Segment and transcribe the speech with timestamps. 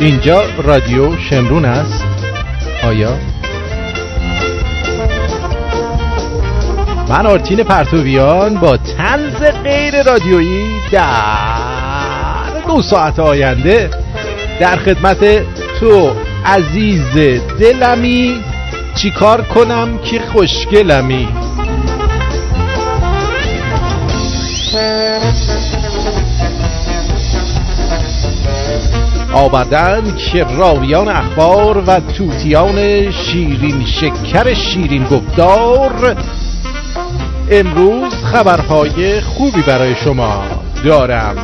[0.00, 2.04] اینجا رادیو شمرون است.
[2.84, 3.18] آیا؟
[7.08, 13.90] من آرتین پرتویان با تنز غیر رادیویی در دو ساعت آینده
[14.60, 15.44] در خدمت
[15.80, 16.12] تو
[16.46, 17.14] عزیز
[17.60, 18.40] دلمی.
[18.94, 21.28] چیکار کنم که خوشگلمی؟
[29.32, 36.16] آوردن که راویان اخبار و توتیان شیرین شکر شیرین گفتار.
[37.50, 40.42] امروز خبرهای خوبی برای شما
[40.84, 41.36] دارم.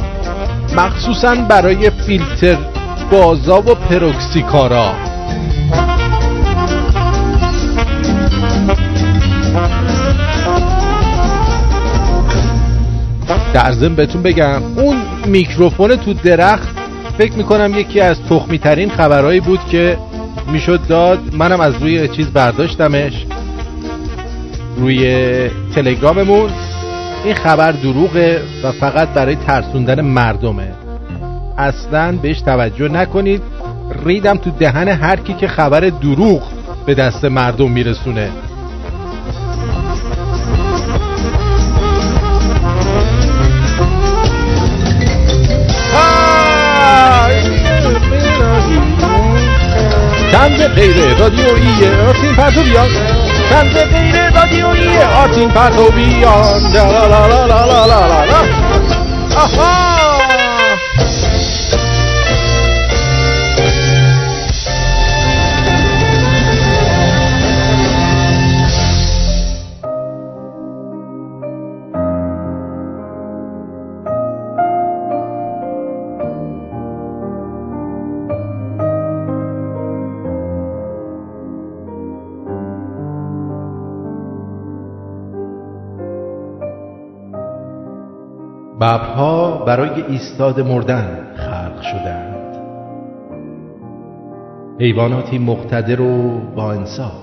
[0.77, 2.57] مخصوصا برای فیلتر
[3.11, 4.93] بازا و پروکسیکارا
[13.55, 16.76] در ضمن بهتون بگم اون میکروفون تو درخت
[17.19, 19.99] فکر می‌کنم یکی از تخمی ترین خبرهایی بود که
[20.53, 21.19] می‌شد داد.
[21.33, 23.27] منم از روی چیز برداشتمش
[24.77, 25.01] روی
[25.75, 26.51] تلگراممون.
[27.25, 30.73] این خبر دروغه و فقط برای ترسوندن مردمه.
[31.59, 33.43] اصلا بهش توجه نکنید.
[34.05, 36.43] ریدم تو دهن هر کی که خبر دروغ
[36.87, 38.31] به دست مردم میرسونه.
[50.37, 52.89] تنز غیر رادیویی آرتین پرتوبیان
[53.51, 58.41] تنز غیر رادیویی آرتین پرتوبیان لا لا لا لا لا لا لا
[59.37, 59.86] آها
[88.87, 92.57] ببرها برای ایستاد مردن خلق شدند
[94.81, 97.23] حیواناتی مقتدر و با انصاف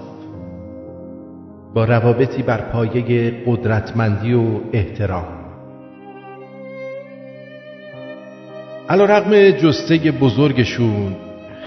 [1.74, 4.44] با روابطی بر پایه قدرتمندی و
[4.74, 5.28] احترام
[8.90, 11.16] علا رقم جسته بزرگشون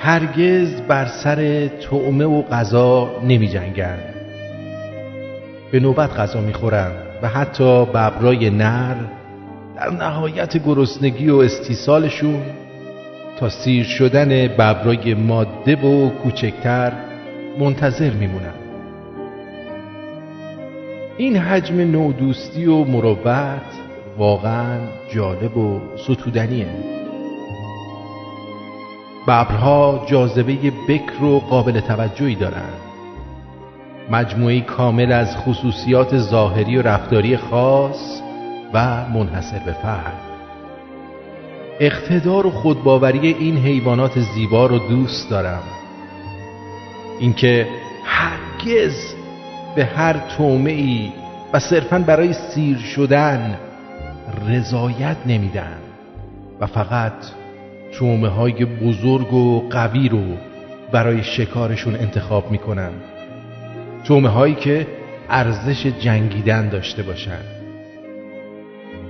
[0.01, 3.99] هرگز بر سر تعمه و غذا نمی جنگن.
[5.73, 6.93] به نوبت غذا می‌خورن
[7.23, 8.97] و حتی ببرای نر
[9.77, 12.43] در نهایت گرسنگی و استیصالشون
[13.39, 16.93] تا سیر شدن ببرای ماده و کوچکتر
[17.59, 18.55] منتظر میمونن.
[21.17, 23.61] این حجم نودوستی و مروت
[24.19, 24.79] واقعا
[25.15, 26.67] جالب و ستودنیه.
[29.23, 32.81] ببرها جاذبه بکر و قابل توجهی دارند
[34.11, 38.26] مجموعی کامل از خصوصیات ظاهری و رفتاری خاص
[38.75, 40.21] و منحصر به فرد
[41.81, 45.63] اقتدار و خودباوری این حیوانات زیبا رو دوست دارم.
[47.21, 47.67] اینکه
[48.05, 49.15] هرگز
[49.77, 51.09] به هر تومه
[51.53, 53.59] و صرفا برای سیر شدن
[54.49, 55.79] رضایت نمیدن
[56.61, 57.13] و فقط
[57.93, 60.25] تومه های بزرگ و قوی رو
[60.93, 62.91] برای شکارشون انتخاب می‌کنن.
[64.05, 64.87] تومه هایی که
[65.31, 67.56] ارزش جنگیدن داشته باشند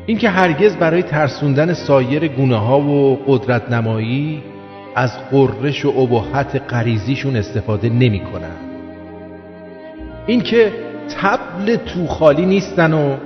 [0.07, 4.43] اینکه هرگز برای ترسوندن سایر گونه ها و قدرت نمایی
[4.95, 8.57] از قررش و ابهت قریزیشون استفاده نمی کنن.
[10.27, 10.73] اینکه
[11.21, 13.17] تبل تو خالی نیستن و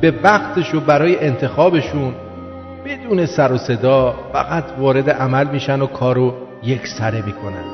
[0.00, 2.14] به وقتش و برای انتخابشون
[2.84, 7.64] بدون سر و صدا فقط وارد عمل میشن و کارو یک سره می‌کنن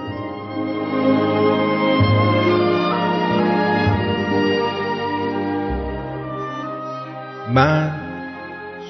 [7.55, 8.04] من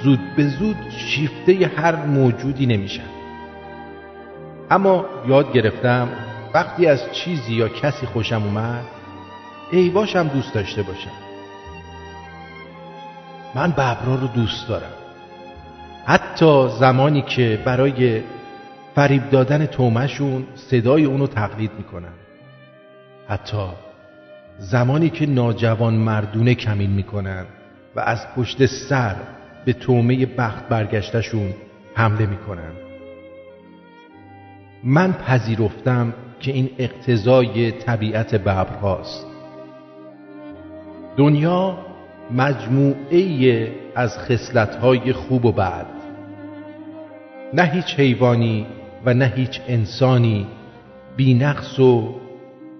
[0.05, 3.11] زود به زود شیفته هر موجودی نمیشم.
[4.71, 6.09] اما یاد گرفتم
[6.55, 8.85] وقتی از چیزی یا کسی خوشم اومد
[9.73, 11.11] ای باشم دوست داشته باشم.
[13.55, 14.93] من ببرا رو دوست دارم.
[16.07, 18.23] حتی زمانی که برای
[18.95, 22.15] فریب دادن تومشون صدای اونو تقلید می‌کنن
[23.29, 23.67] حتی
[24.59, 27.47] زمانی که ناجوان مردونه کمین می‌کنن
[27.97, 29.17] و از پشت سر
[29.65, 31.55] به تومه بخت برگشتشون
[31.95, 32.73] حمله می‌کنن.
[34.85, 39.27] من پذیرفتم که این اقتضای طبیعت ببرهاست
[41.17, 41.79] دنیا
[42.31, 45.87] مجموعه از خصلت‌های خوب و بد.
[47.55, 48.67] نه هیچ حیوانی
[49.05, 50.47] و نه هیچ انسانی
[51.17, 52.15] بینقص و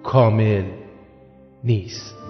[0.03, 0.65] کامل
[1.65, 2.24] نیست.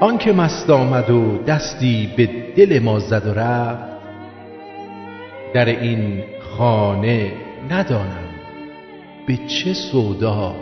[0.00, 3.96] آنکه مست آمد و دستی به دل ما زد و رفت
[5.54, 7.32] در این خانه
[7.70, 8.26] ندانم
[9.26, 10.54] به چه سودا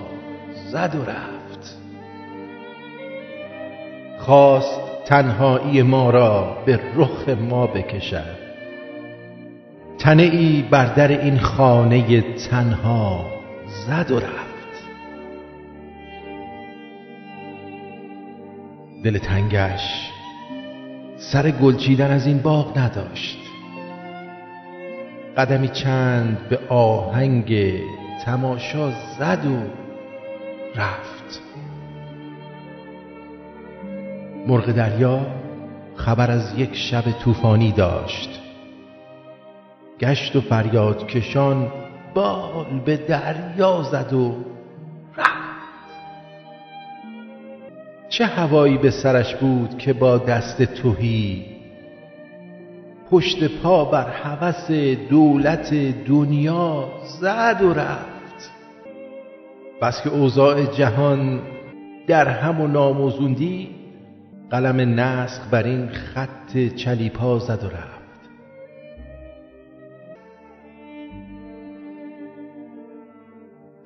[0.73, 1.79] زد و رفت.
[4.19, 8.45] خواست تنهایی ما را به رخ ما بکشد.
[9.99, 13.25] تنه ای بر در این خانه تنها
[13.87, 14.44] زد و رفت.
[19.05, 20.11] دل تنگش.
[21.17, 23.39] سر گلچیدن از این باغ نداشت.
[25.37, 27.75] قدمی چند به آهنگ
[28.25, 29.57] تماشا زد و
[30.81, 31.43] رفت.
[34.47, 35.27] مرغ دریا
[35.97, 38.41] خبر از یک شب طوفانی داشت.
[40.01, 41.73] گشت و فریاد کشان
[42.15, 44.54] بال به دریا زد و
[48.09, 51.45] چه هوایی به سرش بود که با دست توهی
[53.11, 54.71] پشت پا بر هوس
[55.11, 55.75] دولت
[56.07, 56.89] دنیا
[57.21, 58.51] زد و رفت.
[59.83, 61.41] بس که اوضاع جهان
[62.07, 63.69] در هم و ناموزوندی
[64.51, 67.95] قلم نسخ بر این خط چلیپا زد و رفت.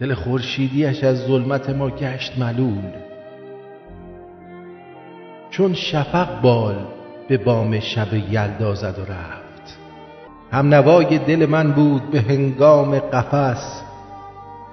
[0.01, 3.08] دل خورشیدیش از ظلمت ما گشت ملول
[5.51, 6.87] چون شفق بال
[7.29, 9.79] به بام شب یلدا زد و رفت.
[10.53, 13.83] هم نوای دل من بود به هنگام قفس.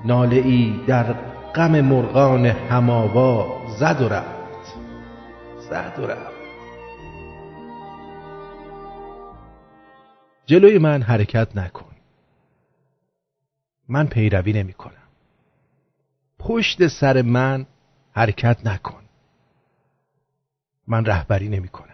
[0.05, 1.13] ناله ای در
[1.55, 3.47] غم مرغان هماوا
[3.79, 4.75] زد و رفت.
[5.69, 6.35] زد و رفت.
[10.45, 11.95] جلوی من حرکت نکن.
[13.89, 14.91] من پیروی نمی کنم.
[16.39, 17.65] پشت سر من
[18.13, 19.04] حرکت نکن.
[20.87, 21.85] من رهبری نمی کنم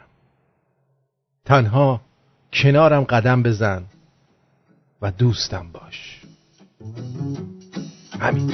[1.46, 2.02] تنها
[2.54, 3.84] کنارم قدم بزن
[5.02, 6.22] و دوستم باش.
[8.20, 8.48] همین.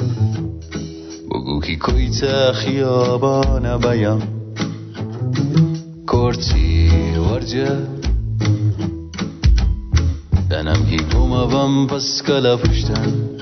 [1.31, 4.21] بگو کی کویت خیابان بیام
[6.07, 7.87] کرتی ورجه.
[10.49, 13.37] دنم کی بوم پس کلا پشتن.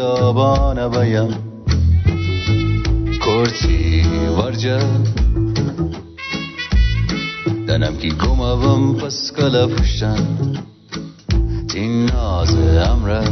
[0.00, 1.28] خیابان بیم
[3.20, 4.02] کرتی
[4.38, 4.80] ورجه
[7.68, 10.26] دنم کی گموم پس کلا پشتن.
[11.68, 12.54] تین ناز
[12.88, 13.24] امره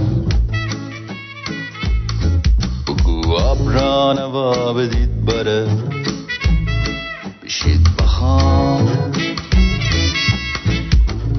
[2.88, 5.68] بگو ابران و بدید بره.
[7.44, 8.88] بشید بخوام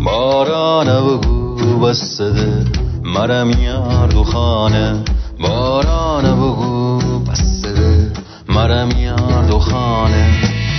[0.05, 2.65] باران بگو بسده
[3.03, 5.03] مرم یار دو خانه.
[5.39, 8.11] باران بگو بسته
[8.49, 10.29] مرم یار دو خانه.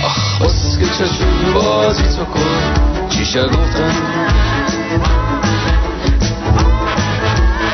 [0.05, 3.09] آخ بس که چشم بازی تو کن.
[3.09, 3.93] چیشه گفتن.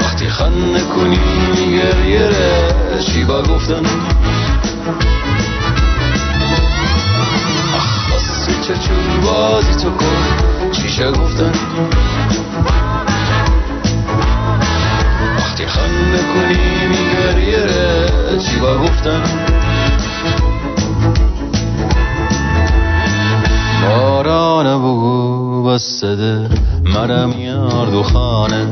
[0.01, 1.19] وقتی خنده کنی
[1.77, 2.29] گریه
[2.99, 3.85] چی با گفتن.
[7.75, 10.71] آخ بس که چشم بازی تو کن.
[10.71, 11.51] چیشه گفتن.
[15.77, 17.67] خنده کنی میگریه
[18.39, 19.23] چی با گفتن
[23.83, 26.49] باران بگو بسده
[26.83, 28.67] مرم یار دو خانه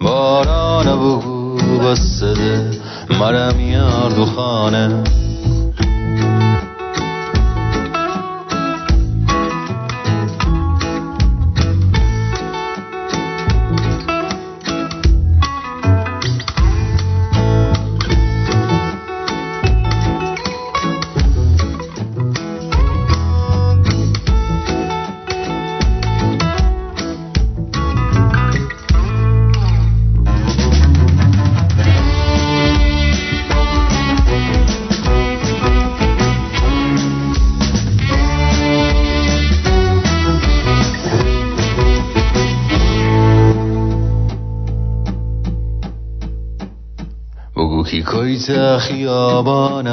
[0.00, 2.70] باران بگو بسده
[3.20, 5.04] مرم یار دو خانه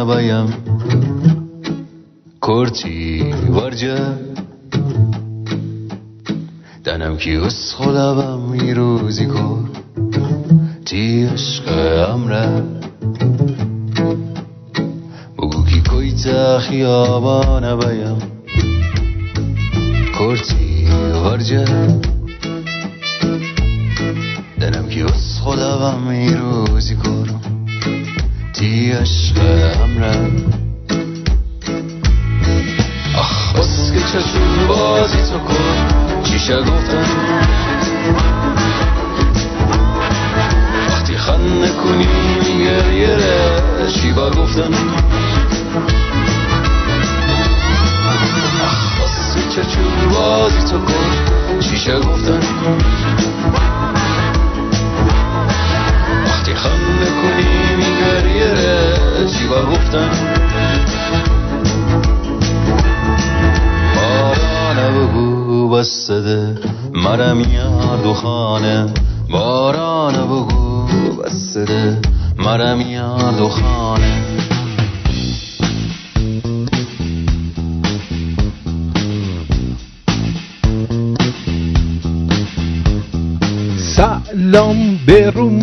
[0.05, 0.53] بیم
[2.41, 3.97] کرتی ورجه.
[6.83, 9.69] دنم کی اس خودم میروزی کن.
[10.85, 11.63] تی عشق
[12.09, 12.63] امره.
[15.37, 18.34] بگو کی کویتا خیابان بیم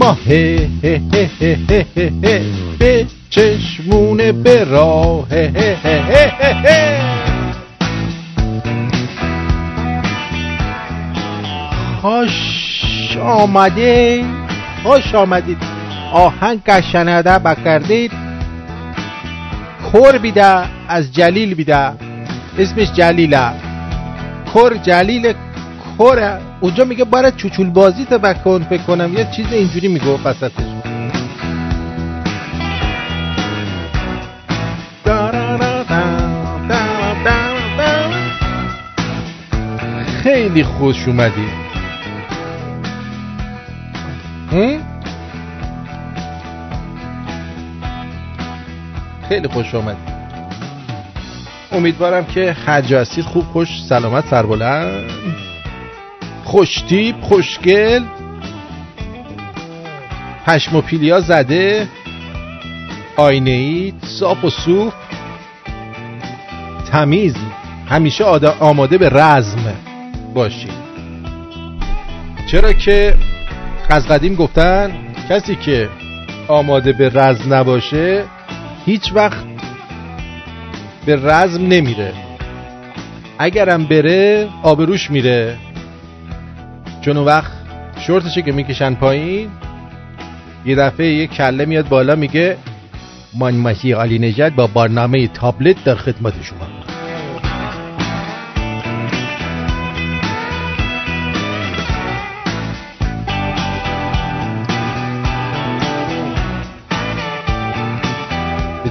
[0.03, 0.25] به رو ماه
[2.79, 5.27] به چشمونه به راه
[12.01, 14.25] خوش آمده
[14.83, 15.59] خوش آمدید
[16.13, 18.13] آهنگ شنده بکردید
[19.93, 21.93] کور بیده از جلیل بیده
[22.59, 23.51] اسمش جلیله
[24.53, 25.35] کور جلیل
[26.03, 29.15] کور اونجا میگه باید چوچول بازی تا بکن فکر کنم.
[29.15, 30.65] یه چیز اینجوری میگه وسطش.
[40.23, 41.49] خیلی خوش اومدی.
[49.29, 49.97] خیلی خوش آمد
[51.73, 55.42] امیدوارم که حج هستید خوب خوش سلامت سربلند.
[56.53, 58.03] خوشتیب خوشگل.
[60.47, 61.89] پشم و پیلیا زده.
[63.17, 64.93] آینه ای صاف و صوف
[66.91, 67.37] تمیز.
[67.89, 68.25] همیشه
[68.61, 69.75] آماده به رزم
[70.35, 70.73] باشید
[72.47, 73.15] چرا که
[73.89, 74.93] از قدیم گفتن
[75.29, 75.89] کسی که
[76.49, 78.25] آماده به رزم نباشه
[78.87, 79.45] هیچ وقت
[81.07, 82.13] به رزم نمیره.
[83.39, 85.59] اگرم بره آبروش میره.
[87.03, 87.53] چون اون وقت
[87.99, 89.51] شورتشه که می‌کشن پایین
[90.65, 92.57] یه دفعه یه کله میاد بالا میگه
[93.39, 96.67] من مسیح علی نجد با برنامه تابلت در خدمت شما.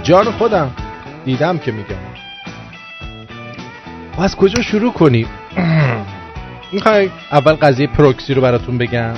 [0.03, 0.71] جان خودم
[1.25, 1.95] دیدم که میگم.
[4.19, 5.27] از کجا شروع کنیم
[6.73, 9.13] می‌خوای اول قضیه پروکسی رو براتون بگم.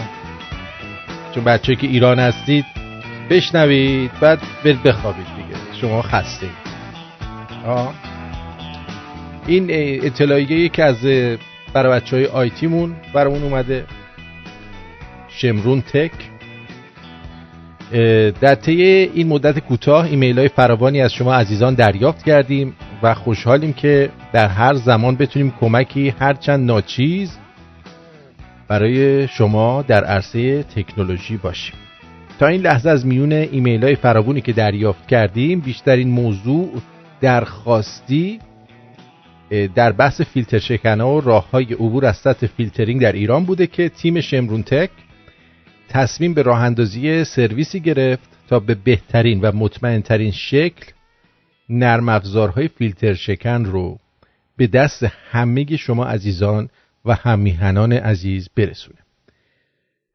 [1.36, 2.66] چون بچه که ایران هستید
[3.30, 5.60] بشنوید بعد برید بخوابید دیگه.
[5.82, 6.48] شما خسته
[7.68, 7.94] آه.
[9.48, 9.68] این
[10.06, 10.98] اطلاعیه که از
[11.74, 13.86] برای بچه های آیتیمون برامون اومده.
[15.30, 16.12] شمرون تک.
[18.42, 23.74] در طی این مدت کوتاه ایمیل های فراوانی از شما عزیزان دریافت کردیم و خوشحالیم
[23.74, 27.38] که در هر زمان بتونیم کمکی هرچند ناچیز
[28.74, 31.76] برای شما در عرصه تکنولوژی باشیم.
[32.40, 36.82] تا این لحظه از میون ایمیل های که دریافت کردیم بیشترین موضوع
[37.22, 38.40] درخواستی
[39.76, 43.90] در بحث فیلتر شکنه و راه های عبور از سطح فیلترینگ در ایران بوده که
[43.90, 44.90] تیم شمرون تک
[45.90, 50.86] تصمیم به راه اندازی سرویسی گرفت تا به بهترین و مطمئنترین شکل
[51.70, 54.00] نرم افزارهای فیلتر شکن رو
[54.58, 56.70] به دست همه شما عزیزان
[57.06, 59.00] و همیهنان عزیز برسونه.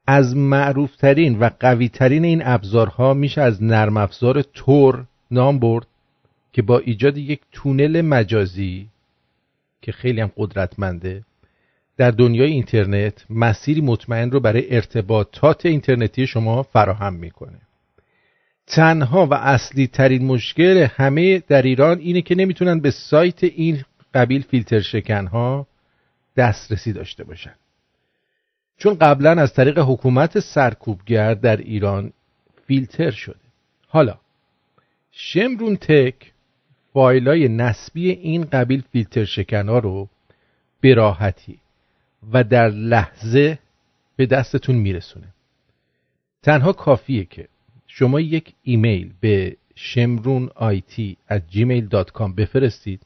[0.06, 5.86] از معروفترین و قویترین این ابزارها میشه از نرم افزار تور نام برد
[6.52, 8.88] که با ایجاد یک تونل مجازی
[9.82, 11.22] که خیلی هم قدرتمنده
[11.96, 17.60] در دنیای اینترنت مسیری مطمئن رو برای ارتباطات اینترنتی شما فراهم می‌کنه.
[18.66, 24.42] تنها و اصلی ترین مشکل همه در ایران اینه که نمی‌تونن به سایت این قبیل
[24.42, 25.66] فیلتر شکن ها
[26.38, 27.54] دسترسی داشته باشن.
[28.78, 32.12] چون قبلا از طریق حکومت سرکوبگر در ایران
[32.66, 33.48] فیلتر شده.
[33.88, 34.18] حالا
[35.12, 36.32] شمرون تک
[36.92, 40.08] فایلای نسبی این قبیل فیلتر شکن ها رو
[40.80, 41.14] به
[42.32, 43.58] و در لحظه
[44.16, 45.26] به دستتون میرسونه.
[46.42, 47.48] تنها کافیه که
[47.86, 53.02] شما یک ایمیل به شمرون IT at gmail.com بفرستید.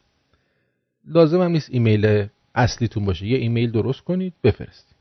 [1.05, 3.27] لازم هم نیست ایمیل اصلیتون باشه.
[3.27, 4.97] یه ایمیل درست کنید بفرستید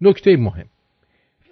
[0.00, 0.66] نکته مهم.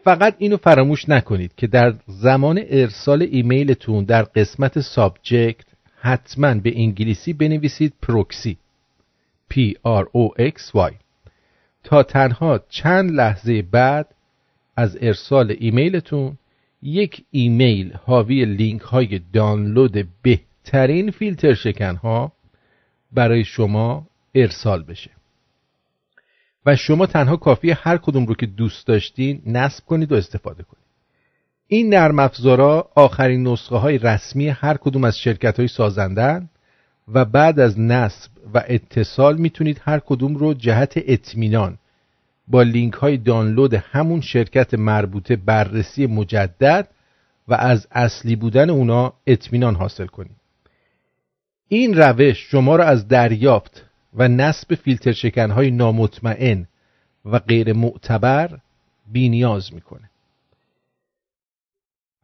[0.05, 5.67] فقط اینو فراموش نکنید که در زمان ارسال ایمیلتون در قسمت subject
[6.01, 8.57] حتما به انگلیسی بنویسید proxy.
[9.51, 10.95] P R O X Y.
[11.85, 14.15] تا تنها چند لحظه بعد
[14.77, 16.39] از ارسال ایمیلتون
[16.83, 22.33] یک ایمیل حاوی لینک های دانلود بهترین فیلتر شکن ها
[23.13, 25.11] برای شما ارسال بشه.
[26.67, 30.85] و شما تنها کافیه هر کدوم رو که دوست داشتین نصب کنید و استفاده کنید.
[31.67, 36.49] این نرم افزارا آخرین نسخه های رسمی هر کدوم از شرکت های سازندن
[37.09, 41.79] و بعد از نصب و اتصال می‌تونید هر کدوم رو جهت اطمینان
[42.49, 46.89] با لینک های دانلود همون شرکت مربوطه بررسی مجدد
[47.49, 50.37] و از اصلی بودن اونا اطمینان حاصل کنید.
[51.69, 53.84] این روش شما را از دریافت
[54.15, 56.67] و نصب فیلتر شکنهای نامطمئن
[57.25, 58.59] و غیر معتبر
[59.13, 60.11] بینیاز می‌کنه.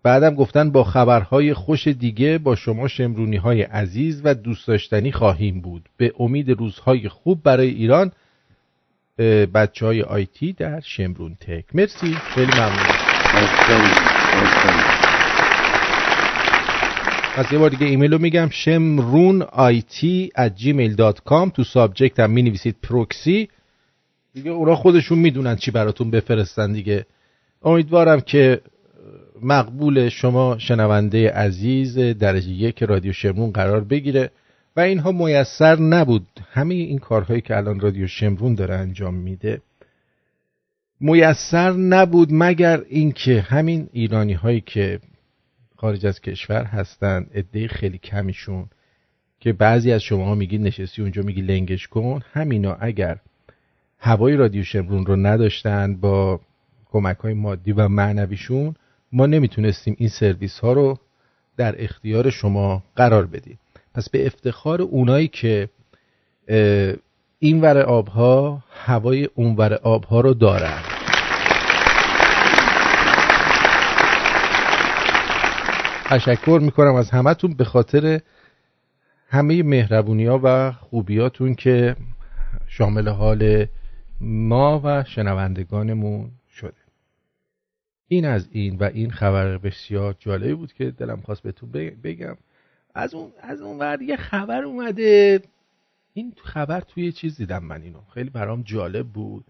[0.03, 5.61] بعدم گفتن با خبرهای خوش دیگه با شما شمرونی های عزیز و دوست داشتنی خواهیم
[5.61, 5.89] بود.
[5.97, 8.13] به امید روزهای خوب برای ایران
[9.55, 11.65] بچه های IT در شمرون تک.
[11.75, 12.15] مرسی.
[12.15, 12.87] خیلی ممنون.
[17.37, 18.49] پس یه بار دیگه ایمیل رو میگم.
[18.51, 23.49] شمرون IT at gmail.com تو subject هم می نویسید پروکسی.
[24.35, 27.07] دیگه اونا خودشون می‌دونن چی براتون بفرستن دیگه.
[27.63, 28.61] امیدوارم که
[29.43, 34.31] مقبول شما شنونده عزیز درجه یک رادیو شمرون قرار بگیره.
[34.77, 36.27] و اینها میسر نبود.
[36.53, 39.61] همه این کارهایی که الان رادیو شمرون داره انجام میده
[41.01, 45.01] میسر نبود مگر اینکه همین ایرانی هایی که
[45.81, 48.67] خارج از کشور هستن عده خیلی کمیشون
[49.41, 52.21] که بعضی از شما میگید نشستی اونجا میگی لنگش کن.
[52.33, 53.19] همینا اگر
[53.99, 56.41] هوای رادیو شمرون رو نداشتن با
[56.91, 58.75] کمک های مادی و معنویشون
[59.13, 60.99] ما نمی‌تونستیم این سرویس ها رو
[61.57, 63.59] در اختیار شما قرار بدیم.
[63.95, 65.69] پس به افتخار اونایی که
[67.39, 71.00] این ور آبها هوای اونور آبها رو دارن.
[76.11, 78.21] تشکر می‌کنم از همتون به خاطر
[79.29, 81.97] همه مهربونی ها و خوبیاتون که
[82.67, 83.67] شامل حال
[84.21, 86.73] ما و شنوندگانمون شده.
[88.09, 91.71] این از این و این خبر بسیار جالبی بود که دلم خواست بهتون
[92.05, 92.37] بگم.
[92.95, 95.43] از اون از اون ور یه خبر اومده.
[96.15, 99.45] این خبر توی چیز دیدم من اینو؟ خیلی برام جالب بود.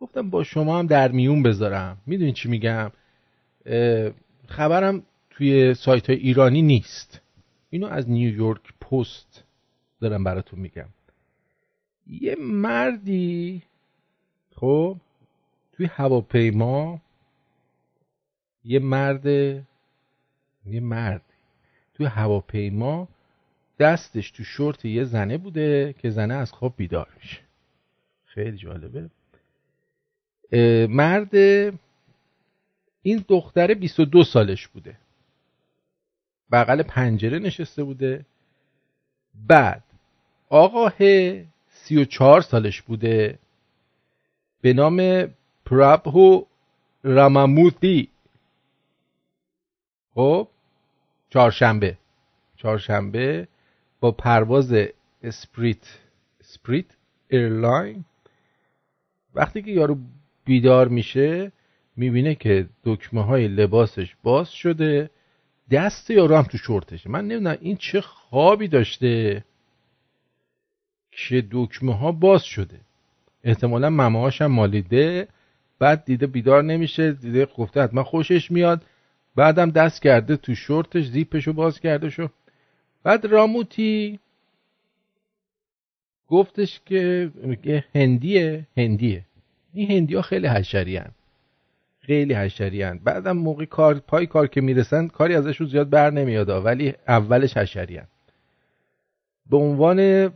[0.00, 1.96] گفتم با شما هم در میون بذارم.
[2.06, 2.90] می‌دونی چی میگم؟
[4.48, 7.20] خبرم توی سایت های ایرانی نیست.
[7.70, 9.44] اینو از نیویورک پست
[10.00, 10.88] دارم براتون میگم.
[12.06, 13.62] یه مردی
[14.56, 14.96] خب
[15.72, 17.00] توی هواپیما
[18.64, 19.26] یه مرد
[20.66, 21.22] یه مرد
[21.94, 23.08] توی هواپیما
[23.78, 27.38] دستش تو شورت یه زنه بوده که زنه از خواب بیدار میشه
[28.24, 29.10] خیلی جالبه.
[30.88, 31.34] مرد
[33.02, 34.96] این دختر 22 سالش بوده.
[36.52, 38.26] بغل پنجره نشسته بوده.
[39.48, 39.84] بعد
[40.48, 40.92] آقاه
[41.66, 43.38] 34 سالش بوده
[44.60, 45.28] به نام
[45.64, 46.44] پرابهو
[47.02, 48.08] راماموتی
[50.14, 50.48] خب
[51.30, 51.98] چهارشنبه.
[52.56, 53.48] چهارشنبه
[54.00, 54.74] با پرواز
[55.22, 55.98] اسپریت
[56.40, 56.86] Spirit
[57.28, 58.04] Airline.
[59.34, 59.96] وقتی که یارو
[60.44, 61.52] بیدار میشه
[61.96, 65.10] می‌بینه که دکمه های لباسش باز شده.
[65.72, 67.10] دست یارو هم تو شورتشه.
[67.10, 69.44] من نمی‌دونم این چه خوابی داشته
[71.10, 72.80] که دکمه ها باز شده.
[73.44, 75.28] احتمالا ممه هم مالیده.
[75.78, 77.12] بعد دیده بیدار نمیشه.
[77.12, 78.82] دیده گفته حتما خوشش میاد.
[79.36, 82.28] بعدم دست کرده تو شورتش زیپشو باز کرده شو
[83.02, 84.18] بعد راموتی
[86.28, 87.30] گفتش که
[87.94, 89.24] هندیه هندیه.
[89.74, 91.00] این هندی ها خیلی حشری.
[92.06, 93.00] خیلی حشری هن.
[93.04, 97.96] بعدم موقع کار پای کار که می‌رسن کاری ازشون زیاد بر نمیاد ولی اولش حشری
[97.96, 98.06] هن.
[99.50, 100.30] به عنوان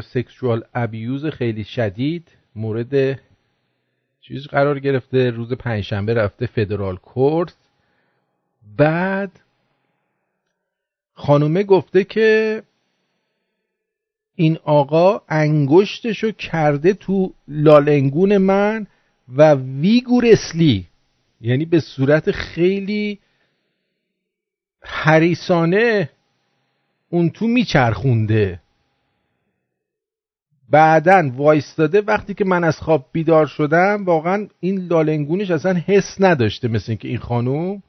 [0.00, 3.20] سکسوال ابیوز خیلی شدید مورد
[4.20, 7.54] چیز قرار گرفته روز پنجشنبه رفته فدرال کورت
[8.76, 9.40] بعد
[11.12, 12.62] خانومه گفته که
[14.34, 18.86] این آقا انگشتشو کرده تو لالنگون من
[19.28, 20.86] و ویگورسلی
[21.40, 23.18] یعنی به صورت خیلی
[24.82, 26.10] حریسانه
[27.10, 28.60] اون تو میچرخونده.
[30.70, 36.68] بعدا وایستاده وقتی که من از خواب بیدار شدم واقعا این لالنگونش اصلا حس نداشته
[36.68, 37.82] مثل اینکه این خانوم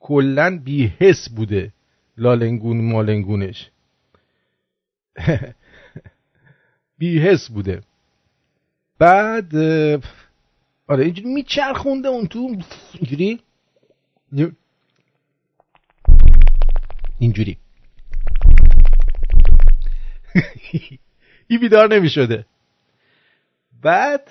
[0.00, 1.72] کلا بی حس بوده
[2.18, 3.70] لالنگون مالنگونش.
[6.98, 7.82] بی حس بوده.
[8.98, 9.52] بعد
[10.90, 12.56] آره اینجوری میچرخونده اون تو
[12.94, 13.40] اینجوری.
[17.18, 17.58] اینجوری.
[21.48, 22.46] این بیدار نمی شده
[23.82, 24.30] بعد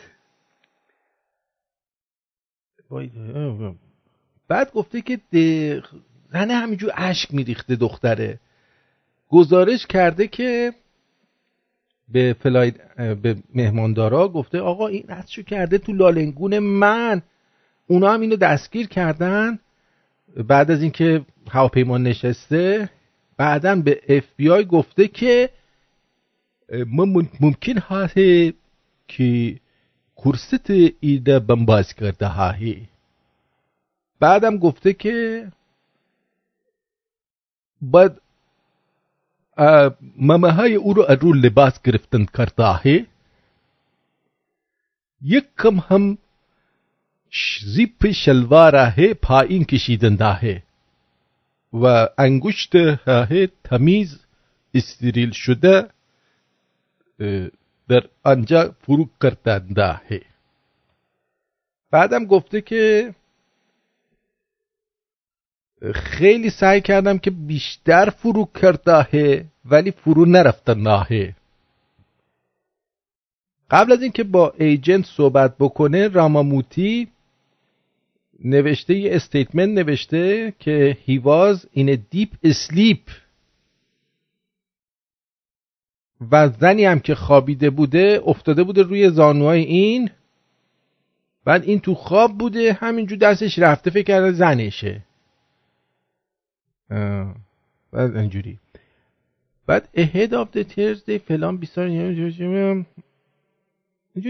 [4.48, 5.20] بعد گفته که
[6.32, 8.40] زنه همینجور اشک میریخته دختره.
[9.30, 10.74] گزارش کرده که
[12.12, 17.22] به فلاید به مهماندارا گفته آقا این شو کرده تو لالنگون من.
[17.88, 19.60] اونا هم اینو دستگیر کردن.
[20.48, 22.90] بعد از اینکه هواپیما نشسته
[23.38, 25.50] بعدا به اف بی آی گفته که
[27.40, 28.16] ممکن هست
[29.08, 29.60] که
[30.18, 30.70] کرست
[31.00, 32.88] ایده بمباز کرده هایی.
[34.20, 35.48] بعدم گفته که
[37.82, 38.22] بعد
[40.18, 43.08] ممه های او رو رو لباس گرفتن کرده هایی
[45.22, 46.18] یک کم هم
[47.66, 50.64] زیپ شلواره پایین کشیدن داهه
[51.74, 52.72] و انگشت
[53.64, 54.20] تمیز
[54.74, 55.90] استریل شده
[57.90, 60.20] در آنجا فرو کردنده ہے۔
[61.92, 63.14] بعدم گفته که
[65.94, 71.36] خیلی سعی کردم که بیشتر فرو کرده ولی فرو نرفته ناهه.
[73.72, 77.08] قبل از اینکه با ایجنت صحبت بکنه راماموتی
[78.44, 83.12] نوشته یه استیتمنت نوشته که he was in a deep sleep.
[86.32, 90.10] و زنی هم که خوابیده بوده افتاده بوده روی زانوهای این.
[91.46, 95.02] بعد این تو خواب بوده همینجور دستش رفته فکر کرده زنشه.
[97.92, 98.60] بعد اینجوری.
[99.68, 102.86] بعد ahead of the Thursday فلان بیسار اینجوری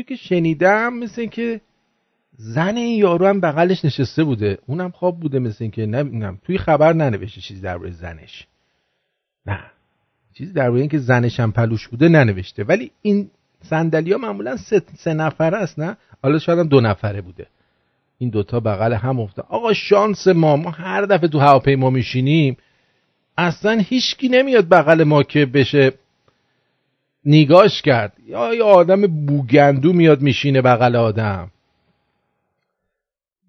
[0.04, 1.62] که شنیدم مثل که
[2.38, 4.58] زن این یارو هم بغلش نشسته بوده.
[4.68, 8.48] اونم خواب بوده مثل اینکه نه توی خبر ننوشته چیزی درباره زنش.
[9.46, 9.60] نه.
[10.34, 12.64] چیزی درباره اینکه زنش هم پلوش بوده ننوشته.
[12.64, 13.32] ولی این
[13.64, 17.48] صندلی ها معمولا سه, سه نفره است نه؟ حالا شاید هم دو نفره بوده.
[18.22, 22.58] این دوتا بغل هم افته آقا شانس ما ما هر دفعه تو هواپیما میشینیم
[23.38, 25.94] اصلا هیچکی نمیاد بغل ما که بشه
[27.26, 28.14] نیگاش کرد.
[28.28, 31.52] یا یه آدم بوگندو میاد میشینه بغل آدم.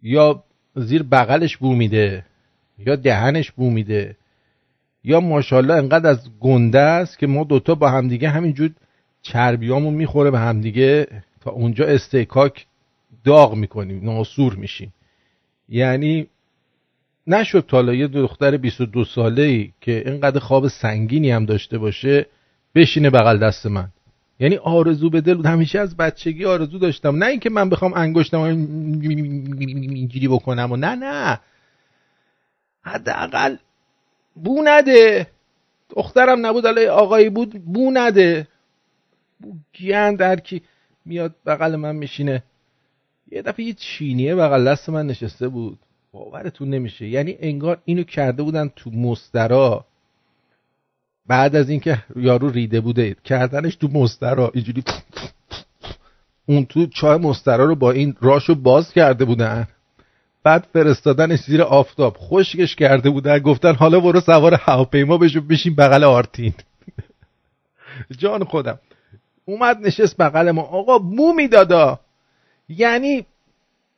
[0.03, 0.45] یا
[0.77, 2.25] زیر بغلش بو میده
[2.79, 4.17] یا دهنش بو میده
[5.05, 8.71] یا ماشاءالله انقدر از گنده است که ما دوتا با همدیگه همینجور
[9.23, 11.07] چربیامون می‌خوره به همدیگه
[11.41, 12.67] تا اونجا استیکاک
[13.25, 14.95] داغ می‌کنیم ناسور میشیم
[15.69, 16.27] یعنی
[17.27, 22.27] نشد تالا یه دختر 22 ساله ای که اینقدر خواب سنگینی هم داشته باشه
[22.75, 23.89] بشینه بغل دست من.
[24.41, 25.47] یعنی آرزو به دل بود.
[25.47, 27.17] همیشه از بچگی آرزو داشتم.
[27.17, 31.41] نه اینکه من بخوام انگشتم اینجوری بکنم و نه نه.
[32.83, 33.57] حداقل
[34.37, 35.27] بو نده.
[35.97, 38.49] دخترم نبود علی آقایی بود بو نده.
[39.41, 40.63] بو گیان در کی
[41.05, 42.43] میاد بغل من میشینه.
[43.31, 45.79] یه دفعه یه چینیه بغل دست من نشسته بود.
[46.13, 47.09] باورتون نمیشه.
[47.09, 49.85] یعنی انگار اینو کرده بودن تو مسترا.
[51.27, 54.51] بعد از اینکه یارو ریده بوده کردنش تو مسترا.
[54.55, 54.83] اینجوری
[56.47, 59.69] اون تو چای مسترا رو با این راشو باز کرده بودن.
[60.43, 62.17] بعد فرستادن زیر آفتاب.
[62.19, 63.39] خشکش کرده بودن.
[63.39, 66.55] گفتن حالا برو سوار هواپیما بشو بشین بغل آرتین.
[68.19, 68.79] جان خودم.
[69.45, 70.63] اومد نشست بغل ما.
[70.63, 72.01] آقا بو میدادا.
[72.79, 73.27] یعنی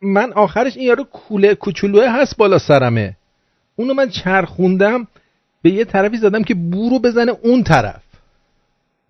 [0.03, 3.17] من آخرش این یارو کوله کوچولوه هست بالا سرمه.
[3.77, 5.07] اونو من چرخوندم
[5.63, 8.03] به یه طرفی زدم که بو رو بزنه اون طرف.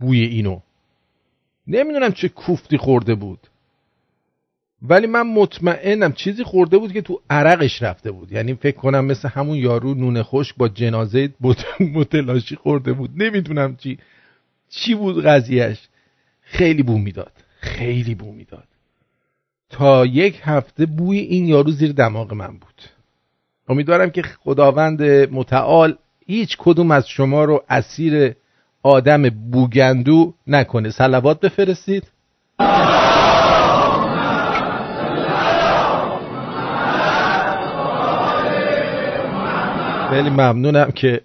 [0.01, 0.61] بوی اینو.
[1.67, 3.39] نمی‌دونم چه کوفتی خورده بود.
[4.83, 8.33] ولی من مطمئنم چیزی خورده بود که تو عرقش رفته بود.
[8.33, 11.31] یعنی فکر کنم مثل همون یارو نون خشک با جنازه
[11.95, 13.11] متلاشی خورده بود.
[13.17, 13.99] نمی‌دونم چی.
[14.71, 15.89] چی بود قضیهش
[16.41, 17.33] خیلی بو می‌داد.
[17.61, 18.72] خیلی بو می‌داد.
[19.73, 22.83] تا یک هفته بوی این یارو زیر دماغ من بود.
[23.69, 28.35] امیدوارم که خداوند متعال هیچ کدوم از شما رو اسیر
[28.83, 30.91] آدم بوگندو نکنه.
[30.91, 32.05] سلوات بفرستید.
[40.11, 41.21] خیلی ممنونم که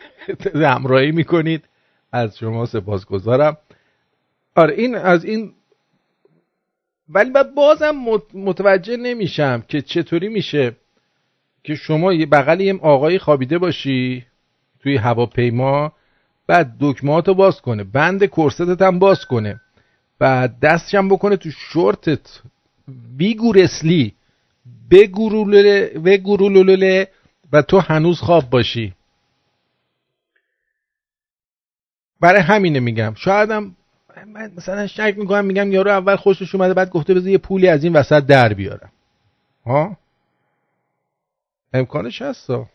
[0.54, 1.64] همراهی می‌کنید.
[2.12, 3.56] از شما سپاسگزارم.
[4.56, 5.52] آره این از این
[7.08, 7.94] ولی بعد بازم
[8.34, 10.76] متوجه نمیشم که چطوری میشه
[11.64, 14.26] که شما یه بغل یه آقای خوابیده باشی
[14.80, 15.92] توی هواپیما
[16.46, 19.60] بعد دکماتو باز کنه بند کرستت هم باز کنه
[20.18, 22.40] بعد دستشم بکنه تو شورتت.
[23.18, 24.14] ویگورسلی
[26.04, 27.08] بگورولوله
[27.52, 28.94] و تو هنوز خواب باشی.
[32.20, 33.14] برای همینه میگم.
[33.16, 33.76] شایدم
[34.24, 37.84] من مثلا شک می‌کنم میگم یارو اول خوشش اومده بعد گفته بذار یه پولی از
[37.84, 38.92] این وسط در بیارم.
[39.66, 39.96] ها؟
[41.72, 42.66] امکانش هستا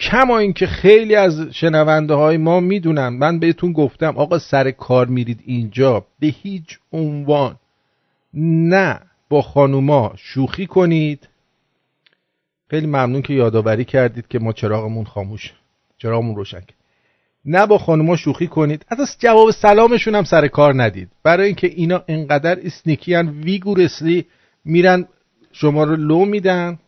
[0.00, 5.40] کما اینکه خیلی از شنونده های ما می‌دونن من بهتون گفتم آقا سر کار میرید
[5.44, 7.56] اینجا به هیچ عنوان.
[8.34, 11.28] نه با خانوما شوخی کنید.
[12.70, 15.52] خیلی ممنون که یادآوری کردید که ما چراغمون خاموش
[15.98, 16.60] چراغمون روشن
[17.46, 18.86] نه با خانوما شوخی کنید.
[18.88, 21.08] از جواب سلامشون هم سر کار ندید.
[21.22, 24.24] برای اینکه اینا انقدر اسنیکیان ویگورسلی
[24.64, 25.06] میرن
[25.52, 26.78] شما رو لو میدن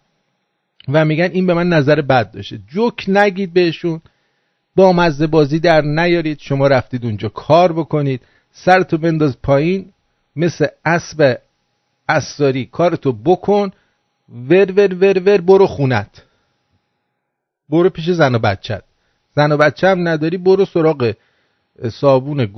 [0.89, 4.01] و میگن این به من نظر بد داشته جوک نگید بهشون.
[4.77, 6.39] با مزه بازی در نیارید.
[6.41, 8.21] شما رفتید اونجا کار بکنید.
[8.53, 9.93] سرتو بنداز پایین.
[10.37, 11.39] مثل اسب
[12.09, 13.71] اساری کارتو بکن.
[14.49, 16.23] ور ور ور ور برو خونت.
[17.69, 18.83] برو پیش زن و بچت.
[19.37, 21.13] زن و بچه هم نداری برو سراغ
[21.91, 22.49] صابون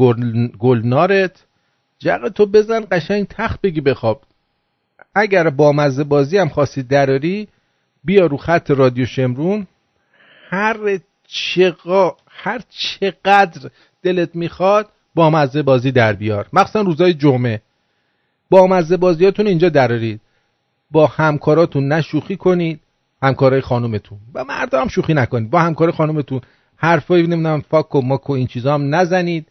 [0.59, 1.45] گلنارت.
[1.99, 4.23] جق تو بزن قشنگ تخت بگی بخواب
[5.14, 7.49] اگر با مزه بازی هم خواستی دراری
[8.05, 9.67] بیا رو خط رادیو شمرون.
[10.51, 13.71] هر چقا هر چقدر
[14.03, 16.47] دلت می‌خواد با مزه بازی در بیار.
[16.53, 17.62] مخصوصا روزای جمعه.
[18.51, 20.21] با مزه بازیاتون اینجا درارید
[20.91, 22.81] با همکاراتون نشوخی کنید.
[23.23, 24.19] همکارای خانومتون.
[24.35, 25.51] و مردا هم شوخی نکنید.
[25.51, 26.41] با همکار خانومتون.
[26.81, 29.47] حرفایی نمی‌دونم فاک و ماک و این چیزا هم نزنید.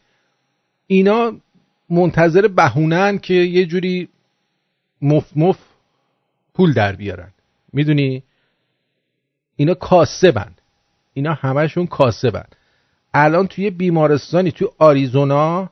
[0.88, 1.34] اینا
[1.90, 4.10] منتظر بهونن که یه جوری
[5.02, 5.58] مف مف
[6.54, 7.32] پول در بیارن.
[7.74, 8.24] می‌دونی؟
[9.56, 10.52] اینا کاسبن
[11.14, 12.46] اینا همشون کاسبن
[13.14, 15.70] الان توی بیمارستانی توی آریزونا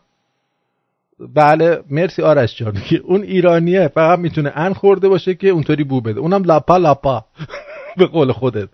[1.20, 6.20] بله مرسی آرش جان اون ایرانیه فقط می‌تونه ان خورده باشه که اونطوری بو بده.
[6.20, 7.26] اونم لاپا لاپا.
[7.98, 8.70] به قول خودت.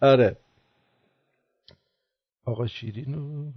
[0.00, 0.36] آره.
[2.44, 3.52] آقا شیرین رو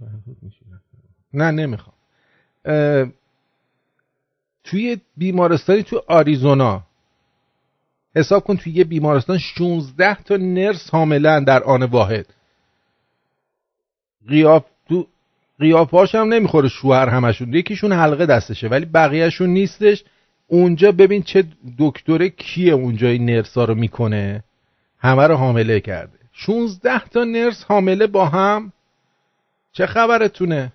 [1.34, 1.94] نه نمی‌خوام.
[4.64, 6.82] توی بیمارستانی تو آریزونا
[8.16, 12.26] حساب کن توی یه بیمارستان 16 تا نرس حاملن در آن واحد.
[14.28, 15.06] قیاف تو
[15.58, 20.04] قیافاش هم نمی‌خوره شوهر همشون یکیشون حلقه دستشه ولی بقیهشون نیستش.
[20.46, 21.44] اونجا ببین چه
[21.78, 24.44] دکتره کیه اونجا این نرس ها رو می‌کنه.
[24.98, 26.18] همه رو حامله کرده.
[26.32, 28.72] 16 تا نرس حامله با هم.
[29.72, 30.72] چه خبرتونه؟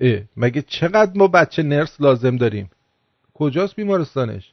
[0.00, 2.70] اه مگه چقدر ما بچه نرس لازم داریم؟
[3.34, 4.52] کجاست بیمارستانش؟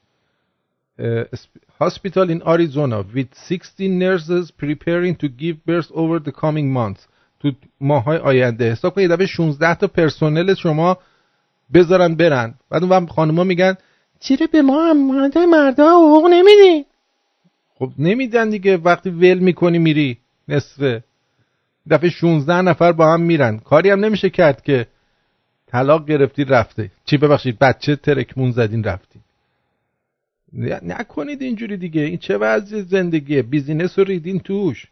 [1.79, 7.07] hospital in Arizona with 16 nurses preparing to give birth over the coming months.
[7.39, 8.71] تو ماهای آینده.
[8.71, 10.97] حساب کنید دفعه 16 تا پرسنل شما
[11.73, 12.53] بذارن برن.
[12.69, 13.77] بعد اون خانوما میگن
[14.19, 16.85] چرا به ما هم مردا حقوق نمیدی؟
[17.75, 18.77] خب نمیدن دیگه.
[18.77, 20.17] وقتی ول می‌کنی میری.
[20.47, 21.03] نصفه.
[21.89, 23.59] دفعه 16 نفر با هم میرن.
[23.59, 24.87] کاری هم نمیشه کرد که
[25.67, 29.19] طلاق گرفتی رفته چی ببخشید بچه ترکمون زدین رفتی.
[30.83, 32.01] نکنید اینجوری دیگه.
[32.01, 34.85] این چه وضع زندگیه؟ business رو ریدین توش.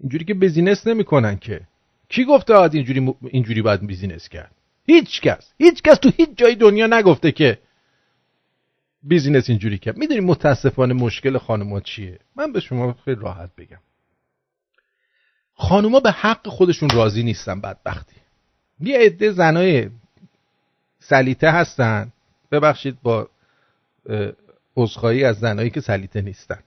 [0.00, 1.60] اینجوری که بیزینس نمی‌کنن که.
[2.08, 4.54] کی گفته آدم اینجوری اینجوری باید business کرد؟
[4.86, 5.52] هیچ کس.
[5.58, 7.58] هیچ کس تو هیچ جای دنیا نگفته که
[9.02, 9.96] بیزینس اینجوری کرد.
[9.96, 13.78] می‌دونی متاسفانه مشکل خانم‌ها چیه؟ من به شما خیلی راحت بگم.
[15.62, 18.16] خانوما به حق خودشون راضی نیستن بدبختی.
[18.80, 19.90] یه عده زنای
[21.00, 22.12] سلیته هستن.
[22.52, 23.28] ببخشید با
[24.76, 26.58] عذرخواهی از زنایی که سلیته نیستن.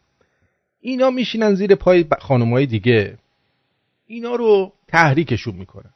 [0.82, 3.18] اینا میشینن زیر پای خانمای دیگه.
[4.08, 5.94] اینا رو تحریکشون می‌کنن.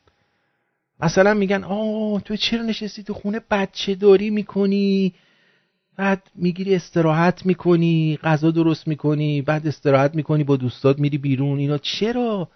[1.00, 5.14] مثلا میگن آه تو چرا نشستی تو خونه؟ بچه داری می‌کنی.
[5.98, 11.60] بعد می‌گیری استراحت می‌کنی غذا درست می‌کنی بعد استراحت می‌کنی با دوستات میری بیرون.
[11.60, 12.50] اینا چرا؟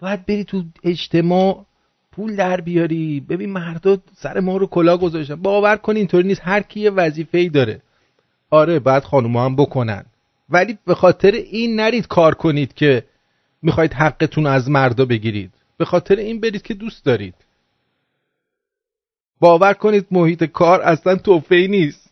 [0.00, 1.66] باید بری تو اجتماع
[2.12, 3.20] پول در بیاری.
[3.20, 5.34] ببین مردا سر ما رو کلا گذاشتن.
[5.34, 6.40] باور کن اینطوری نیست.
[6.44, 7.82] هر کی یه وظیفه‌ای داره.
[8.50, 10.04] آره بعد خانوما هم بکنن.
[10.50, 13.04] ولی به خاطر این نرید کار کنید که
[13.62, 15.52] می‌خواید حقتون از مردا بگیرید.
[15.76, 17.34] به خاطر این برید که دوست دارید.
[19.40, 22.10] باور کنید محیط کار اصلا توفهی نیست.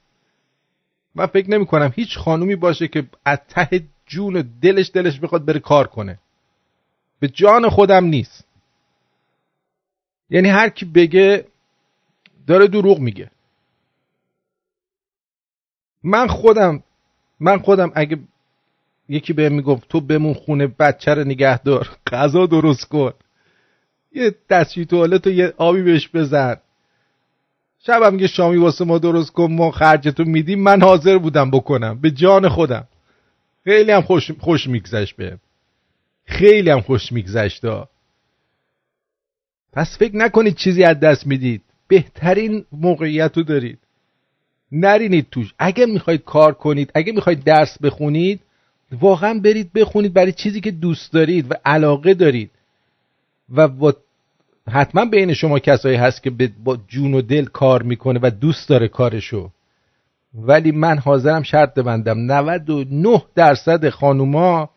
[1.14, 5.60] من فکر نمی کنم هیچ خانومی باشه که از ته جون دلش دلش بخواد بره
[5.60, 6.18] کار کنه.
[7.20, 8.44] به جان خودم نیست.
[10.30, 11.46] یعنی هر کی بگه
[12.46, 13.30] داره دروغ میگه.
[16.02, 16.82] من خودم
[17.40, 18.18] من خودم اگه
[19.08, 23.12] یکی بهم می‌گفت تو بمون خونه بچه رو نگه دار غذا درست کن.
[24.12, 26.56] یه دستی توالت و یه آبی بهش بزن.
[27.86, 30.62] شبم میگه شامی واسه ما درست کن ما خرجتو میدیم.
[30.62, 32.00] من حاضر بودم بکنم.
[32.00, 32.88] به جان خودم.
[33.64, 35.38] خیلی هم خوش, خوش میگذشت به
[36.26, 37.62] خیلی هم خوش میگذشت.
[39.72, 41.62] پس فکر نکنید چیزی از دست می‌دید.
[41.88, 43.78] بهترین موقعیت رو دارید.
[44.72, 45.54] نرینید توش.
[45.58, 48.40] اگه می‌خواید کار کنید اگه می‌خواید درس بخونید
[49.00, 52.50] واقعا برید بخونید برای چیزی که دوست دارید و علاقه دارید.
[53.54, 53.94] و با
[54.70, 56.30] حتما بین شما کسایی هست که
[56.64, 59.50] با جون و دل کار می‌کنه و دوست داره کارشو.
[60.34, 62.18] ولی من حاضرم شرط ببندم.
[62.18, 64.70] 99 درصد خانوما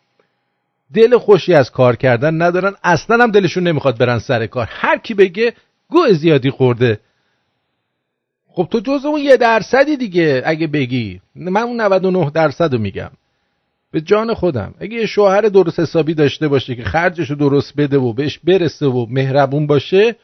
[0.94, 2.74] دل خوشی از کار کردن ندارن.
[2.84, 4.68] اصلا هم دلشون نمی‌خواد برن سر کار.
[4.72, 5.54] هر کی بگه
[5.90, 7.00] گوه زیادی خورده.
[8.48, 11.22] خب تو جز اون یه درصدی دیگه اگه بگی.
[11.36, 13.12] من اون 99 درصد رو میگم.
[13.92, 14.74] به جان خودم.
[14.80, 19.06] اگه یه شوهر درست حسابی داشته باشه که خرجشو درست بده و بهش برسه و
[19.10, 20.16] مهربون باشه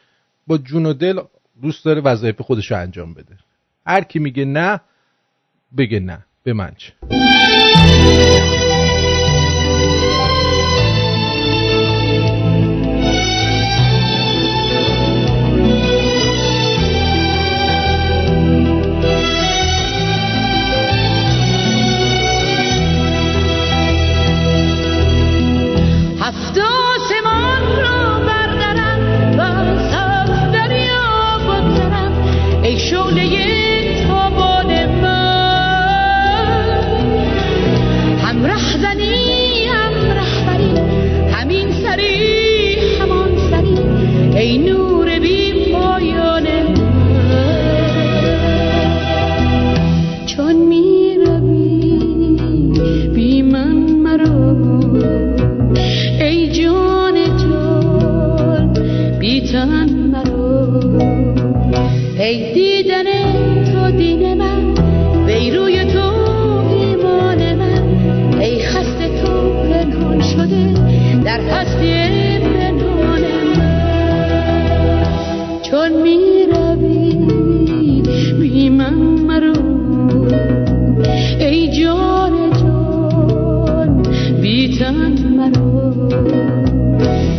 [0.46, 1.20] با جون و دل
[1.62, 3.36] دوست داره وظایف خودشو انجام بده.
[3.86, 4.80] هر کی میگه نه
[5.76, 6.26] بگه نه.
[6.46, 6.92] به من چه.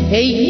[0.09, 0.46] Ei,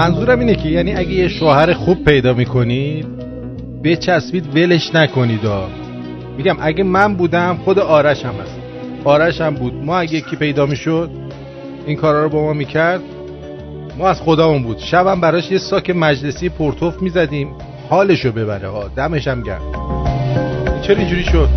[0.00, 3.06] منظورم اینه که یعنی اگه یه شوهر خوب پیدا می‌کنید
[3.84, 5.40] بچسبید ولش نکنید
[6.36, 8.58] میگم اگه من بودم خود آرش هم هست.
[9.04, 9.74] آرش هم بود.
[9.74, 11.10] ما اگه یکی پیدا می‌شد
[11.86, 13.00] این کارا رو با ما می‌کرد
[13.98, 14.78] ما از خدامون بود.
[14.78, 17.54] شبم براش یه ساک مجلسی پورتوف می‌زدیم.
[17.90, 18.68] حالشو ببره.
[18.68, 19.62] ها دمش هم گرم.
[20.66, 21.48] این چرا اینجوری شد؟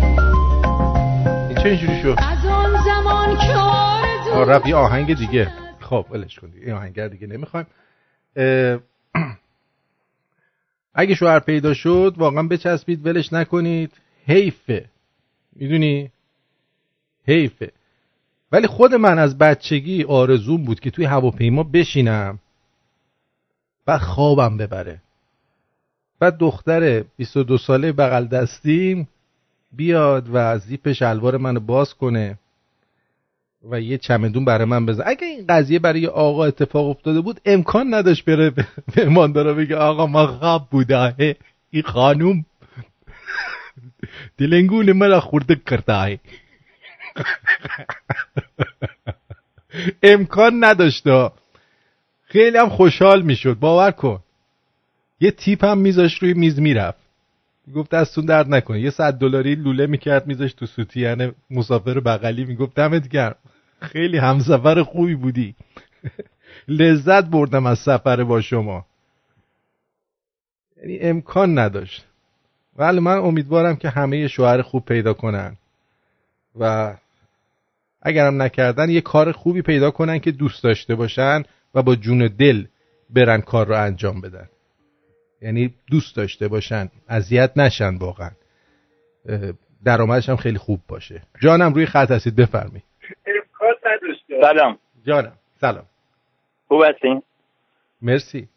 [1.48, 5.48] این چرا اینجوری شد؟ از آن زمان که رفت یه آهنگ دیگه.
[5.80, 6.48] خب ولش کن.
[6.66, 7.66] این آهنگر دیگه نمی‌خوایم.
[10.94, 13.92] اگه شوهر پیدا شد واقعا بچسبید ولش نکنید.
[14.26, 14.84] حیفه.
[15.56, 16.10] می‌دونی؟
[17.26, 17.72] حیفه.
[18.52, 22.38] ولی خود من از بچگی آرزوم بود که توی هواپیما بشینم.
[23.86, 25.00] و خوابم ببره.
[26.18, 29.08] بعد دختر 22 ساله بغل دستیم
[29.72, 32.38] بیاد و زیپ شلوار منو باز کنه.
[33.70, 35.02] و یه چمدون برای من بزن.
[35.06, 38.52] اگه این قضیه برای آقا اتفاق افتاده بود امکان نداشت بره
[39.34, 41.36] داره بگه آقا ما خواب بوده
[41.70, 42.44] این خانوم.
[44.38, 46.20] دلنگون مرا خورده کرده
[50.02, 51.04] امکان نداشت.
[52.24, 53.58] خیلی هم خوشحال می‌شد.
[53.58, 54.20] باور کن.
[55.20, 56.98] یه تیپ هم میذاش روی میز می‌رفت.
[57.74, 58.80] گفت دستون درد نکنه.
[58.80, 62.44] یه صد دلاری لوله می‌کرد میذاش تو سوتیان مسافر بغلی.
[62.44, 63.34] می‌گفت دمت گرم.
[63.80, 65.54] خیلی همسفر خوبی بودی.
[66.68, 68.86] لذت بردم از سفر با شما.
[70.76, 72.06] یعنی امکان نداشت.
[72.76, 75.56] ولی من امیدوارم که همه شوهر خوب پیدا کنن.
[76.60, 76.94] و
[78.02, 81.42] اگرم نکردن یه کار خوبی پیدا کنن که دوست داشته باشن
[81.74, 82.64] و با جون دل
[83.10, 84.48] برن کار رو انجام بدن.
[85.42, 88.30] یعنی دوست داشته باشن اذیت نشن واقعا.
[89.84, 91.22] درآمدش هم خیلی خوب باشه.
[91.40, 92.82] جانم روی خط هستید بفرمی
[94.44, 94.78] سلام.
[95.06, 95.32] جانم.
[95.60, 95.84] سلام.
[96.68, 97.22] خوب هستین
[98.02, 98.48] مرسی.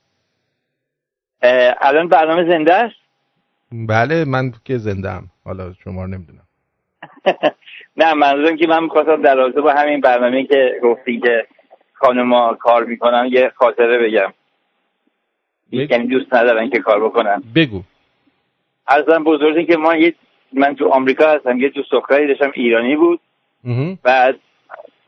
[1.82, 2.96] الان برنامه زنده است؟
[3.72, 6.48] بله من که زنده هم حالا شما رو نمی‌دونم.
[7.98, 11.48] نه منظورم که من می‌خواستم در رابطه با همین برنامه که گفتی که
[11.94, 14.34] خانما کار می‌کنن یه خاطره بگم.
[15.72, 17.44] یعنی دوست ندارن که کار بکنن.
[17.56, 17.82] بگو.
[18.88, 20.16] ارزم بزرگی که ما یه
[20.54, 23.20] من تو آمریکا هستم یه دوست دختری داشتم ایرانی بود.
[24.04, 24.40] بعد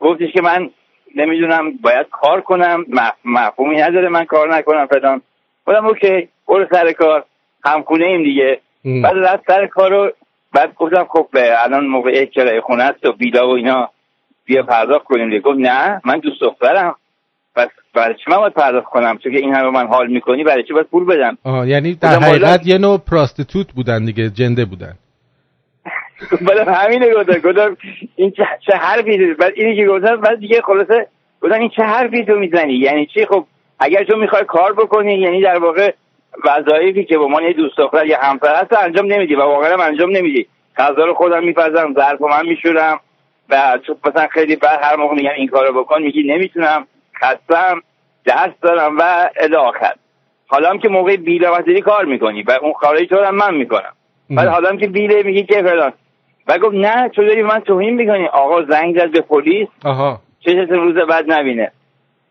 [0.00, 0.70] گفتش که من
[1.16, 2.84] نمی‌دونم باید کار کنم
[3.24, 5.22] مفهومی نداره من کار نکنم فلان.
[5.64, 7.24] خودم اوکی برو سر کار
[7.64, 8.60] همخونه ایم دیگه.
[8.84, 10.12] بعد رفت سر کار رو
[10.52, 13.88] بعد گفتم خب الان موقع کرایه خونه است و بیلا و اینا
[14.44, 15.40] بیا پرداخت کنیم دیگه.
[15.40, 16.96] گفت نه من دوست دخترم.
[17.56, 20.62] پس برای چی من باید پرداخت کنم؟ چون که این همه من حال می‌کنی برای
[20.62, 24.94] چی باید پول بدم؟ آه یعنی در حقیقت یه نوع پراستیتوت بودن دیگه جنده بودن.
[26.46, 27.76] بعد همینه گفتم گفتم
[28.16, 28.30] این
[28.66, 31.06] چه, حرفی بعد اینی که گفتم بعد دیگه خلاصه
[31.42, 33.46] گفتم این چه حرفی تو می‌زنی؟ یعنی چی؟ خب
[33.78, 35.92] اگر تو می‌خوای کار بکنی یعنی در واقع
[36.44, 40.10] وظایفی که به عنوان یه دوست دختر یا همسر هست انجام نمیدی و واقعا انجام
[40.10, 40.46] نمیدی.
[40.76, 43.00] غذا رو خودم میپزم ظرف من میشورم
[43.48, 46.86] و چون مثلا خیلی بعد هر موقع میگن این کارو بکن میگی نمی‌تونم
[47.22, 47.82] خستم
[48.24, 49.94] درس دارم و الی آخر.
[50.46, 53.92] حالا هم که موقع بیله کار می‌کنی و اون کارایی تو هم من می‌کنم.
[54.30, 55.92] بعد حالا هم که بیله میگی که فلان.
[56.50, 58.26] و گفت نه تو داری من توهین می‌کنی.
[58.26, 59.68] آقا زنگ زد به پلیس.
[60.40, 61.72] چه روز بعد نبینه.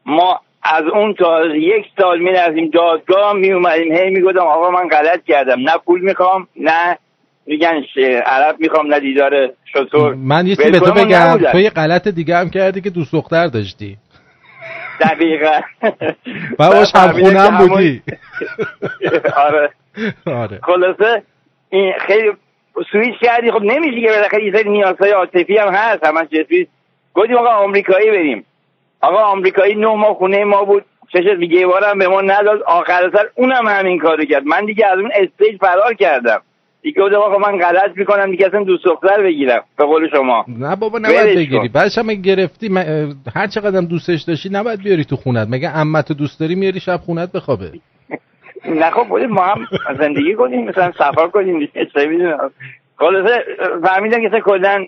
[0.05, 4.72] ما از اون تا یک سال می رفتیم دادگاه می اومدیم هی می گفتم آقا
[4.72, 5.59] من غلط کردم.
[5.59, 6.97] نه پول می‌خوام نه
[7.45, 7.84] میگن
[8.26, 9.32] عرب می‌خوام نه دیدار
[9.74, 10.13] شطور.
[10.13, 11.38] من یه به تو بگم.
[11.51, 13.97] تو یه غلط دیگه هم کردی که دوست دختر داشتی.
[15.01, 15.61] دقیقا.
[16.59, 18.01] و باش همخونه هم بودی.
[19.47, 19.70] آره.
[20.41, 20.59] آره.
[20.63, 21.24] خلاصه
[21.70, 22.32] این خیلی
[22.91, 26.67] سویش کردی خب نمیشه که بالاخره یه سری نیازهای عاطفی هم هست همش جسوی
[27.13, 28.45] گفتیم آقا آمریکایی بریم.
[29.01, 32.61] آقا آمریکایی نه ماه خونه ما بود چشت میگه بارم به ما نداد.
[32.61, 34.43] آخر سر اونم همین کارو کرد.
[34.43, 36.41] من دیگه از اون استیج فرار کردم.
[36.82, 39.63] دیگه گفتم آقا من غلط می‌کنم دیگه اصلا دوست دختر بگیرم.
[39.78, 40.45] به قول شما.
[40.47, 41.67] نه بابا نباید بگیری.
[41.67, 42.70] بعدش هم گرفتی
[43.36, 45.47] هر چقدر دوستش داشتی نباید بیاری تو خونت.
[45.51, 47.72] مگه عمت دوست داری میاری شب خونت بخوابه؟
[48.66, 49.68] نه خب ما هم
[49.99, 52.51] زندگی کنیم مثلا سفر کنیم چه می‌دونم.
[52.97, 53.45] خلاصه
[53.84, 54.86] فهمیدم که کلا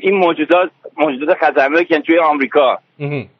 [0.00, 2.78] این موجودات موجودات خطرناکن توی آمریکا.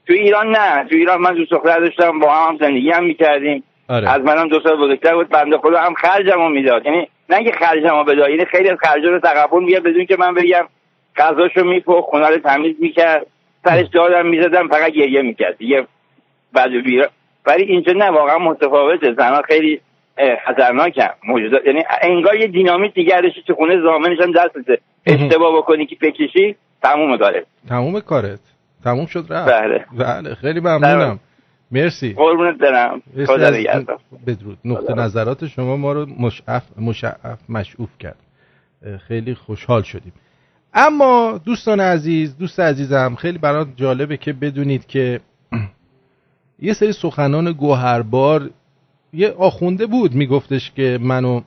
[0.07, 3.63] توی ایران نه توی ایران من دوست دختر داشتم با هم, زندگی هم می‌کردیم.
[3.89, 4.11] آره.
[4.11, 6.87] از منم دو سال بزرگتر بود بنده خدا هم خرجمو می‌داد.
[6.87, 10.35] یعنی نه که خرجمو بده یعنی خیلی از خرجا رو تقبل میگه بدون که من
[10.35, 10.69] بگم.
[11.17, 13.27] غذاشو میپخت خونه رو تمیز می‌کرد.
[13.65, 15.59] سرش دادم می‌زدم فقط گریه می‌کرد.
[15.59, 15.87] دیگه
[16.53, 16.71] بعد
[17.47, 19.15] ولی اینجا نه واقعا متفاوته.
[19.15, 19.81] زنها خیلی
[20.47, 24.79] خطرناکم موجودات یعنی انگار یه دینامیت داشتی تو خونه زامنش هم دست بده.
[25.07, 27.47] اشتباه بکنی که بکشی تموم داره.
[27.69, 28.41] تموم کارت.
[28.85, 29.53] تموم شد رفت.
[29.53, 29.85] بله.
[29.99, 31.21] بله خیلی ممنونم.
[31.71, 32.13] مرسی.
[32.13, 33.03] قربونت برم.
[33.27, 33.51] خدا
[34.27, 34.59] بدرود.
[34.65, 38.19] نقطه نظرات شما ما رو مشعف مشعف مشعوف کرد.
[39.09, 40.13] خیلی خوشحال شدیم.
[40.75, 45.21] اما دوستان عزیز دوست عزیزم خیلی برات جالبه که بدونید که
[46.63, 48.51] یه سری سخنان گوهربار
[49.13, 51.41] یه آخونده بود میگفتش که منو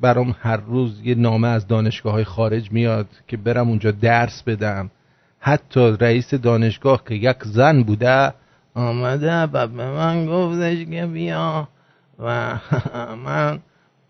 [0.00, 4.90] برام هر روز یه نامه از دانشگاه های خارج میاد که برم اونجا درس بدم.
[5.38, 8.32] حتی رئیس دانشگاه که یک زن بوده
[8.74, 11.68] آمده و به من گفتش که بیا
[12.18, 12.58] و
[13.24, 13.58] من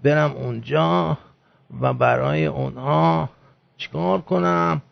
[0.04, 1.18] برم اونجا
[1.80, 3.28] و برای اونها
[3.76, 4.82] چیکار کنم؟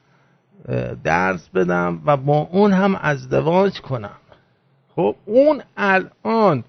[1.04, 4.16] درس بدم و با اون هم ازدواج کنم.
[4.96, 6.64] خب اون الان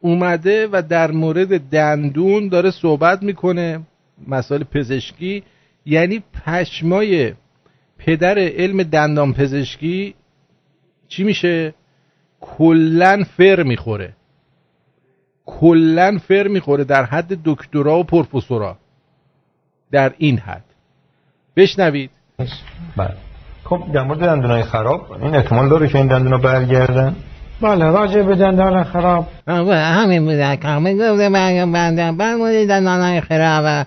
[0.00, 3.80] اومده و در مورد دندون داره صحبت می‌کنه
[4.28, 5.42] مسائل پزشکی.
[5.86, 7.34] یعنی پشمای
[7.98, 10.14] پدر علم دندان پزشکی
[11.08, 11.74] چی میشه؟
[12.40, 14.16] کلن فر می‌خوره.
[15.46, 18.78] کلن فر می‌خوره در حد دکترا و پروفسورا.
[19.90, 20.64] در این حد.
[21.56, 22.10] بشنوید.
[22.96, 23.16] بله.
[23.64, 27.16] خب در مورد دندونای خراب این احتمال داره که این دندونا برگردن؟
[27.60, 29.28] بله راجع به دندان خراب.
[29.46, 33.86] همین بوده که همه گفته برگم بندم برمونی دندان خراب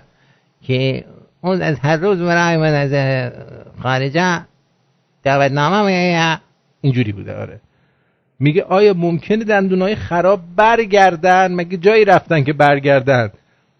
[0.62, 1.04] که
[1.40, 3.22] اون از هر روز برای من از
[3.82, 4.40] خارجه
[5.22, 6.38] دعوت نامه میگه
[6.80, 7.60] اینجوری بوده آره.
[8.40, 13.30] میگه آیا ممکنه دندونای خراب برگردن؟ مگه جایی رفتن که برگردن؟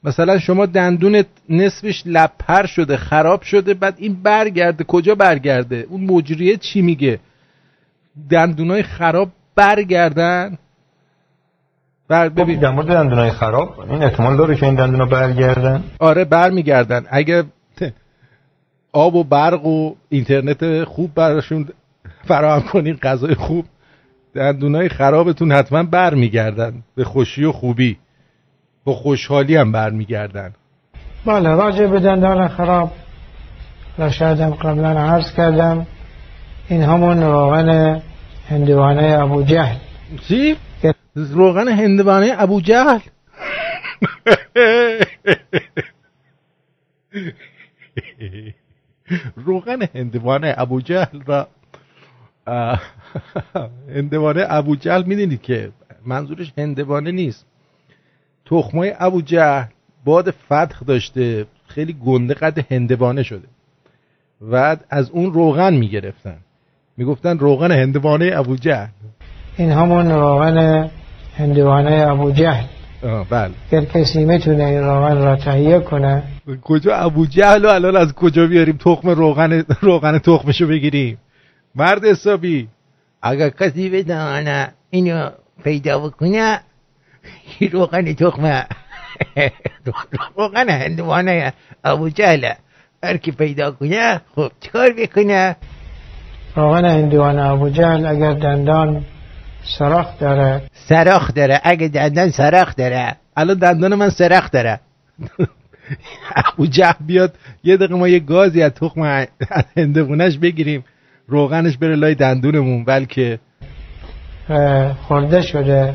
[0.04, 4.84] مثلا شما دندونت نصفش لپر شده خراب شده بعد این برگرده.
[4.84, 7.18] کجا برگرده؟ اون مجریه چی میگه؟
[8.30, 10.58] دندونای خراب برگردن؟
[12.08, 12.60] بر خب، ببین.
[12.60, 15.84] در مورد دندونای خراب این احتمال داره که این دندونا برگردن.
[15.98, 17.06] آره برمیگردن.
[17.10, 17.44] اگه
[18.92, 21.68] آب و برق و اینترنت خوب براشون
[22.24, 23.64] فراهم کنین غذای خوب
[24.34, 26.82] دندونای خرابتون حتما برمیگردن.
[26.94, 27.96] به خوشی و خوبی.
[28.88, 30.52] با خوشحالی هم برمیگردن.
[31.26, 32.92] بله راجع به دندان خراب
[33.98, 35.86] و شایدم قبلا عرض کردم.
[36.68, 38.02] این همون روغن
[38.48, 39.76] هندوانه ابو جهل.
[40.28, 40.56] چی؟
[41.14, 42.98] روغن هندوانه ابو جهل؟
[49.36, 51.48] روغن هندوانه ابو جهل را
[53.94, 55.70] هندوانه ابو جهل می‌دونید که
[56.06, 57.47] منظورش هندوانه نیست.
[58.50, 59.66] تخمای ابو جهل
[60.04, 63.48] باد فتح داشته خیلی گنده قد هندوانه شده.
[64.50, 66.36] و از اون روغن می‌گرفتن.
[66.96, 68.86] می‌گفتن روغن هندوانه ابو جهل.
[69.56, 70.90] این همون روغن
[71.36, 72.64] هندوانه ابو جهل.
[73.30, 73.50] بله.
[73.70, 76.22] اگر کسی می‌تونه این روغن را تهیه کنه.
[76.62, 81.18] کجا ابو جهل و الان از کجا بیاریم؟ تخم روغن روغن تخمشو بگیریم.
[81.74, 82.68] مرد حسابی.
[83.22, 85.30] اگر کسی بدانه اینو
[85.64, 86.60] پیدا بکنه
[87.72, 88.64] روغن تخم
[90.36, 91.52] روغن هندوانه
[91.84, 92.52] ابو جهل
[93.04, 95.56] هر کی پیدا کنه خب چکار بکنه
[96.56, 99.04] روغن هندوانه ابو جهل اگر دندان
[99.78, 104.80] سراخ داره سراخ داره اگه دندان سراخ داره الان دندان من سراخ داره
[106.36, 109.26] ابو جهل بیاد یه دقیقه ما یه گازی از تخم
[109.76, 110.84] هندوانش بگیریم
[111.28, 113.38] روغنش بره لای دندونمون بلکه
[115.08, 115.94] خورده شده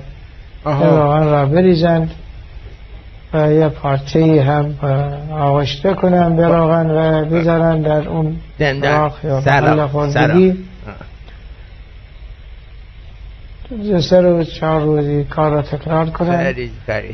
[0.66, 2.12] روغن را بریزند
[3.34, 4.76] و یه پارچه هم
[5.32, 9.10] آغشته کنن به روغن و بذارن در اون دندان
[9.88, 10.66] خوردگی
[14.00, 16.54] سه روز چهار روزی کار را تکرار کنن.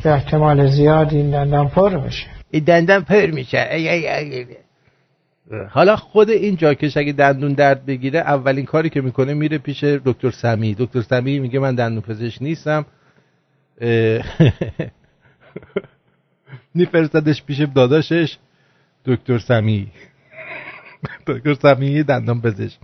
[0.03, 2.27] به احتمال زیاد این دندان پر میشه.
[2.51, 3.67] این دندان پر میشه.
[5.69, 10.31] حالا خود این جاکش اگه دندون درد بگیره اولین کاری که می‌کنه میره پیش دکتر
[10.31, 12.85] سمی دکتر سمی میگه من دندون پزشک نیستم.
[16.75, 18.37] میفرستدش پیش داداشش
[19.05, 19.87] دکتر سمی
[21.27, 22.79] دکتر سمی دندان پزشک.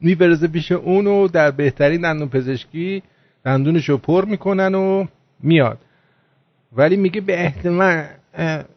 [0.00, 3.02] میفرسته پیش اونو در بهترین دندون پزشکی
[3.44, 5.06] دندونش رو پر می‌کنن و
[5.40, 5.78] میاد.
[6.72, 8.04] ولی میگه به احتمال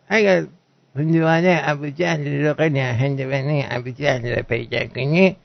[0.07, 0.45] اگر
[0.95, 5.35] هندوانه ابو جهل روغن هندوانه ابو جهل رو پیدا کنی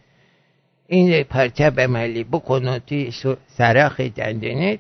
[0.87, 3.12] این پارچه به ملی بکن توی
[3.49, 4.79] سراخ دندونت.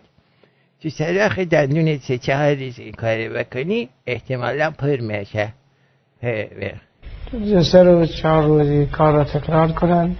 [0.84, 5.52] تو سراخ دندونت سه چهار روز این کار بکنی احتمالا پر میشه.
[7.62, 10.16] سه روز چهار روزی کار رو تکرار کنن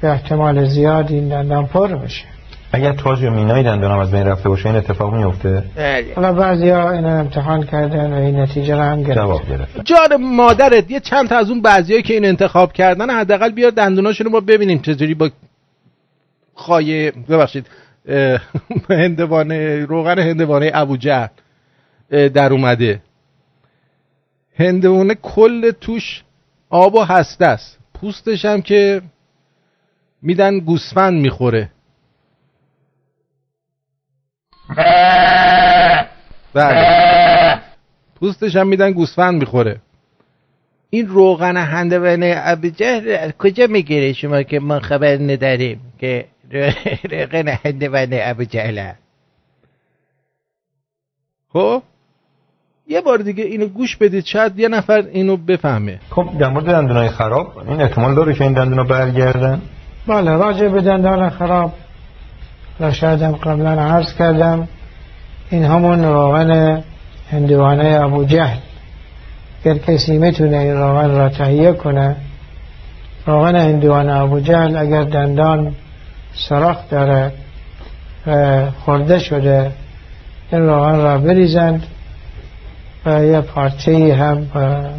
[0.00, 2.24] به احتمال زیاد این دندان پر میشه
[2.72, 6.12] اگر تاج و مینای دندانم از بین رفته باشه این اتفاق میفته بله.
[6.16, 9.82] حالا بعضی ها این امتحان کردن و این نتیجه رو هم گرفتن.
[9.84, 14.30] جان مادرت یه چند تا از اون بعضیایی که این انتخاب کردن حداقل بیار دندوناشونو
[14.30, 15.30] ما ببینیم چجوری با
[16.54, 17.66] خایه ببخشید.
[18.90, 21.28] هندوانه روغن هندوانه ابوجهل
[22.10, 23.00] در اومده.
[24.58, 26.22] هندوانه کل توش
[26.70, 27.78] آب و هسته است.
[27.94, 29.02] پوستش هم که
[30.22, 31.70] میدن گوسفند می‌خوره.
[36.54, 37.60] بله.
[38.14, 39.80] پوستش هم میدن گوسفند می‌خوره.
[40.90, 46.24] این روغن هندوانه ابوجهل کجا می‌گیره شما که ما خبر نداریم که
[47.10, 48.92] روغن هندوانه ابوجهل
[51.52, 51.82] خب
[52.88, 57.08] یه بار دیگه اینو گوش بدید شاید یه نفر اینو بفهمه خب در مورد دندونای
[57.08, 59.62] خراب این احتمال داره که این دندونا برگردن
[60.06, 61.72] بله راجع به دندان خراب
[62.80, 64.68] و شایدم قبلا عرض کردم
[65.50, 66.82] این همون روغن
[67.30, 68.58] هندوانه ابو جهل
[69.64, 72.16] اگر کسی می‌تونه این روغن را تهیه کنه
[73.26, 75.74] روغن هندوانه ابو جهل اگر دندان
[76.48, 77.32] سراخ داره
[78.26, 79.70] و خورده شده.
[80.52, 81.86] این روغن را بریزند
[83.06, 84.46] و یه پارچه هم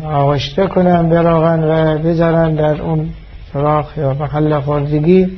[0.05, 3.09] آغشته کنن به روغن و بذارن در اون
[3.53, 5.38] سراخ یا محل خوردگی.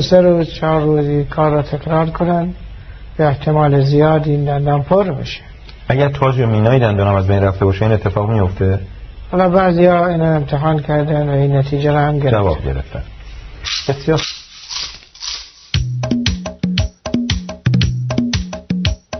[0.00, 2.54] سه روز چهار روزی کار را تکرار کنن
[3.16, 5.40] به احتمال زیاد این دندان پر بشه
[5.88, 8.80] اگر تاج و مینای دندان از بین رفته باشه این اتفاق میفته
[9.32, 12.30] حالا بعضی ها این امتحان کردن و این نتیجه را هم گرفتن.
[12.30, 13.02] جواب گرفتن.
[13.88, 14.20] بسیار.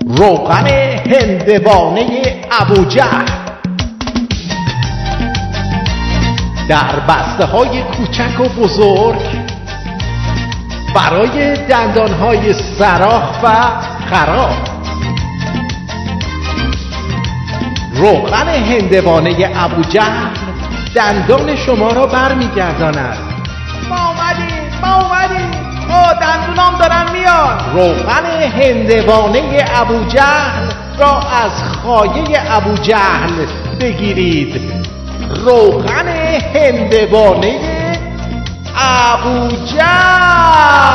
[0.07, 0.67] روغن
[1.07, 2.85] هندوانه ابو
[6.69, 9.21] در بسته های کوچک و بزرگ
[10.95, 13.55] برای دندان های سراخ و
[14.11, 14.74] خراب.
[18.05, 20.03] روغن هندوانه ابوجه
[20.95, 23.19] دندان شما را برمیگرداند.
[23.89, 25.51] ما اومدیم ما اومدیم.
[25.89, 30.67] او دندونام دارن میاد روغن هندوانه ابو جهل
[30.99, 33.47] را از خایه ابو جهل
[33.81, 34.61] بگیرید.
[35.45, 36.09] روغن
[36.55, 37.59] هندوانه
[38.77, 40.95] ابو جهل.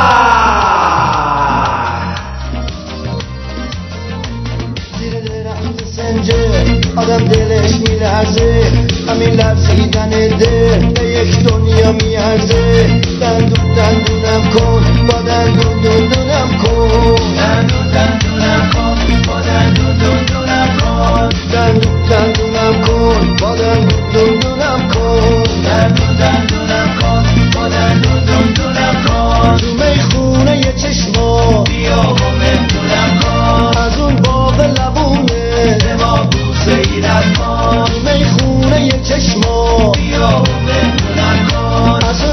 [7.00, 8.72] آدم دلش میلرزه
[9.08, 12.88] همین لرزیدن دل به یک دنیا میارزه.
[13.22, 17.16] دندون دندونم کن با دندون دندونم کن.
[17.38, 18.98] دندون دندونم کن
[19.28, 21.30] با دندون دندونم کن.
[21.54, 25.44] دندون دندونم کن با دندون دندونم کن.
[25.66, 27.24] دندون دندونم کن
[27.56, 29.58] با دندون دندونم کن.
[29.58, 31.09] تو می‌خونه یه چشما
[42.10, 42.24] از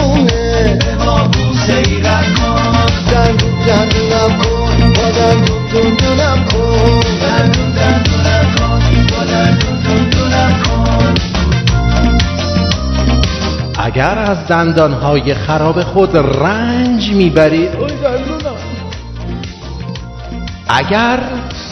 [0.00, 0.28] اون
[13.78, 17.70] اگر از دندانهای خراب خود رنج می‌برید
[20.68, 21.18] اگر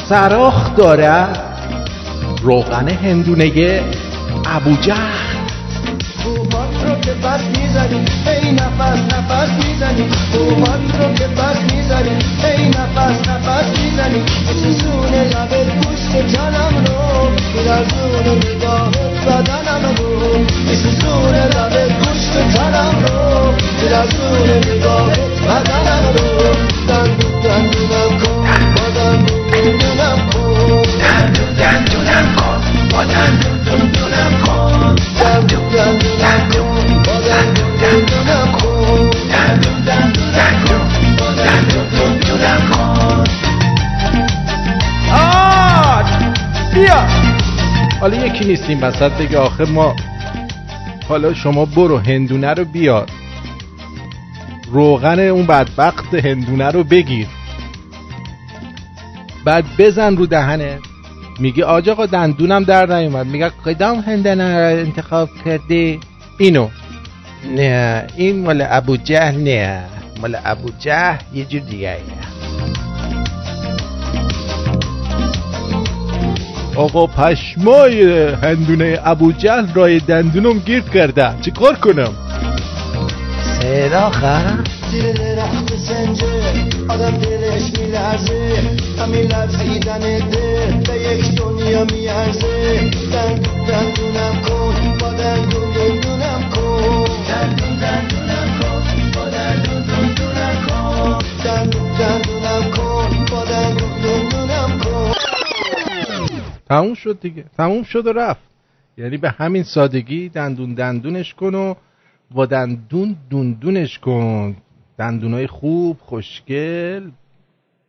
[0.09, 1.50] سراخ دارد
[2.43, 3.83] روغن هندونه
[4.47, 5.31] ابو جهل.
[6.25, 10.05] بومان رو که بس می‌زنی ای نفس نفس می‌زنی.
[10.33, 12.11] بومان رو که بس می‌زنی
[12.45, 14.23] ای نفس نفس می‌زنی.
[14.63, 20.47] سوزون لبت پوست تنم رو میلرزون نگاهت بدنم رو.
[20.75, 26.55] سوزون لبت پوست تنم رو میلرزون نگاهت بدنم رو.
[26.89, 30.40] دندون دندونم کن با دندون دندونم کن.
[46.75, 47.07] بیا
[48.01, 49.97] حالا یکی نیستیم وسط بگه آخه ما
[51.09, 53.07] حالا شما برو هندونه رو بیار.
[54.73, 57.27] روغن اون بدبخت هندونه رو بگیر.
[59.45, 60.79] بعد بزن رو دهنه.
[61.39, 63.27] میگه آج آقا دندونم در نیومد.
[63.27, 66.01] میگه کدام هندونه رو انتخاب کردی
[66.39, 66.69] اینو.
[67.57, 69.85] نه این مال ابو جهل نه.
[70.21, 71.97] مال ابو جهل یه جور دیگه
[76.77, 81.35] آقا پشمای هندونه ابو جهل رای دندونم گیر کرده.
[81.41, 82.15] چیکار کنم؟
[83.61, 86.27] سراخه زیر درخت سنجه
[86.89, 88.63] آدم دلش میلرزه
[88.99, 97.79] همین لرزیدن دل به یک دنیا میارزه دندون دندونم کن با دندون دندونم کن دندون
[97.81, 103.11] دندونم کن با دندون دندونم کن دندون دندونم کن
[106.69, 107.45] تموم شد دیگه.
[107.57, 108.41] تموم شد و رفت.
[108.99, 111.75] یعنی به همین سادگی دندون دندونش کن و
[112.31, 114.57] با دندون دوندونش کن.
[114.99, 117.11] دندونای خوب خوشگل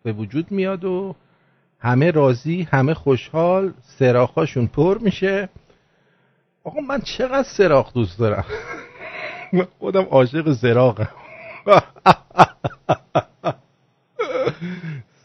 [0.03, 1.15] به وجود میاد و
[1.79, 5.49] همه راضی همه خوشحال سراخاشون پر میشه.
[6.63, 8.45] آقا من چقدر سراخ دوست دارم؟
[9.53, 11.07] من خودم عاشق سراخم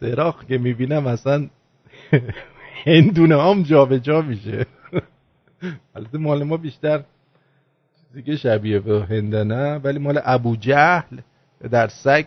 [0.01, 1.49] سراخ که می‌بینم اصلا
[2.87, 4.67] هندونه هم جا به جا میشه.
[5.95, 7.05] البته مال ما بیشتر
[8.17, 11.21] دیگه شبیه به هندونه ولی مال ابو جهل
[11.71, 12.27] در سگ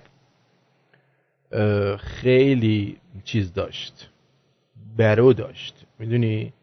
[1.98, 4.10] خیلی چیز داشت.
[4.98, 5.86] برو داشت.
[6.00, 6.54] می‌دونی؟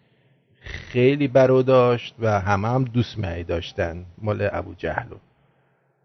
[0.61, 5.17] خیلی برو داشت و همه هم دوست می داشتن مال ابو جهلو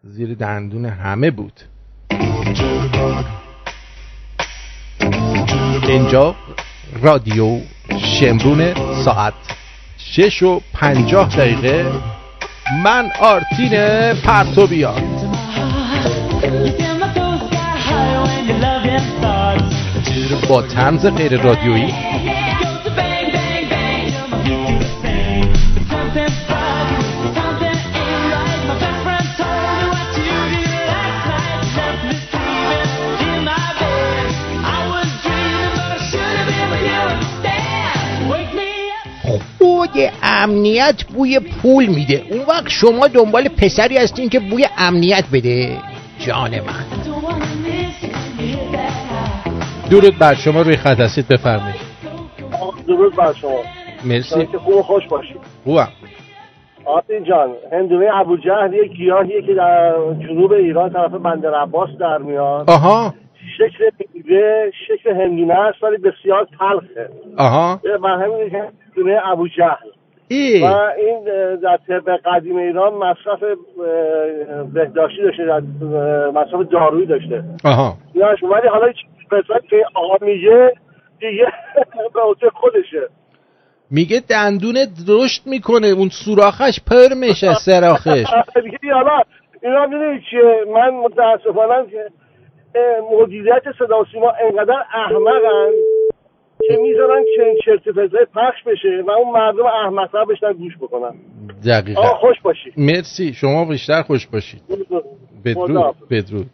[0.03, 1.59] زیر دندون همه بود.
[5.87, 6.35] اینجا
[7.01, 7.59] رادیو
[8.19, 8.73] شمرون
[9.05, 9.33] ساعت
[9.97, 12.20] شش و پنجاه دقیقه.
[12.77, 13.71] من آرتین
[14.13, 15.03] پرتوبیان
[20.49, 21.93] با تنز غیر رادیویی.
[39.93, 42.23] بوی امنیت بوی پول میده.
[42.29, 45.77] اون وقت شما دنبال پسری هستین که بوی امنیت بده.
[46.19, 46.85] جان من.
[49.89, 51.75] درود بر شما روی خط هستید بفرمایید.
[52.87, 53.59] درود بر شما.
[54.05, 54.45] مرسی.
[54.45, 55.37] که خوب خوش باشید.
[55.63, 55.87] خوبم.
[56.85, 62.17] آرتین جان هندونه ابو جهل یک گیاهیه که در جنوب ایران طرف بندر عباس در
[62.17, 62.69] میاد.
[62.69, 63.13] آها.
[63.57, 67.09] شکل میوه شکل هندونه است ولی بسیار تلخه.
[67.37, 67.79] آها.
[68.01, 69.89] و همین که هندونه ابو جهل.
[70.27, 70.63] ای.
[70.63, 70.65] و
[70.97, 71.23] این
[71.55, 73.43] در طب قدیم ایران مصرف
[74.73, 75.59] بهداشتی داشته در
[76.29, 77.43] مصرف دارویی داشته.
[77.65, 77.97] آها.
[78.15, 78.93] ولی حالا
[79.31, 80.73] قسمت که آقا میگه
[81.19, 81.45] دیگه
[82.13, 83.07] به عهده خودشه.
[83.91, 88.27] میگه دندونت رشد می‌کنه اون سوراخش پر میشه سراخش.
[88.63, 89.21] دیگه حالا
[89.63, 92.09] اینا می‌دونی چیه؟ من متاسفانه که
[93.11, 95.71] مدیریت صدا سیما انقدر احمقن
[96.67, 97.79] که می‌ذارن چنین چرت
[98.35, 101.15] پخش بشه و اون مردم احمق‌تر بشنن گوش بکنن.
[101.65, 102.01] دقیقا.
[102.01, 103.33] خوش باشی مرسی.
[103.33, 104.61] شما بیشتر خوش باشید.
[105.45, 105.95] بدرود.
[106.09, 106.49] بدرود.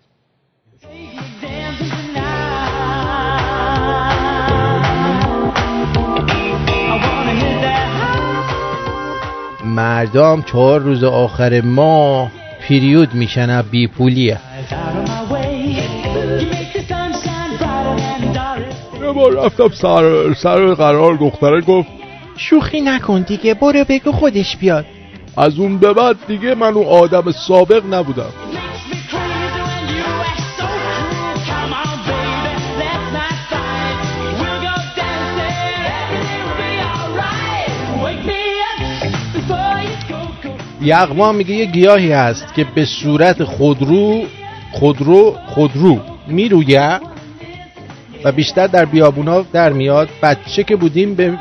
[9.65, 12.32] مردم چهار روز آخر ماه
[12.68, 14.38] پیریود میشن بی پولیه
[19.18, 21.89] بار رفتم سر, سر قرار دختره گفت
[22.38, 24.86] شوخی نکن دیگه برو بگو خودش بیاد.
[25.38, 28.34] از اون به بعد دیگه من اون آدم سابق نبودم.
[40.82, 44.24] یغما میگه یه گیاهی هست که به صورت خودرو
[44.72, 46.99] خودرو خودرو میرویه
[48.24, 50.09] و بیشتر در بیابونا در میاد.
[50.24, 51.39] بچه که بودیم به,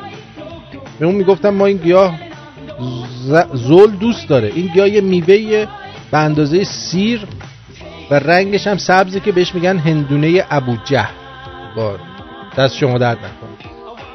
[0.99, 2.19] به اون می‌گفتم ما این گیاه
[3.23, 4.53] ز- زل دوست داره.
[4.55, 5.67] این گیاه یه میوه
[6.11, 7.27] به اندازه سیر
[8.11, 11.09] و رنگش هم سبزی که بهش میگن هندونه ابوجه
[11.77, 11.99] بار.
[12.59, 13.49] دست شما درد نکن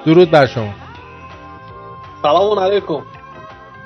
[0.05, 0.74] درود بر شما.
[2.22, 3.01] سلام علیکم.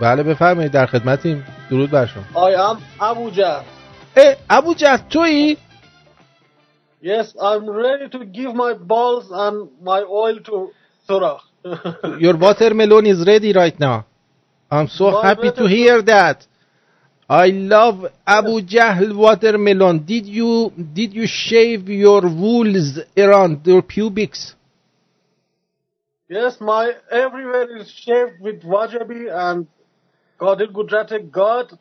[0.01, 1.43] بله بفرمایید در خدمتیم.
[1.69, 2.23] درود بر شما.
[2.33, 3.63] I am Abu Jahl.
[4.17, 5.57] اه ابوجه تویی؟
[7.05, 10.71] Yes, I'm ready to give my balls and my oil to
[11.05, 11.39] Surah.
[12.19, 14.07] Your watermelon is ready right now.
[14.71, 16.47] I'm so My happy to hear that.
[17.29, 20.03] I love Abu Jahl watermelon.
[20.03, 24.55] Did you did you shave your wools around your pubics?
[26.27, 29.67] yes, my everywhere is shaved with wajabi and
[30.39, 31.71] Qadir Gujarati God.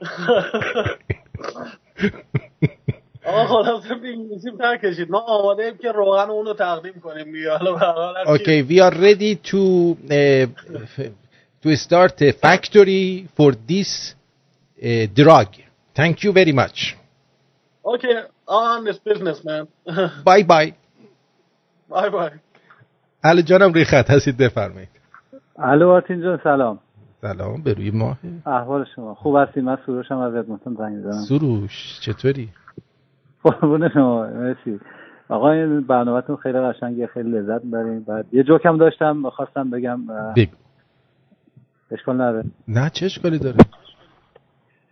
[3.30, 8.24] آقا خلاصه انگلیسی نکشید ما آماده ایم که روغن اونو تقدیم کنیم دیگه حالا
[8.68, 11.10] we are ready to uh,
[11.62, 14.14] to start a factory for this
[14.82, 15.48] uh, drug.
[15.94, 16.96] Thank you very much.
[17.84, 18.14] Okay,
[18.46, 19.68] on this business man.
[20.30, 20.74] Bye bye.
[21.88, 22.38] bye bye.
[23.24, 24.88] علی جانم روی خط هستید بفرمایید.
[25.58, 26.78] الو آرتین جان سلام
[27.20, 32.00] سلام به روی ماه احوال شما خوب هستی من سروشم از ادمونتون زنگ می‌زنم سروش
[32.00, 32.48] چطوری؟
[33.42, 34.80] قربون شما مرسی.
[35.28, 40.52] آقا این برنامهتون خیلی قشنگه خیلی لذت می‌بریم بعد یه جوکم داشتم خواستم بگم بگو.
[41.90, 42.44] اشکال نداره.
[42.68, 43.56] نه چه اشکالی داره؟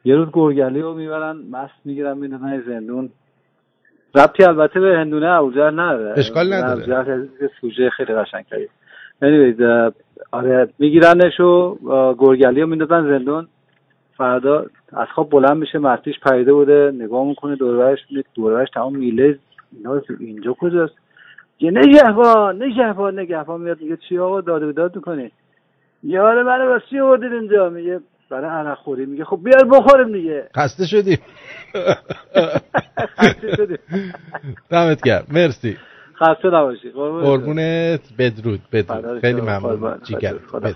[0.04, 3.10] یه روز گرگلی رو می‌برن مست می‌گیرن می‌دونن زندون.
[4.14, 6.18] ربطی البته به هندونه ابوجهل نداره.
[6.18, 7.28] اشکال نداره.
[7.60, 8.12] سوژه خیلی
[9.22, 9.92] anyways اه،
[10.30, 11.78] آره میگیرنش و
[12.18, 13.48] گرگلی رو میندازن زندون.
[14.16, 17.98] فردا از خواب بلند میشه مستیش پریده بوده نگاه می‌کنه دوربرش
[18.34, 19.38] دوربرش تمام میله
[19.72, 20.94] اینا اینجا کجاست؟
[21.60, 25.30] یه نگهبان نگهبان نگهبان میاد میگه چی آقا؟ داد و بیداد می‌کنی.
[26.02, 29.06] یه حالا منو بس چی آوردید اینجا؟ میگه برای عرق خوری.
[29.06, 30.48] میگه خب بیار بخوریم دیگه.
[30.56, 31.18] خسته شدیم.
[33.18, 33.78] خسته شدیم.
[34.70, 35.24] دمت گرم.
[35.32, 35.76] مرسی.
[36.20, 36.90] خسته نباشی.
[36.90, 38.00] قربونت.
[38.18, 39.20] بدرود بدرود.
[39.20, 39.40] خیلی.
[39.40, 39.98] ممنون.
[40.04, 40.34] جیگر.
[40.54, 40.74] بدرود.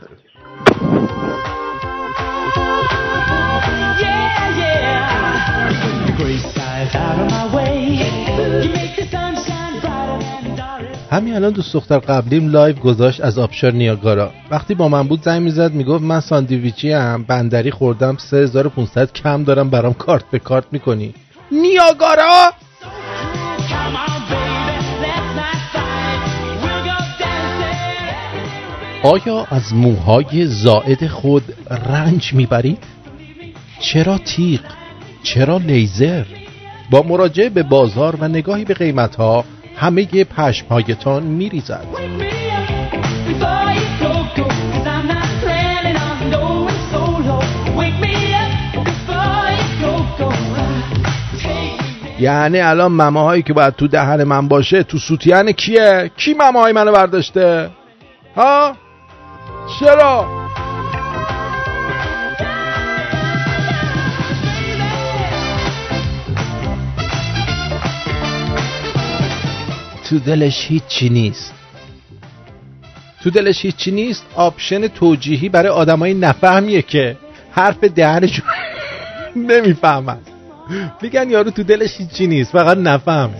[11.13, 14.31] همین الان دوست دختر قبلیم لایو گذاشت از آبشار نیاگارا.
[14.51, 19.71] وقتی با من بود زنگ می‌زد می‌گفت من ساندویچی هم بندری خوردم 3500 کم دارم
[19.71, 21.15] برام کارت به کارت می‌کنی.
[21.51, 22.53] نیاگارا!
[29.03, 32.79] آیا از موهای زائد خود رنج می‌برید؟
[33.83, 34.61] چرا تیغ
[35.23, 36.25] چرا لیزر
[36.91, 39.45] با مراجعه به بازار و نگاهی به قیمت ها
[39.77, 41.87] همه پشمهایتان میریزد
[52.21, 56.93] یعنی الان مماهایی که باید تو دهن من باشه تو سوتیان کیه؟ کی مماهای منو
[56.93, 57.71] برداشته؟
[58.37, 58.77] ها؟
[59.81, 60.27] چرا؟
[70.13, 71.55] تو دلش هیچی نیست.
[73.23, 77.17] تو دلش هیچی نیست آپشن توجیهی برای آدمای نفهمیه که
[77.51, 78.45] حرف دهنشون
[79.49, 80.19] نمی‌فهمن.
[81.03, 83.35] میگن یارو تو دلش هیچی نیست فقط نفهمه.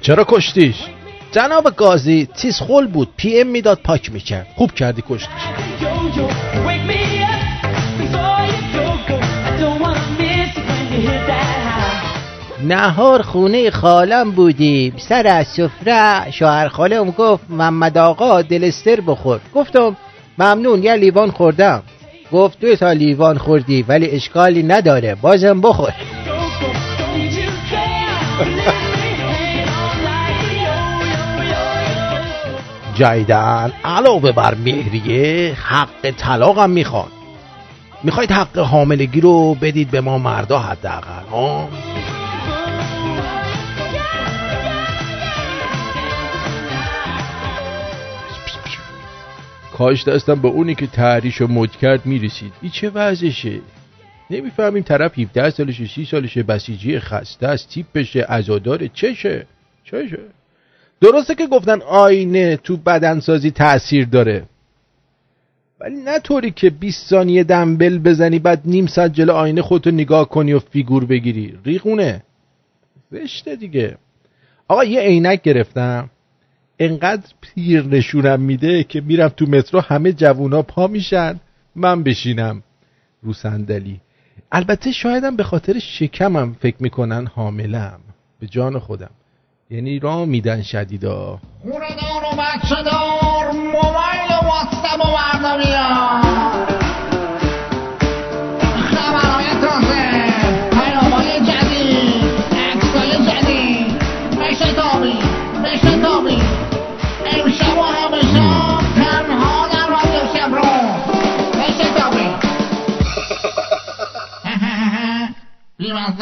[0.00, 0.76] چرا کشتیش؟
[1.32, 4.46] جناب قاضی تیز خول بود پی ام می‌داد پاک می‌کرد.
[4.56, 5.42] خوب کردی کشتیش
[12.62, 19.40] نهار خونه خالم بودیم سر از سفره شوهر خالم گفت محمد آقا دلستر بخور.
[19.54, 19.96] گفتم
[20.38, 21.82] ممنون یه لیوان خوردم.
[22.32, 25.92] گفت دو تا لیوان خوردی ولی اشکالی نداره بازم بخور.
[32.98, 33.72] جایدن.
[33.84, 37.12] علاوه بر مهریه حق طلاقم می‌خواد.
[38.02, 41.68] می‌خواید حق حاملگی رو بدید به ما مردا حداقل ها؟
[49.72, 52.52] کاش دستم به اونی که تحریش و مد کرد می‌رسید.
[52.62, 53.60] این چه وضعشه؟
[54.30, 59.46] نمی‌فهمیم طرف 17 سالشه 30 سالشه بسیجی خسته است تیپشه عزاداره چشه؟
[59.84, 60.37] چشه؟
[61.00, 64.44] درسته که گفتن آینه تو بدنسازی تاثیر داره.
[65.80, 70.28] ولی نه طوری که 20 ثانیه دنبل بزنی بعد نیم ساعت جلو آینه خودتو نگاه
[70.28, 71.58] کنی و فیگور بگیری.
[71.64, 72.22] ریغونه.
[73.10, 73.98] زشته دیگه.
[74.68, 76.10] آقا یه عینک گرفتم.
[76.78, 81.40] انقدر پیر نشونم میده که میرم تو مترو همه جوونا پا میشن.
[81.76, 82.62] من بشینم
[83.22, 84.00] رو صندلی.
[84.52, 88.00] البته شایدم به خاطر شکمم فکر می‌کنن حاملم.
[88.40, 89.10] به جان خودم.
[89.70, 91.38] یعنی را میدن شدیدا.
[91.62, 96.22] خوردار و بچه دار موبایل و واتساپ و برداریا
[98.90, 99.46] خبرهای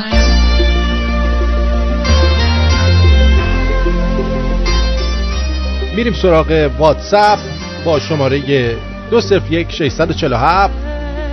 [5.96, 7.38] میریم سراغ واتساپ
[7.84, 8.76] با شماره
[9.10, 10.74] 201 647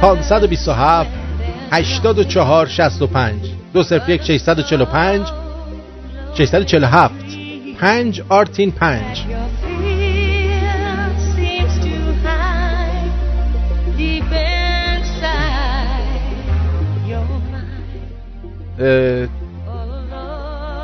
[0.02, 1.10] 527
[1.72, 3.36] 84 65
[3.74, 5.28] 201 645
[6.34, 7.14] 647
[7.80, 9.26] 5 آرتین 5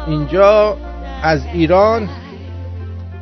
[0.08, 0.78] اینجا
[1.24, 2.10] از ایران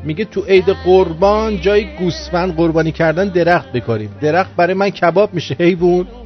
[0.07, 4.09] میگه تو عید قربان جای گوسفند قربانی کردن درخت بکاریم.
[4.21, 6.07] درخت برای من کباب میشه حیوان.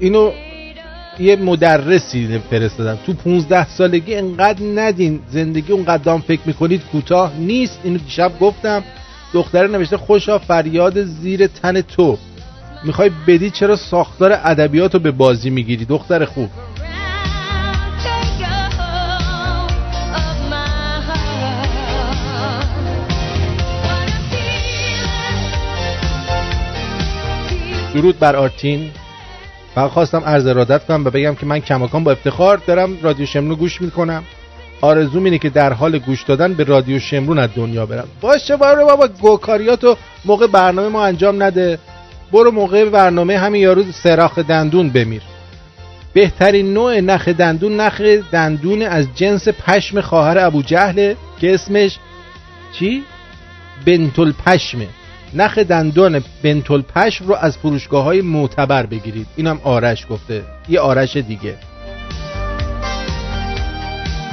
[0.00, 0.30] اینو
[1.18, 2.98] یه مدرسی فرستادم.
[3.06, 7.80] تو 15 سالگی انقدر ندین زندگی اون قدام فکر می‌کنید کوتاه نیست.
[7.84, 8.84] اینو دیشب گفتم.
[9.32, 12.18] دختره نوشته خوشا فریاد زیر تن تو.
[12.84, 16.48] می‌خوای بدی چرا ساختار ادبیات رو به بازی می‌گیری؟ دختر خوب.
[27.94, 28.90] درود بر آرتین.
[29.74, 33.54] فقط خواستم عرض ارادت کنم و بگم که من کماکان با افتخار دارم رادیو شمرون
[33.54, 34.24] گوش می‌کنم.
[34.80, 38.08] آرزوم اینه که در حال گوش دادن به رادیو شمرون از دنیا برم.
[38.20, 41.78] باشه برو بابا گوکاریاتو موقع برنامه ما انجام نده.
[42.32, 45.22] برو موقع برنامه همین یارو سراخ دندون بمیر.
[46.12, 48.00] بهترین نوع نخ دندون نخ
[48.32, 51.98] دندون از جنس پشم خواهر ابو جهله که اسمش
[52.78, 53.04] چی؟
[53.84, 54.86] بنتل پشمه
[55.34, 59.26] نخ دندان بنتل پشم رو از فروشگاه های معتبر بگیرید.
[59.36, 60.42] اینم آرش گفته.
[60.68, 61.54] یه آرش دیگه.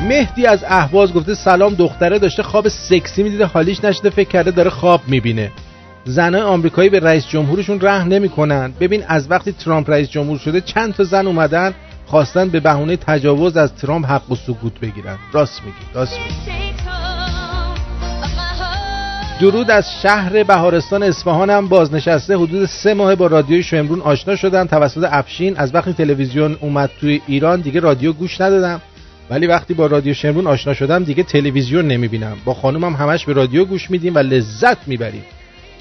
[0.02, 4.70] مهدی از اهواز گفته سلام دختره داشته خواب سکسی می‌دیده حالیش نشده فکر کرده داره
[4.70, 5.52] خواب می‌بینه.
[6.06, 8.74] زنای آمریکایی به رئیس جمهورشون رحم نمی‌کنن.
[8.80, 11.74] ببین از وقتی ترامپ رئیس جمهور شده چند تا زن اومدن
[12.06, 15.18] خواستن به بهونه تجاوز از ترامپ حق و سکوت بگیرن.
[15.34, 17.15] راست میگی راست میگی.
[19.42, 22.38] درود از شهر بهارستان اصفهانم بازنشسته.
[22.38, 24.66] حدود سه ماه با رادیوی شمرون آشنا شدم.
[24.66, 28.82] توسط افشین از وقتی تلویزیون اومد توی ایران دیگه رادیو گوش ندادم.
[29.30, 32.38] ولی وقتی با رادیو شمرون آشنا شدم دیگه تلویزیون نمی‌بینم.
[32.46, 35.24] با خانومم همش به رادیو گوش میدیم و لذت می‌بریم.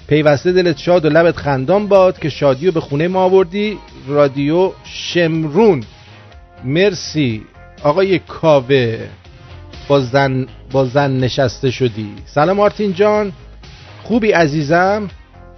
[0.09, 3.78] پیوسته دلت شاد و لبت خندان باد که شادی رو به خونه ما آوردی.
[4.09, 5.84] رادیو شمرون.
[6.64, 7.42] مرسی.
[7.82, 8.98] آقای کاوه
[9.88, 12.09] با زن, با زن نشسته شدی.
[12.26, 13.32] سلام مارتین جان.
[14.05, 15.09] خوبی عزیزم.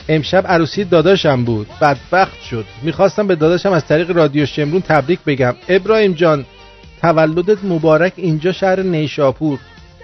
[0.09, 1.67] امشب عروسی داداشم بود.
[1.81, 2.65] بدبخت شد.
[2.83, 5.55] می‌خواستم به داداشم از طریق رادیو شمرون تبریک بگم.
[5.69, 6.45] ابراهیم جان
[7.03, 9.59] تولدت مبارک اینجا شهر نیشاپور.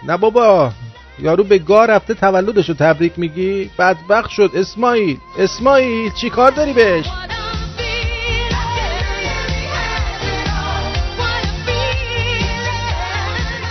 [0.06, 0.72] نه بابا
[1.18, 4.50] یارو به گار رفته تولدش رو تبریک میگی؟ بدبخت شد.
[4.54, 7.06] اسماعیل اسماعیل چی کار داری بهش؟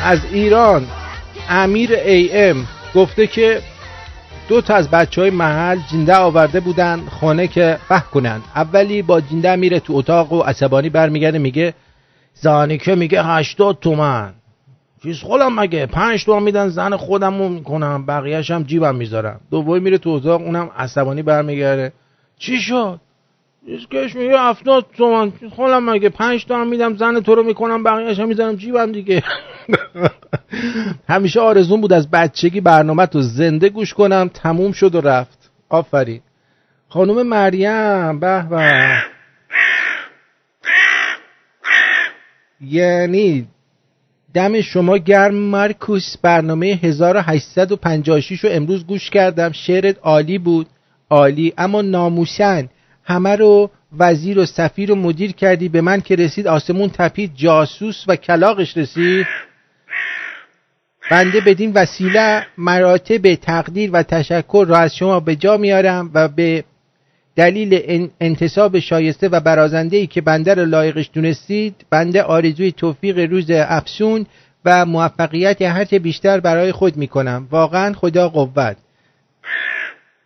[0.04, 0.88] از ایران
[1.50, 3.62] امیر ای ام گفته که
[4.48, 9.22] دو تا از بچه های محل جنده آورده بودن خانه که به کنن اولی با
[9.22, 11.74] جنده میره تو اتاق و عصبانی برمیگرده میگه
[12.34, 14.34] زانیکه میگه هشتاد تومن.
[15.04, 19.40] چیز خودم مگه پنج تومن میدن؟ زن خودمو می‌کنم بقیهش هم جیبم می‌ذارم.
[19.52, 21.94] دومی میره تو اتاق اونم عصبانی برمیگرده.
[22.38, 23.00] چی شد؟
[23.92, 28.28] کش میگه هفتاد تومن خودم مگه پنج تومن میدم زن تو رو می‌کنم بقیهش هم
[28.28, 29.24] می‌ذارم جیبم دیگه.
[31.10, 34.30] همیشه آرزون بود از بچگی برنامه تو زنده گوش کنم.
[34.34, 35.52] تموم شد و رفت.
[35.70, 36.22] آفرین.
[36.90, 38.98] خانم مریم به به.
[42.62, 43.48] یعنی
[44.34, 46.18] دم شما گرم مارکوس.
[46.22, 49.52] برنامه 1856 رو امروز گوش کردم.
[49.52, 50.68] شعرت عالی بود.
[51.10, 52.70] عالی اما ناموسن.
[53.12, 58.04] همه رو وزیر و سفیر و مدیر کردی به من که رسید آسمون تپید جاسوس
[58.08, 59.28] و کلاقش رسید.
[61.12, 66.64] بنده بدین وسیله مراتب تقدیر و تشکر را از شما به جا میارم و به
[67.36, 73.52] دلیل انتصاب شایسته و برازنده ای که بنده را لایقش دونستید بنده آرزوی توفیق روز
[73.52, 74.26] افسون
[74.66, 77.48] و موفقیت هرچه بیشتر برای خود می‌کنم.
[77.52, 78.78] واقعا خدا قوت.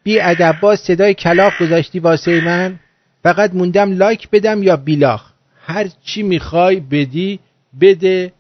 [0.06, 2.80] بی ادب باز صدای کلاق گذاشتی واسه من
[3.24, 5.32] فقط موندم لایک بدم یا بیلاخ
[5.62, 7.40] هر چی می‌خوای بدی
[7.82, 8.32] بده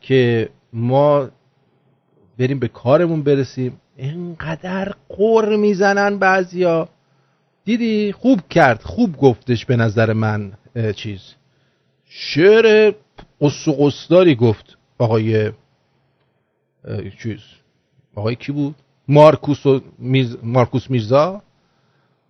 [0.00, 1.28] که ما
[2.38, 3.80] بریم به کارمون برسیم.
[3.96, 6.88] اینقدر قر می‌زنن بعضیا.
[7.64, 10.52] دیدی؟ خوب کرد خوب گفتش به نظر من
[10.96, 11.20] چیز.
[12.08, 12.92] شعر
[13.78, 15.52] قصداری گفت آقای
[17.22, 17.40] چیز.
[18.14, 18.74] آقای کی بود؟
[19.16, 19.80] مارکوس, و
[20.42, 21.42] مارکوس میرزا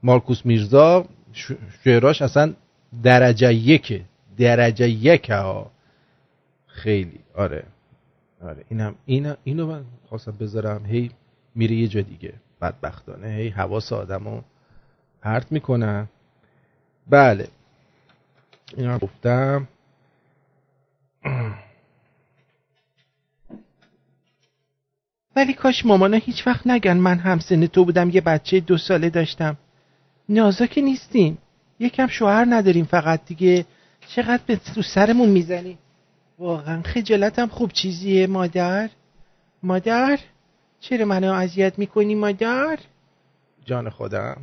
[0.03, 1.05] مارکوس میرزا
[1.85, 2.55] شعراش اصلا
[3.03, 4.05] درجه یکه
[4.39, 5.71] درجه یک ها.
[6.67, 7.21] خیلی.
[7.35, 7.65] آره.
[8.43, 8.65] آره.
[8.69, 10.87] اینم اینا اینو من خواستم بذارم.
[10.87, 11.11] هی
[11.55, 12.33] میره یه جا دیگه.
[12.61, 13.29] بدبختانه.
[13.29, 14.41] هی حواس آدمو
[15.23, 16.09] پرت می‌کنن
[17.09, 17.49] بله.
[18.77, 19.69] اینا گفتم.
[25.41, 29.57] ولی کاش مامانا هیچ وقت نگن من همسن تو بودم یه بچه دو ساله داشتم.
[30.29, 31.39] نازا که نیستیم.
[31.79, 33.67] یکم شوهر نداریم فقط دیگه.
[34.09, 35.79] چقدر به تو سرمون می‌زنی؟
[36.39, 38.91] واقعا خجالتم خوب چیزیه مادر.
[39.63, 40.19] مادر؟
[40.81, 42.79] چرا منو اذیت می‌کنی مادر؟
[43.65, 44.37] جان خودم.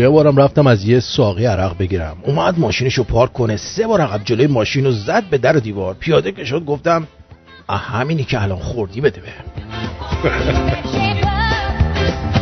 [0.00, 2.16] یه بارم رفتم از یه ساقی عرق بگیرم.
[2.22, 3.56] اومد ماشینشو پارک کنه.
[3.56, 5.94] سه بار عقب جلوی ماشین رو زد به در دیوار.
[5.94, 7.06] پیاده که شد گفتم
[7.68, 9.28] همینی که الان خوردی بده به.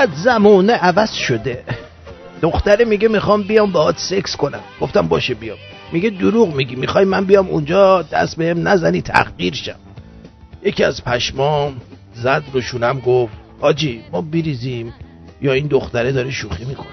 [0.00, 1.64] چقدر زمانه عوض شده.
[2.42, 4.60] دختره میگه می‌خوام بیام باهات سکس کنم.
[4.80, 5.58] گفتم باشه بیام.
[5.92, 6.76] میگه دروغ میگی.
[6.76, 9.74] می‌خوای من بیام اونجا دست بهم نزنی تحقیر شم.
[10.62, 11.80] یکی از پشمام
[12.14, 14.94] زد رو شونم گفت آجی ما بریزیم
[15.42, 16.86] یا این دختره داره شوخی می‌کنه.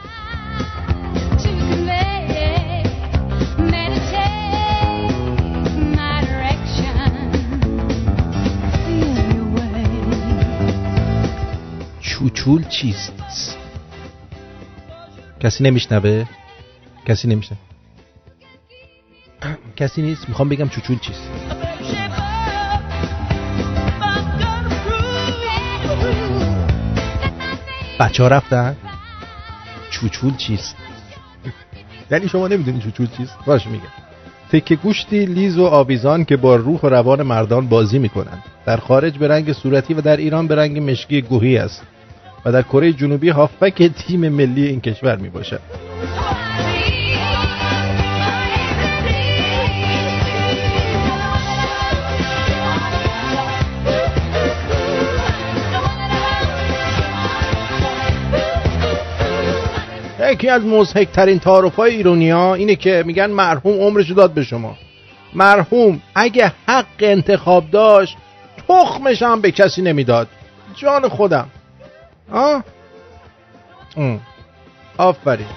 [12.28, 13.58] چوچول چیست؟
[15.40, 16.26] کسی نمیشنوه؟
[17.06, 17.62] کسی نمیشنوه؟
[19.80, 21.30] کسی نیست؟ می‌خوام بگم چوچول چیست؟
[28.00, 28.76] بچه ها رفتن؟
[29.90, 30.76] چوچول چیست؟
[32.12, 33.88] یعنی شما نمی‌دونی چوچول چیست؟ باش میگم.
[34.52, 38.44] تکه گوشتی لیز و آویزان که با روح و روان مردان بازی می‌کنند.
[38.66, 41.84] در خارج به رنگ صورتی و در ایران به رنگ مشکی گوهی است.
[42.48, 45.60] و در کره جنوبی هافبک تیم ملی این کشور می باشد.
[60.32, 64.44] یکی از مزهک ترین تعارف های ایرونی ها اینه که میگن مرحوم عمرشو داد به
[64.44, 64.78] شما.
[65.34, 68.18] مرحوم اگه حق انتخاب داشت
[68.68, 70.28] تخمش هم به کسی نمی‌داد.
[70.76, 71.50] جان خودم.
[72.32, 72.64] آه
[74.98, 75.48] آفرین.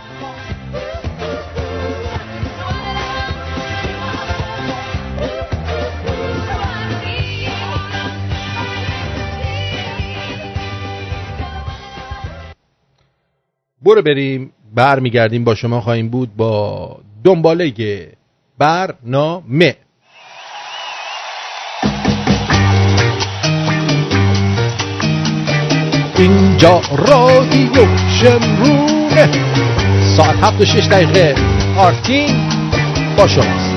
[13.82, 14.52] برو بریم.
[14.74, 15.44] برمیگردیم.
[15.44, 17.72] با شما خواهیم بود با دنباله
[18.58, 19.76] برنامه.
[26.60, 27.72] اینجا رادیو
[28.20, 29.28] شمرونه
[30.16, 31.34] ساعت هفت و شش دقیقه.
[31.76, 32.48] آرتین
[33.16, 33.69] با شماست.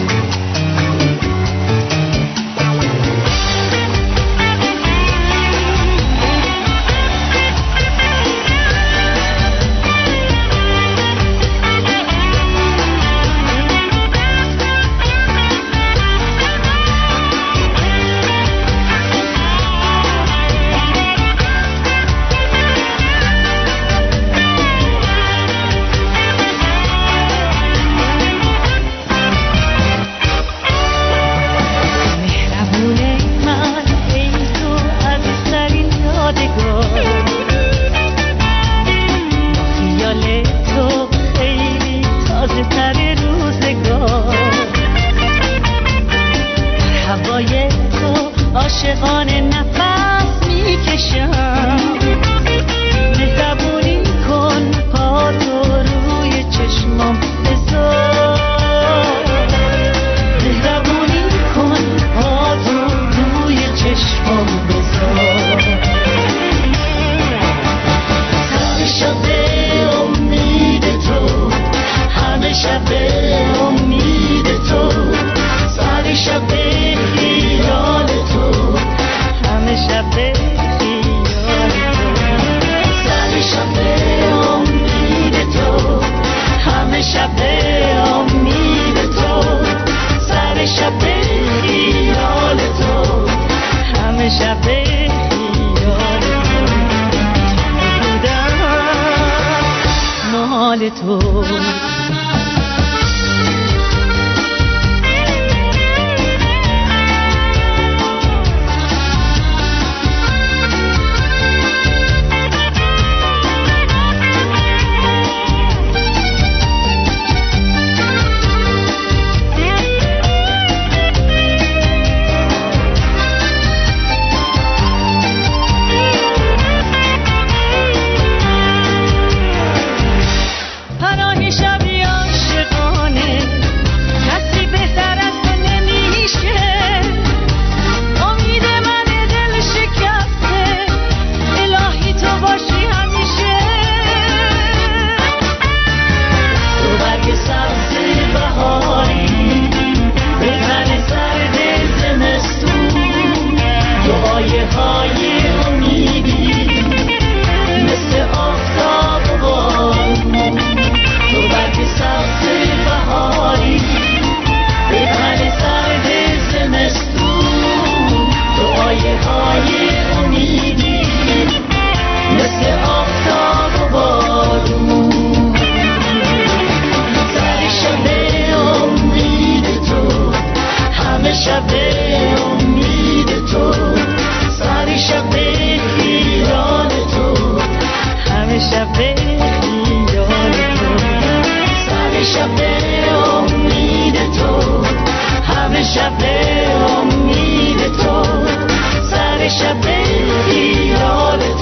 [199.60, 199.82] شب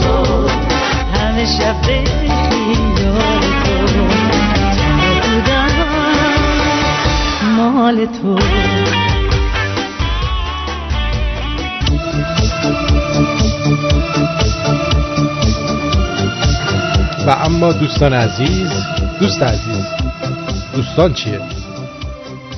[0.01, 2.31] تو شب تو.
[7.57, 8.39] مال تو.
[17.27, 18.69] و اما دوستان عزیز
[19.19, 19.85] دوست عزیز
[20.75, 21.39] دوستان چیه؟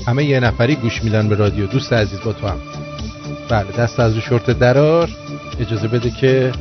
[0.07, 1.65] همه یه نفری گوش میدن به رادیو.
[1.65, 2.57] دوست عزیز با تو هم.
[3.49, 5.09] بله دست از رو شورت درار.
[5.59, 6.51] اجازه بده که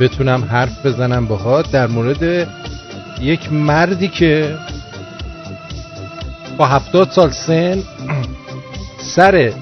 [0.00, 2.48] بتونم حرف بزنم باهات در مورد
[3.20, 4.58] یک مردی که
[6.58, 7.82] با هفتاد سال سن
[8.98, 9.52] سر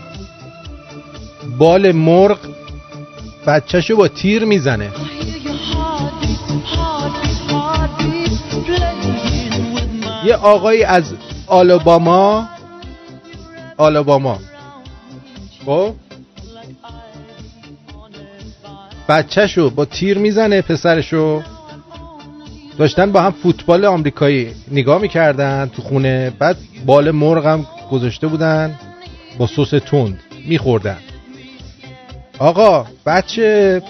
[1.58, 2.38] بال مرغ
[3.46, 4.90] بچهشو با تیر می‌زنه.
[10.24, 11.14] یه آقایی از
[11.46, 12.48] آلاباما
[13.76, 14.38] آلاباما.
[15.66, 15.94] خب؟
[19.08, 21.42] بچهشو با تیر می‌زنه پسرشو.
[22.78, 26.56] داشتن با هم فوتبال آمریکایی نگاه می‌کردن تو خونه بعد
[26.86, 28.74] بال مرغ هم گذاشته بودن
[29.38, 30.98] با سس تند میخوردن.
[32.38, 33.82] آقا بچه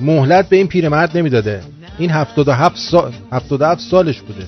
[0.00, 1.62] مهلت به این پیرمرد نمی‌داده.
[1.98, 4.46] این 77 سال 77 سالش بوده.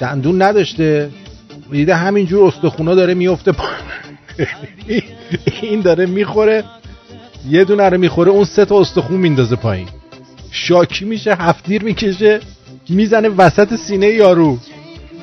[0.00, 1.10] دندون نداشته.
[1.70, 3.52] دیده همینجور استخونا داره میفته
[5.62, 6.64] این داره می‌خوره.
[7.48, 9.88] یه دونه رو می‌خوره اون سه تا استخون میندازه پایین.
[10.50, 12.40] شاکی میشه هفتیر می‌کشه
[12.88, 14.58] می‌زنه وسط سینه یارو.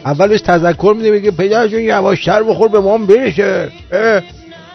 [0.05, 3.71] اول بهش تذکر میده میگه پدر جون یواشتر بخور به ما برشه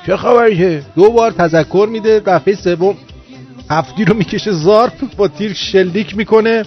[0.06, 2.96] چه خبرشه دو بار تذکر میده دفعه سوم
[3.70, 6.64] هفتی رو می‌کشه زارپ با تیر شلیک می‌کنه.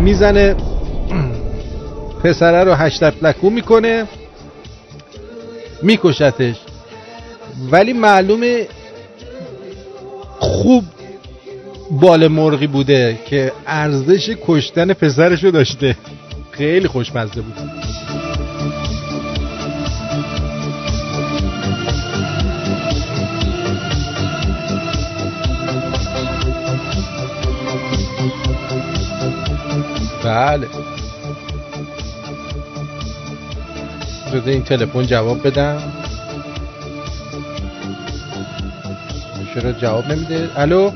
[0.00, 0.56] می‌زنه
[2.24, 4.06] پسره رو هشتت لکو می‌کنه.
[5.82, 6.56] میکشتش.
[7.70, 8.66] ولی معلومه
[10.38, 10.84] خوب
[11.90, 15.96] بال مرغی بوده که ارزش کشتن پسرشو داشته.
[16.50, 17.54] خیلی خوشمزه بود.
[30.24, 30.68] بله.
[34.34, 36.03] بده این تلفن جواب بدم.
[39.54, 40.90] چرا جواب نمیده؟ الو؟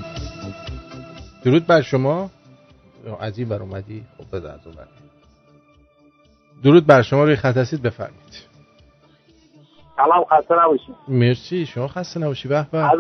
[1.45, 2.31] درود بر شما.
[3.21, 4.85] از این بر اومدی؟ خب بده از بر
[6.65, 8.49] درود بر شما روی خط هستید بفرمید
[9.97, 10.95] سلام خسته نباشید.
[11.09, 11.67] مرسی.
[11.67, 12.49] شما خسته نباشی.
[12.49, 12.91] به به.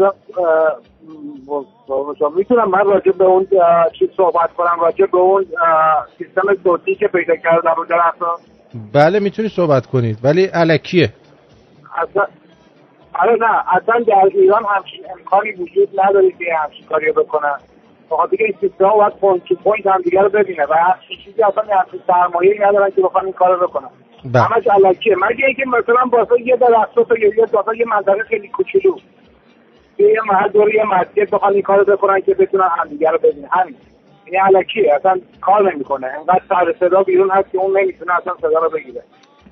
[2.36, 3.46] می‌تونم من راجع به اون
[3.98, 4.80] چیز صحبت کنم.
[4.80, 5.46] راجع به اون
[6.18, 8.18] سیستم صوتی که پیدا کردم رو درخت
[8.92, 10.18] بله می‌تونی صحبت کنید.
[10.22, 11.12] ولی الکیه.
[11.96, 12.26] اصلا
[13.18, 17.58] آره نه اصلا در ایران همچین امکانی وجود نداره که همچین کاری رو بکنن.
[18.08, 21.42] فقط دیگه این سیستم باید point to point هم دیگه رو ببینه و همچین چیزی
[21.42, 23.88] اصلا همچین سرمایه ندارن که بخوان این کار رو بکنن.
[24.24, 24.42] بله.
[24.42, 28.96] همش الکیه مگه اینکه مثلا واسه یه درخت یا یه واسه یه منطقه خیلی کوچولو
[29.98, 33.48] یه محل دور یه مسجد بخوان این کارو بکنن که بتونن همدیگه رو ببینن.
[33.50, 33.74] همین.
[34.24, 36.06] این علکیه اصلا کار نمی‌کنه.
[36.06, 39.02] انقدر سر صدا بیرون هست که اون نمی‌تونه اصلا صدا رو بگیره.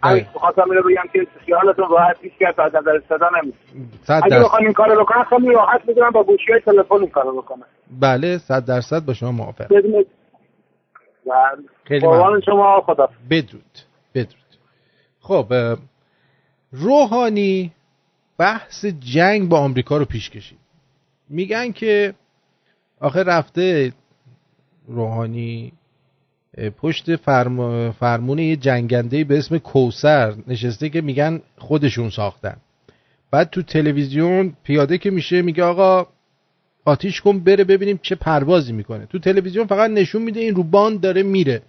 [0.02, 4.62] همین خواستم اینو بگم که خیالتون راحت پیش کرد از نظر صدا نمی‌تونه اگه بخوان
[4.62, 7.64] این کارو بکنن خیلی راحت می‌تونن با گوشی های تلفن این کارو بکنن
[8.00, 9.76] بله صد درصد با شما موافقم.
[9.76, 10.06] بدونید.
[11.84, 13.08] خیلی قربان شما خدا.
[13.30, 13.78] بدرود
[14.14, 14.36] بدرود.
[15.20, 15.76] خب
[16.72, 17.72] روحانی
[18.38, 20.58] بحث جنگ با آمریکا رو پیش کشید.
[21.28, 22.14] میگن که
[23.00, 23.92] آخه رفته
[24.88, 25.72] روحانی
[26.56, 27.92] پشت فرم...
[27.92, 32.56] فرمون یه جنگنده به اسم کوسر نشسته که میگن خودشون ساختن.
[33.30, 36.06] بعد تو تلویزیون پیاده که میشه میگه آقا
[36.84, 39.06] آتیش کن بره ببینیم چه پروازی می‌کنه.
[39.06, 41.62] تو تلویزیون فقط نشون میده این رو باند داره میره.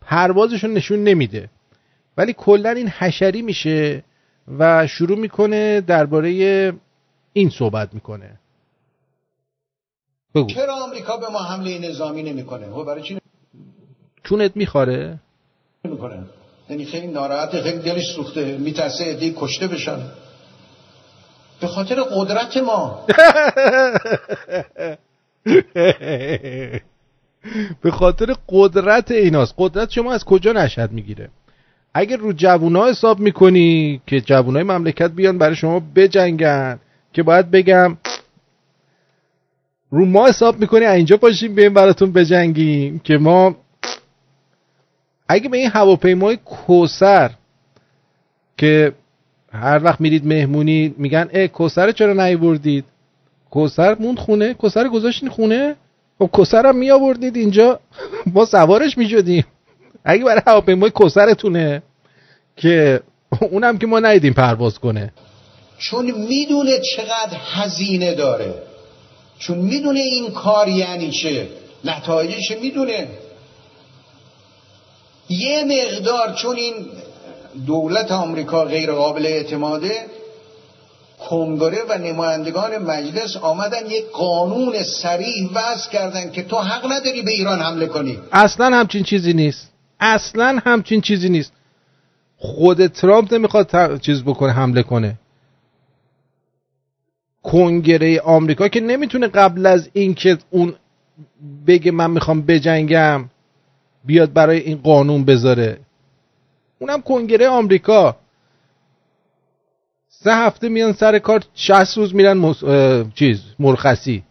[0.00, 1.48] پروازشون نشون نمیده.
[2.16, 4.04] ولی کلا این حشری میشه
[4.58, 6.72] و شروع می‌کنه درباره
[7.32, 8.38] این صحبت می‌کنه.
[10.34, 10.46] بگو.
[10.46, 13.18] چرا آمریکا به ما حمله نظامی نمی‌کنه؟ خب برای چی
[14.28, 15.18] چونت می‌خوره؟
[15.84, 16.18] نمی‌کنه
[16.70, 18.58] یعنی خیلی ناراحته خیلی دلش سوخته.
[18.58, 19.98] میترسه ادی کشته بشن.
[21.60, 23.04] به خاطر قدرت ما.
[27.82, 29.54] به خاطر قدرت ایناست.
[29.58, 31.28] قدرت شما از کجا نشد می‌گیره؟
[31.94, 36.80] اگر رو جوونا حساب می‌کنی که جوونای مملکت بیان برای شما بجنگن
[37.12, 37.96] که باید بگم
[39.90, 43.56] رو ما حساب می‌کنی اینجا پاشیم بیایم براتون بجنگیم که ما
[45.28, 47.30] اگه به این هواپیمای کوسر
[48.56, 48.92] که
[49.52, 52.84] هر وقت میرید مهمونی میگن اه کوسر چرا نیوردید
[53.50, 55.76] کوسر موند خونه کوسر گذاشتین خونه؟
[56.18, 57.80] خب کسرم می آوردید اینجا
[58.26, 59.44] ما سوارش می شدیم
[60.04, 61.82] اگه برای هواپیمای کسرتونه
[62.56, 63.00] که
[63.50, 65.12] اونم که ما ندیدیم پرواز کنه.
[65.78, 68.54] چون می‌دونه چقدر هزینه داره.
[69.38, 71.48] چون می‌دونه این کار یعنی چه.
[71.84, 73.08] نتایجش می‌دونه.
[75.28, 76.74] یه مقدار چون این
[77.66, 79.90] دولت آمریکا غیر قابل اعتماده
[81.30, 87.30] کنگره و نمایندگان مجلس آمدن یک قانون سریع وضع کردن که تو حق نداری به
[87.30, 88.18] ایران حمله کنی.
[88.32, 89.72] اصلا همچین چیزی نیست.
[90.00, 91.52] اصلا همچین چیزی نیست.
[92.36, 95.18] خود ترامپ نمی‌خواد چیز بکنه حمله کنه.
[97.42, 100.74] کنگره آمریکا که نمی‌تونه قبل از اینکه اون
[101.66, 103.24] بگه من می‌خوام بجنگم
[104.08, 105.78] بیاد برای این قانون بذاره.
[106.78, 108.16] اونم کنگره آمریکا.
[110.08, 112.64] سه هفته میان سر کار 60 روز میرن مس...
[113.14, 114.22] چیز مرخصی.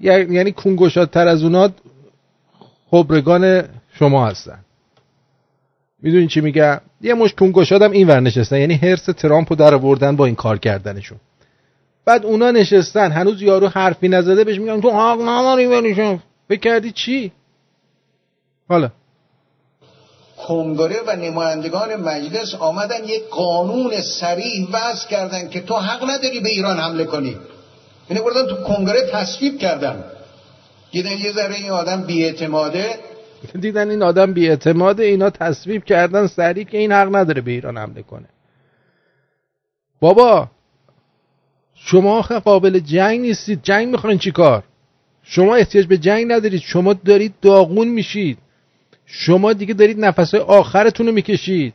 [0.00, 1.68] یعنی کنگوشاتر از اونا
[2.90, 3.64] خبرگان
[3.98, 4.58] شما هستن.
[6.02, 10.26] می‌دونی چی میگه یه مش کنگوشادم این ور نشستن یعنی هرس ترامپو در آوردن با
[10.26, 11.18] این کار کردنشون.
[12.04, 16.90] بعد اونا نشستن هنوز یارو حرفی نزده بهش میگن تو حق نداری بریشم فکر کردی
[16.92, 17.32] چی؟
[18.68, 18.90] حالا.
[20.46, 26.48] کنگره و نمایندگان مجلس آمدن یک قانون سریع وضع کردن که تو حق نداری به
[26.48, 27.36] ایران حمله کنی.
[28.10, 30.04] یعنی بردن تو کنگره تصویب کردن.
[30.90, 32.98] دیدن یه ذره این آدم بیاعتماده.
[33.60, 38.02] دیدن این آدم بیاعتماده اینا تصویب کردن سریع که این حق نداره به ایران حمله
[38.02, 38.28] کنه.
[40.00, 40.48] بابا
[41.74, 43.60] شما قابل جنگ نیستید.
[43.62, 44.62] جنگ می‌خواین چیکار
[45.22, 46.60] شما احتیاج به جنگ ندارید.
[46.60, 48.38] شما دارید داغون میشید.
[49.10, 51.74] شما دیگه دارید نفسهای آخرتون رو می‌کشید.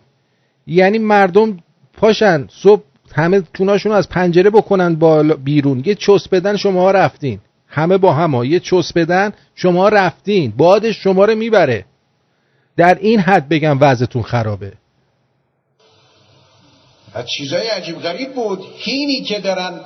[0.68, 1.58] یعنی مردم
[1.94, 2.84] پاشن صبح
[3.16, 5.84] همه توناشون از پنجره بکنن با بیرون.
[5.86, 7.40] یه چوس بدن شما رفتین.
[7.68, 10.54] همه با هم یه چوس بدن شما رفتین.
[10.58, 11.86] بادش شما رو می‌بره.
[12.78, 14.74] در این حد بگم وضعتون خرابه.
[17.14, 18.60] از چیزای عجیب غریب بود.
[18.78, 19.80] هینی که دارن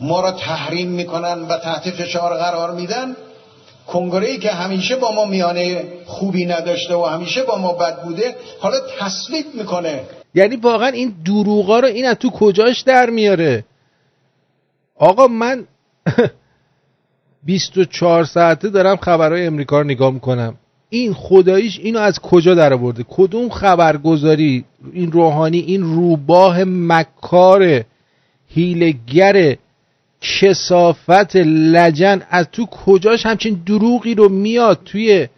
[0.00, 3.16] ما را تحریم می‌کنن و تحت فشار قرار میدن.
[3.86, 8.36] کنگره ای که همیشه با ما میانه خوبی نداشته و همیشه با ما بد بوده
[8.60, 10.00] حالا تصویب می‌کنه.
[10.34, 13.64] یعنی واقعا این دروغا رو این از تو کجاش در میاره؟
[14.96, 15.64] آقا من
[17.44, 20.56] 24 ساعته دارم خبرهای امریکا رو نگاه می‌کنم.
[20.90, 27.84] این خداییش اینو از کجا در آورده؟ کدوم خبرگزاری؟ این روحانی این روباه مکار
[28.48, 29.56] هیلگر
[30.22, 32.22] کسافت لجن.
[32.30, 35.28] از تو کجاش همچین دروغی رو میاد توی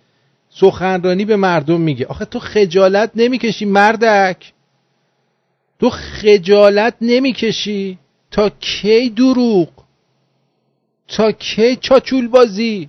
[0.51, 4.53] سخنرانی به مردم میگه؟ آخه تو خجالت نمی‌کشی مردک.
[5.81, 7.99] تو خجالت نمی‌کشی.
[8.31, 9.69] تا کی دروغ؟
[11.09, 12.89] تا کی چاچول بازی؟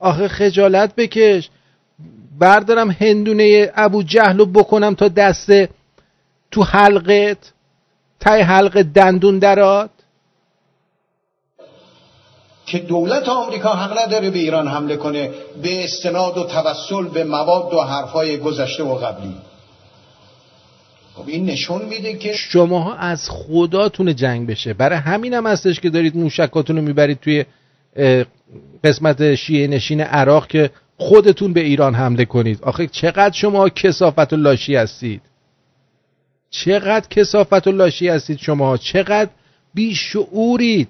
[0.00, 1.50] آخه خجالت بکش.
[2.38, 5.68] بردارم هندونه ابو جهل بکنم تا دسته
[6.50, 7.52] تو حلقت.
[8.20, 9.90] تای حلق دندون درات.
[12.72, 15.30] که دولت آمریکا حق نداره به ایران حمله کنه
[15.62, 19.34] به استناد و توسل به مواد و حرفای گذشته و قبلی.
[21.14, 24.74] خب این نشون میده که شماها از خداتون جنگ بشه.
[24.74, 27.44] برای همین هم هستش که دارید موشکاتون رو می‌برید توی
[28.84, 32.58] قسمت شیعه نشین عراق که خودتون به ایران حمله کنید.
[32.62, 35.22] آخه چقدر شما کسافت و لاشی هستید؟
[36.50, 39.30] چقدر کسافت و لاشی هستید شما چقدر
[39.74, 40.88] بیشعورید؟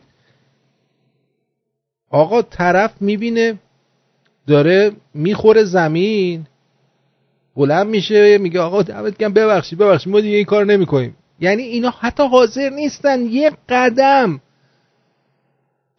[2.13, 3.59] آقا طرف می‌بینه
[4.47, 6.47] داره می‌خوره زمین
[7.57, 11.17] بلند میشه میگه آقا دمت گرم ببخشید ببخشید ما دیگه این کار نمی‌کنیم.
[11.41, 14.41] یعنی اینا حتی حاضر نیستن یه قدم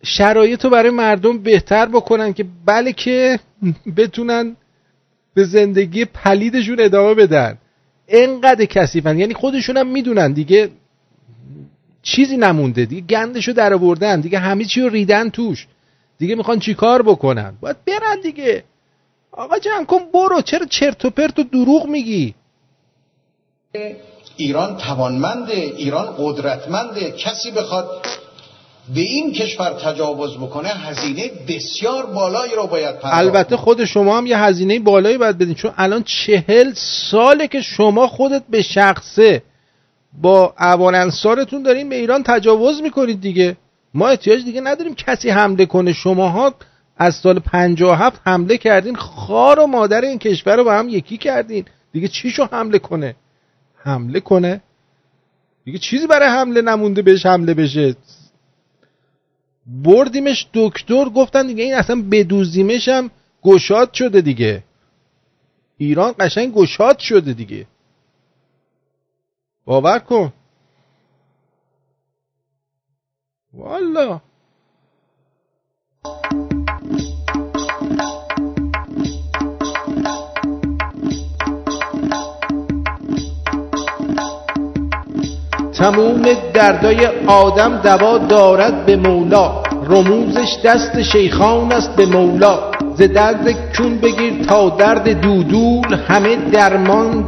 [0.03, 3.40] شرایط رو برای مردم بهتر بکنن که بله که
[3.98, 4.56] بتونن
[5.34, 7.57] به زندگی پلیدشون ادامه بدن.
[8.07, 10.69] انقدر کسیفن یعنی خودشون هم می‌دونن دیگه
[12.02, 15.68] چیزی نمونده دیگه گندشو در آوردن دیگه همه چی رو ریدن توش.
[16.18, 18.64] دیگه می‌خوان چیکار بکنن؟ باید برن دیگه.
[19.31, 20.41] آقا جمع کن برو.
[20.41, 22.35] چرا چرت و پرت و دروغ میگی؟
[24.38, 27.11] ایران توانمنده ایران قدرتمنده.
[27.11, 28.06] کسی بخواد
[28.95, 34.26] به این کشور تجاوز بکنه هزینه بسیار بالایی رو باید پرداخت البته خود شما هم
[34.26, 36.73] یه هزینه بالایی باید بدین چون الان چهل
[37.11, 39.44] ساله که شما خودت به شخصه
[40.22, 43.57] با اوان انصارتون دارین به ایران تجاوز می‌کنید دیگه.
[43.93, 45.93] ما احتیاج دیگه نداریم کسی حمله کنه.
[45.93, 46.53] شماها
[46.97, 48.95] از سال 57 حمله کردین.
[48.95, 51.65] خار و مادر این کشور رو با هم یکی کردین.
[51.91, 53.15] دیگه چیشو حمله کنه؟
[53.75, 54.61] حمله کنه؟
[55.65, 57.95] دیگه چیزی برای حمله نمونده بهش حمله بشه.
[59.65, 63.11] بردیمش دکتر گفتن دیگه این اصلا بدوزیمش هم
[63.43, 64.63] گشاد شده دیگه.
[65.77, 67.67] ایران قشنگ گشاد شده دیگه.
[69.65, 70.33] باور کن.
[73.53, 74.19] والا
[85.73, 86.21] تموم
[86.53, 89.63] دردای آدم دوا دارد به مولا.
[89.88, 92.71] رموزش دست شیخان است به مولا.
[92.95, 95.93] ز درد کون بگیر تا درد دودول.
[96.07, 97.27] همه درمان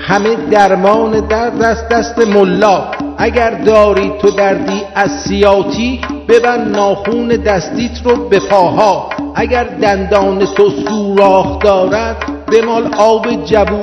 [0.00, 8.02] همه درمان درد است دست ملا اگر داری تو دردی از سیاتی ببند ناخون دستیت
[8.04, 9.10] رو به پاها.
[9.34, 12.16] اگر دندان تو سوراخ دارد
[12.52, 13.78] بمال آب جبو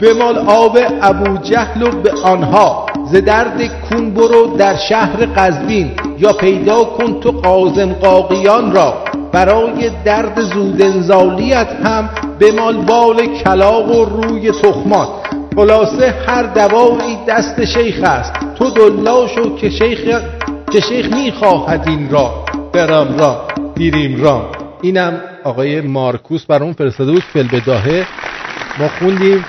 [0.00, 2.86] بمال آب ابو جهل و به آنها.
[3.12, 8.94] ز درد کون برو در شهر قزوین یا پیدا کن تو قازم قاقیان را.
[9.32, 12.10] برای درد زود انزالیت هم
[12.40, 15.08] بمال بال کلاق و روی تخمان
[15.56, 18.32] خلاصه هر دوایی دست شیخ است.
[18.54, 20.22] تو دلا شو که شیخ
[20.72, 22.44] که شیخ می‌خواهد این را.
[22.72, 23.48] برام را.
[23.74, 24.52] دیریم را.
[24.82, 28.06] اینم آقای مارکوس برامون فرستاده بود فل بداهه.
[28.78, 29.44] ما خوندیم.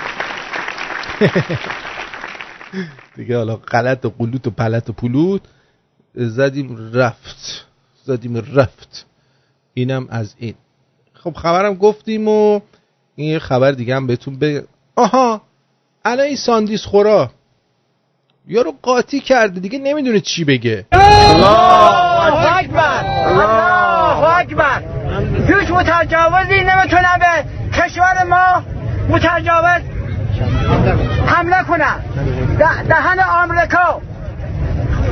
[3.16, 5.40] دیگه حالا غلط و قلوت و پلت و پلوت
[6.14, 7.66] زدیم رفت.
[8.04, 9.06] زدیم رفت.
[9.74, 10.54] اینم از این.
[11.12, 12.60] خب خبرم گفتیم و
[13.14, 14.62] این خبر دیگه هم بهتون بگم.
[14.96, 15.42] آها!
[16.04, 17.30] الان این ساندیس خورا.
[18.48, 20.86] یارو قاطی کرده دیگه نمی‌دونه چی بگه.
[20.92, 23.04] الله اکبر.
[23.26, 24.82] الله اکبر.
[25.48, 27.44] هیچ متجاوزی نمی‌تونه به
[27.80, 28.62] کشور ما
[29.08, 29.82] متجاوز
[31.26, 31.94] حمله کنه.
[32.88, 34.00] دهن آمریکا.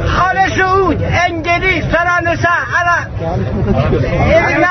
[0.07, 3.11] خال سعود انگلیس فرانسه عرب.
[4.59, 4.69] نه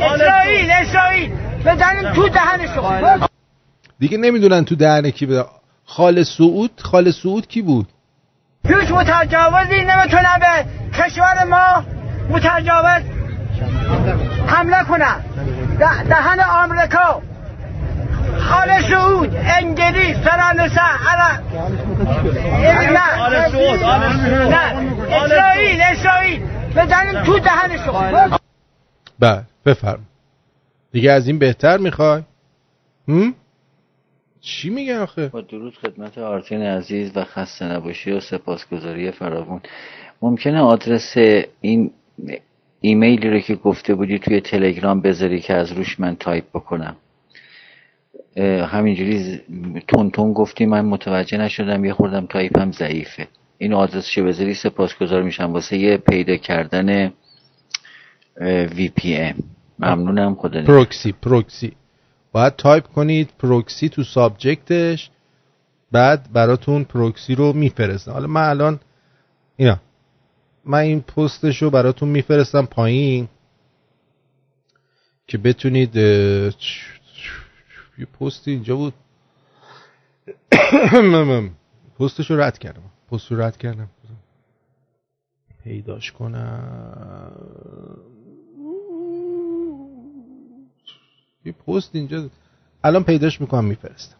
[0.00, 1.32] اسرائیل اسرائیل.
[1.64, 3.28] بدن تو دهنشون
[4.02, 5.44] دیگه نمی‌دونن تو دهن کی بده
[5.84, 7.88] خال سعود خال سعود کی بود؟
[8.68, 10.64] هیچ متجاوزی نمی‌تونه به
[10.98, 11.84] کشور ما
[12.30, 13.02] متجاوز
[14.46, 15.14] حمله کنه
[16.08, 17.22] دهن آمریکا.
[18.38, 21.42] خال سعود انگلیس فرانسه عرب.
[22.92, 23.08] نه
[25.10, 26.42] اسرائیل اسرائیل.
[26.76, 28.38] بدن تو دهنشون
[29.18, 30.06] بله بفرم.
[30.92, 32.22] دیگه از این بهتر می‌خوای؟
[33.08, 33.34] هم؟
[34.42, 39.60] چی میگه آخه؟ با درود خدمت آرتین عزیز و خسته نباشی و سپاسگزاری فراوون
[40.22, 41.16] ممکنه آدرس
[41.60, 41.90] این
[42.80, 46.96] ایمیلی رو که گفته بودی توی تلگرام بذاری که از روش من تایپ بکنم.
[48.66, 49.40] همینجوری
[49.88, 53.28] تند تند گفتی من متوجه نشدم یه خوردم تایپم ضعیفه.
[53.58, 55.52] این آدرسشو بذاری سپاسگزار میشم.
[55.52, 57.12] واسه یه پیدا کردن
[58.76, 59.34] VPN
[59.78, 61.72] ممنونم خدا پروکسی پروکسی.
[62.32, 65.10] باید تایپ کنید پروکسی تو subject ش
[65.92, 68.12] بعد براتون پروکسی رو میفرستم.
[68.12, 68.80] حالا من الان
[69.56, 69.80] اینا
[70.64, 73.28] من این پستش رو براتون میفرستم پایین
[75.26, 76.52] که بتونید یه
[78.20, 78.94] پستی اینجا بود.
[81.98, 82.82] پستش رو رد کردم.
[83.10, 83.88] پست رو رد کردم.
[85.64, 87.32] پیداش کنم.
[91.44, 92.28] یه پست اینجا.
[92.84, 94.16] الان پیداش می‌کنم میفرستم.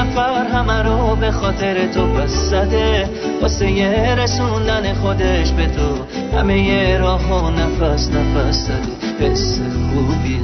[0.00, 3.08] نفر همه رو به خاطر تو پس زده.
[3.42, 6.18] واسه یه رسوندن خودش به تو.
[6.38, 10.40] همه یه راه و نفس نفس زده حس خوبیه.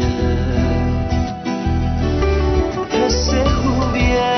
[2.91, 4.37] حس خوبیه.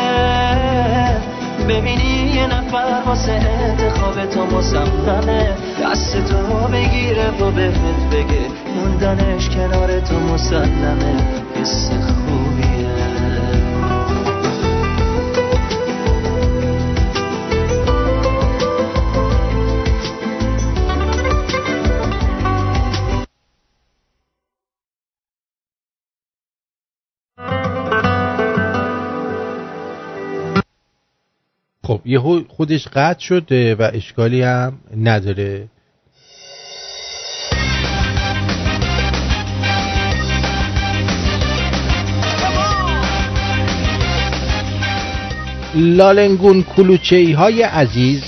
[1.69, 5.49] ببینی یه نفر واسه انتخاب تو مصممه.
[5.83, 8.47] دست تو بگیره و بهت بگه.
[8.77, 11.17] موندنش کنار تو مسلمه
[11.61, 12.48] حس خوبیه.
[31.89, 35.69] خب یه خودش قطع شده و اشکالی هم نداره.
[45.75, 48.23] لالنگون کلوچه های عزیز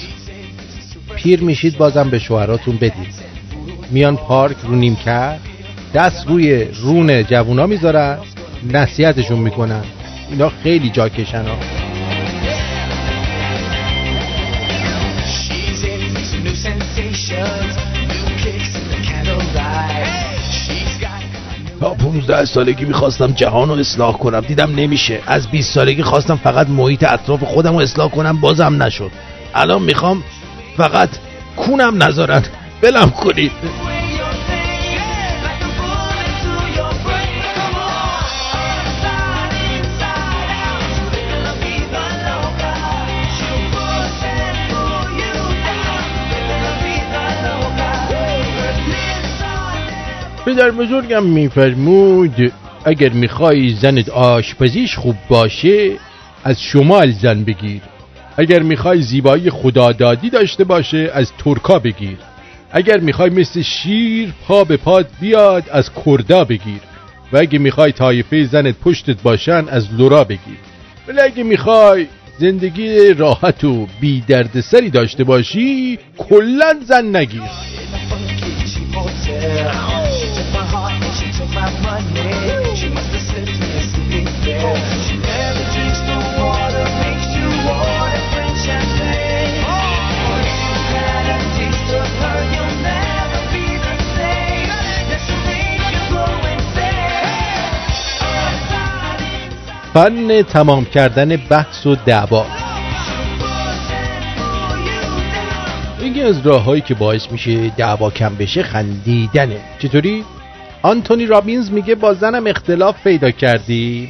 [1.16, 3.15] پیر میشید بازم به شوهراتون بدید.
[3.91, 5.39] میان پارک رو نیمکر
[5.95, 8.19] دست روی رون جوونا می‌ذارن
[8.73, 9.85] نصیحتشون می‌کنن.
[10.31, 11.80] اینا خیلی جاکشن ها.
[21.81, 24.40] تا 15 سالگی می‌خواستم جهان رو اصلاح کنم.
[24.40, 25.20] دیدم نمیشه.
[25.27, 29.11] از 20 سالگی خواستم فقط محیط اطراف خودم رو اصلاح کنم بازم نشد.
[29.55, 30.23] الان می‌خوام
[30.77, 31.09] فقط
[31.57, 32.43] کونم نذارن.
[32.82, 33.52] بلم کنید.
[50.51, 52.52] پدر بزرگم میفرمود
[52.85, 55.90] اگر می‌خوای زنت آشپزیش خوب باشه
[56.44, 57.81] از شمال زن بگیر.
[58.36, 62.16] اگر می‌خوای زیبایی خدادادی داشته باشه از ترکا بگیر.
[62.72, 66.81] اگر می‌خوای مثل شیر پا به پاد بیاد از کردا بگیر.
[67.32, 70.59] و اگه می‌خوای طایفه زنت پشتت باشن از لورا بگیر.
[71.09, 72.06] ولی اگه می‌خوای
[72.39, 77.43] زندگی راحت و بی دردسری داشته باشی کلا زن نگیر.
[99.94, 102.44] فن تمام کردن بحث و دعوا.
[106.01, 109.60] ويگيز از راههایی که باعث میشه دعوا کم بشه خندیدنه.
[109.78, 110.24] چطوری؟
[110.82, 114.09] آنتونی رابینز میگه با زنم اختلاف پیدا کردی.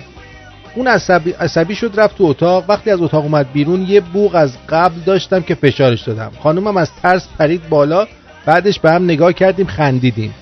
[0.74, 2.64] اون عصبی, عصبی شد رفت تو اتاق.
[2.68, 6.32] وقتی از اتاق اومد بیرون یه بوغ از قبل داشتم که فشارش دادم.
[6.42, 8.06] خانومم از ترس پرید بالا.
[8.46, 10.34] بعدش به هم نگاه کردیم خندیدیم.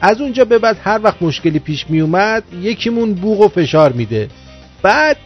[0.00, 4.28] از اونجا به بعد هر وقت مشکلی پیش می اومد یکیمون بوغ و فشار میده.
[4.82, 5.16] بعد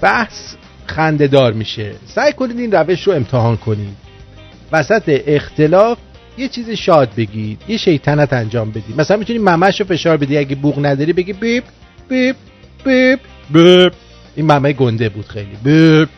[0.00, 0.54] بحث
[0.86, 1.94] خندهدار میشه.
[2.06, 3.96] سعی کنید این روش رو امتحان کنید.
[4.72, 5.98] وسط اختلاف
[6.38, 9.00] یه چیز شاد بگید یه شیطنت انجام بدید.
[9.00, 11.64] مثلا می‌تونی ممش رو فشار بدی اگه بوغ نداری بگی بیپ
[12.08, 12.36] بیپ
[12.84, 13.92] بیپ بیپ.
[14.36, 15.56] این ممه گنده بود خیلی.
[15.64, 16.08] بیپ.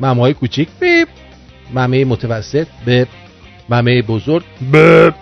[0.00, 1.08] ممه های کوچیک بیپ.
[1.74, 3.08] ممه متوسط بیپ.
[3.68, 5.14] ممه بزرگ بیپ.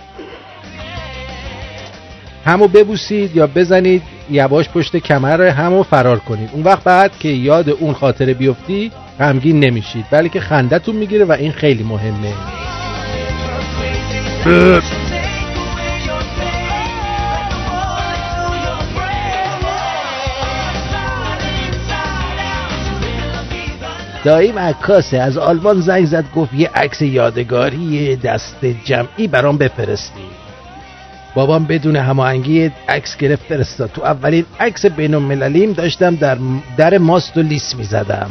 [2.45, 6.51] همو ببوسید یا بزنید یواش پشت کمر همو فرار کنید.
[6.53, 10.05] اون وقت بعد که یاد اون خاطره بیفتی غمگین نمیشید.
[10.11, 12.33] بلکه خندتون می‌گیره و این خیلی مهمه.
[24.25, 30.21] داییم عکاسه از آلمان زنگ زد گفت یه عکس یادگاری دست جمعی برام بفرستی.
[31.35, 33.91] بابام بدون هماهنگی عکس گرفت فرستاد.
[33.95, 35.15] تو اولین عکس بین
[35.73, 36.39] داشتم در
[36.77, 38.31] در ماست و لیس می‌زدم.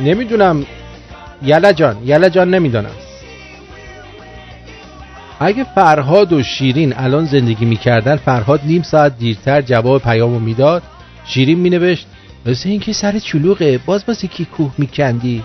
[0.00, 0.66] نمی‌دونم
[1.42, 2.90] یلا جان یلا جان نمی‌دونم
[5.40, 10.82] اگه فرهاد و شیرین الان زندگی می‌کردن فرهاد نیم ساعت دیرتر جواب پیامو می‌داد.
[11.26, 12.06] شیرین مینوشت
[12.46, 15.42] مثل اینکه سر چلوغه باز باز کی کوه میکندی.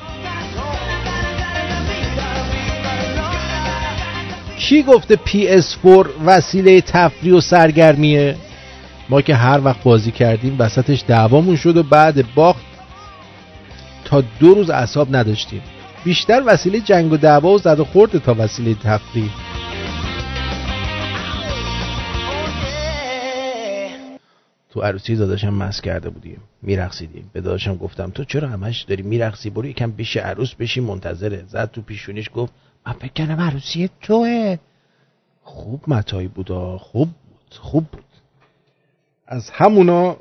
[4.59, 8.35] کی گفته PS4 وسیله تفریح و سرگرمیه؟
[9.09, 12.68] ما که هر وقت بازی کردیم وسطش دعوامون شد و بعد باخت
[14.09, 15.61] تا دو روز اعصاب نداشتیم.
[16.03, 19.31] بیشتر وسیله جنگ و دعوا و زد و خورد تا وسیله تفریح.
[24.69, 26.41] تو عروسی داداشم مس کرده بودیم.
[26.61, 27.29] میرقصیدیم.
[27.33, 31.43] به داداشم گفتم تو چرا همش داری میرقصی؟ برو یکم پیش عروس بشی منتظره.
[31.47, 32.53] زد تو پیشونیش گفت
[32.87, 34.57] من فکر کردم عروسی توه.
[35.43, 37.59] خوب متایی بودا خوب بود.
[37.59, 38.03] خوب بود.
[39.27, 40.17] از همونا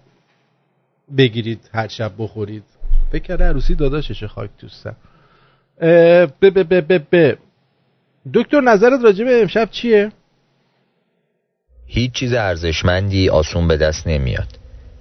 [1.16, 2.64] بگیرید هر شب بخورید.
[3.12, 4.96] فکر کرده عروسی داداششه خاک توستم
[5.80, 7.38] اه، ب ب ب ب ب.
[8.34, 10.12] دکتر نظرت راجع به امشب چیه؟
[11.86, 14.48] هیچ چیز ارزشمندی آسون به دست نمیاد.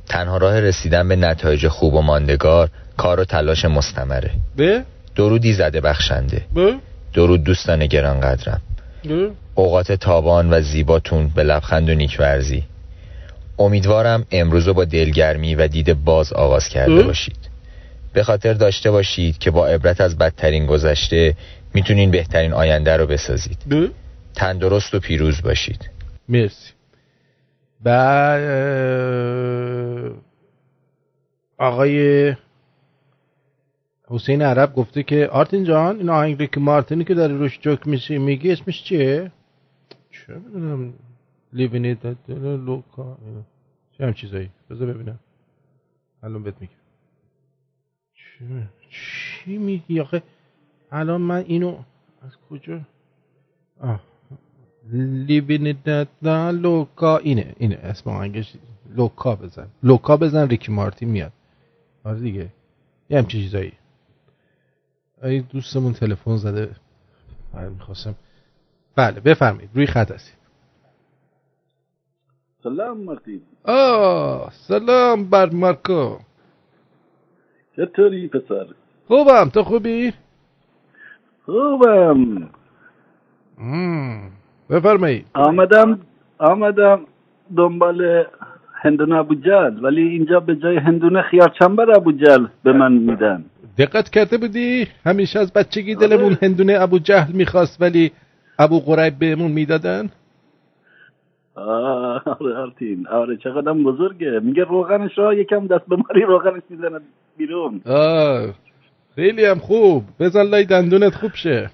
[0.09, 4.31] تنها راه رسیدن به نتایج خوب و ماندگار کار و تلاش مستمره.
[4.55, 4.83] به
[5.15, 6.45] درودی زده بخشنده.
[6.55, 6.75] به
[7.13, 8.61] درود دوستان گرانقدرم
[9.55, 12.63] اوقات تابان و زیباتون به لبخند و نیکورزی.
[13.59, 17.46] امیدوارم امروز رو با دلگرمی و دید باز آغاز کرده؟ باشید.
[18.17, 21.35] به خاطر داشته باشید که با عبرت از بدترین گذشته
[21.73, 23.57] می‌تونین بهترین آینده رو بسازید.
[23.67, 23.91] به
[24.35, 25.89] تندرست و پیروز باشید.
[26.29, 26.73] مرسی.
[27.83, 30.11] بعد اه،
[31.57, 32.35] آقای
[34.07, 38.17] حسین عرب گفته که آرتین جان این آهنگ ریک مارتینی که داری روش جوک میشی
[38.17, 39.31] میگی اسمش چیه؟
[40.11, 40.93] چه می‌دونم.
[41.53, 42.05] لیوین ایت
[42.65, 43.17] لوکا
[43.97, 44.49] چه هم چیزایی.
[44.69, 45.19] بذار ببینم.
[46.23, 46.86] الان بهت میگم.
[48.89, 50.23] چی میگی آخه؟
[50.91, 51.77] الان من اینو
[52.21, 52.81] از کجا؟
[53.81, 53.99] آه.
[54.91, 55.77] لیوین
[56.23, 58.53] دا لوکا اینه اینه اسم آهنگش.
[58.95, 59.67] لوکا بزن.
[59.83, 61.31] لوکا بزن ریکی مارتین میاد.
[62.03, 62.49] آره دیگه.
[63.09, 63.73] یه همچین چیزایی.
[65.23, 66.75] ای دوستمون تلفن زده.
[67.53, 68.15] بله می‌خواستم.
[68.95, 69.69] بله بفرمایید.
[69.73, 70.37] روی خط هستید.
[72.63, 73.41] سلام مارتین.
[73.63, 76.17] آه سلام بر مارکو.
[77.77, 78.65] چطوری پسر؟
[79.07, 79.49] خوبم.
[79.53, 80.13] تو خوبی؟
[81.45, 82.49] خوبم.
[84.69, 85.99] بفرمایید آمدم
[86.37, 86.99] آمدم
[87.57, 88.25] دنبال
[88.73, 93.45] هندونه ابوجل ولی اینجا به جای هندونه خیار چنبر ابوجل به من میدن.
[93.77, 98.11] دقت کرده بودی؟ همیشه از بچگی دلمون هندونه ابو جهل می‌خواست ولی
[98.59, 100.09] ابو قریب بهمون می‌دادن؟
[101.57, 103.07] آره آرتین.
[103.07, 104.39] آره چقدر بزرگه.
[104.43, 106.99] میگه روغنش را یکم دست به ماری روغنش می‌زنه
[107.37, 107.81] بیرون.
[107.85, 108.53] آه
[109.15, 110.03] خیلی هم خوب.
[110.19, 111.69] بزن لای دندونت خوب شه.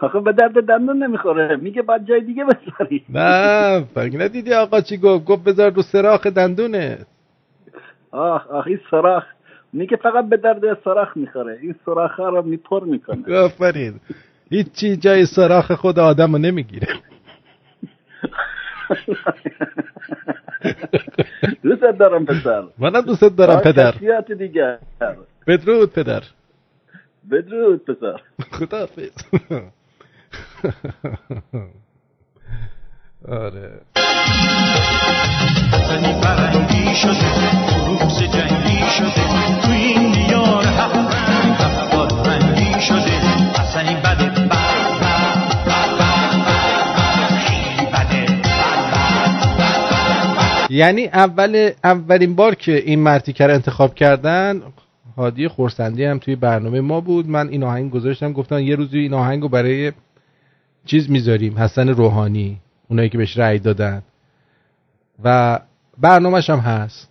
[0.00, 1.56] آخه به درد دندون نمی‌خوره.
[1.56, 3.04] میگه بعد جای دیگه بذاری.
[3.08, 7.06] نه فکر ندیدی آقا چی گفت؟ گفت بذار رو سراخ دندونت.
[8.10, 9.24] آه این سراخ.
[9.72, 11.58] میگه فقط به درد سراخ می‌خوره.
[11.62, 13.38] این سراخ رو میپر می‌کنه.
[13.38, 13.94] آفرین.
[14.50, 16.88] هیچی جای سراخ خود آدم رو نمی‌گیره.
[21.62, 22.62] دوست دارم پسر.
[22.78, 23.90] منم دوست دارم پدر.
[24.38, 24.78] دیگه
[25.46, 26.22] بدرود پدر.
[27.30, 28.20] بدرود پسر.
[28.52, 29.10] خداحافظ.
[33.28, 33.80] آره.
[35.72, 39.24] حسنی فرنگی شده عروس جنگی شده
[39.62, 41.56] تو این دیار هفت رنگ.
[42.26, 43.18] رنگی شده
[43.60, 44.33] حسنی بده
[50.74, 54.62] یعنی اول اولین بار که این مرتیکه رو انتخاب کردن
[55.16, 57.28] هادی خورسندی هم توی برنامه ما بود.
[57.28, 59.92] من این آهنگ گذاشتم گفتن یه روزی این آهنگ رو برای
[60.84, 64.02] چیز می‌ذاریم حسن روحانی اونایی که بهش رأی دادن.
[65.24, 65.60] و
[65.98, 67.10] برنامهش هم هست.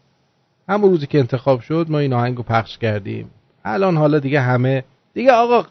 [0.69, 3.29] همون روزی که انتخاب شد ما این آهنگ رو پخش کردیم.
[3.65, 4.83] الان حالا دیگه همه
[5.13, 5.65] دیگه آقا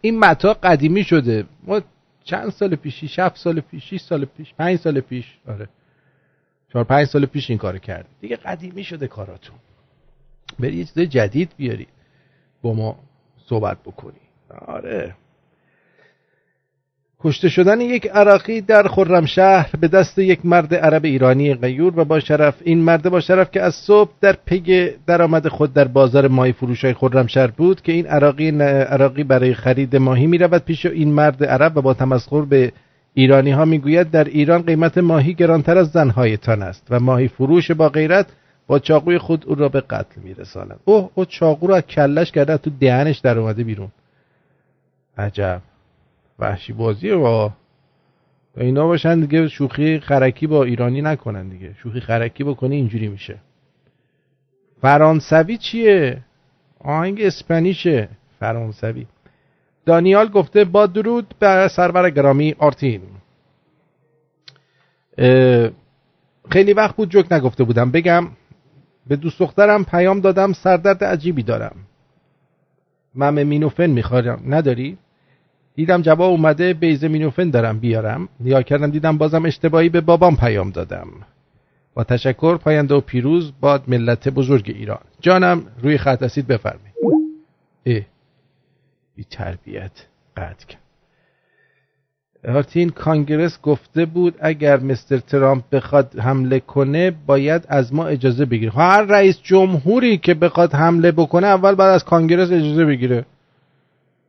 [0.00, 1.44] این متا قدیمی شده.
[1.66, 1.80] ما
[2.24, 5.68] چند سال پیشی 7 سال پیش؟ 6 سال پیش؟ 5 سال پیش؟ آره.
[6.72, 8.06] چهار پنج سال پیش این کارو کرد.
[8.20, 9.56] دیگه قدیمی شده کاراتون.
[10.58, 11.88] برید یه چیز جدید بیارید
[12.62, 12.98] با ما
[13.46, 14.20] صحبت بکنی.
[14.66, 15.14] آره.
[17.20, 22.20] کشته شدن یک عراقی در خرمشهر به دست یک مرد عرب ایرانی غیور و با
[22.20, 22.54] شرف.
[22.64, 26.84] این مرد با شرف که از صبح در پی درآمد خود در بازار ماهی فروش
[26.84, 31.44] های خرمشهر بود که این عراقی عراقی برای خرید ماهی می رود پیش این مرد
[31.44, 32.72] عرب و با تمسخر به
[33.18, 37.88] ایرانی ها می‌گوید در ایران قیمت ماهی گرانتر از زنهایتان است و ماهی فروش با
[37.88, 38.26] غیرت
[38.66, 42.56] با چاقوی خود او را به قتل میرسانند اوه او چاقو رو از کلش کرده
[42.56, 43.88] تو دهنش در اومده بیرون.
[45.18, 45.62] عجب.
[46.38, 47.52] وحشی بازی با
[48.56, 51.74] اینا باشن دیگه شوخی خرکی با ایرانی نکنن دیگه.
[51.82, 53.38] شوخی خرکی بکنی اینجوری میشه.
[54.80, 56.18] فرانسوی چیه؟
[56.84, 58.08] آهنگ اسپانیشه.
[58.40, 59.06] فرانسوی.
[59.88, 63.00] دانیال گفته با درود به سرور گرامی آرتین.
[66.50, 67.90] خیلی وقت بود جوک نگفته بودم.
[67.90, 68.28] بگم
[69.06, 71.76] به دوست دخترم پیام دادم سردرد عجیبی دارم.
[73.14, 74.98] مم مینوفن میخوارم نداری؟
[75.74, 78.28] دیدم جواب اومده بیزه مینوفن دارم بیارم.
[78.40, 81.08] نیا کردم دیدم بازم اشتباهی به بابام پیام دادم.
[81.94, 85.00] با تشکر پاینده و پیروز باد ملت بزرگ ایران.
[85.20, 88.06] جانم روی خط اسید بفرمایید.
[89.18, 90.82] بی تربیت قد کرد.
[92.44, 98.72] هارتین کانگرس گفته بود اگر مستر ترامپ بخواد حمله کنه باید از ما اجازه بگیره.
[98.72, 103.24] هر رئیس جمهوری که بخواد حمله بکنه اول بعد از کانگرس اجازه بگیره.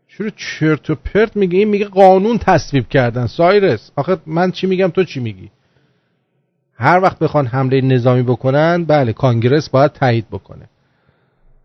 [0.08, 1.58] چرا چرت و پرت میگه.
[1.58, 3.28] این میگه قانون تصویب کردن.
[3.28, 5.50] سایرس آخه من چی میگم تو چی میگی؟
[6.74, 10.70] هر وقت بخوان حمله نظامی بکنن بله کانگرس باید تایید بکنه.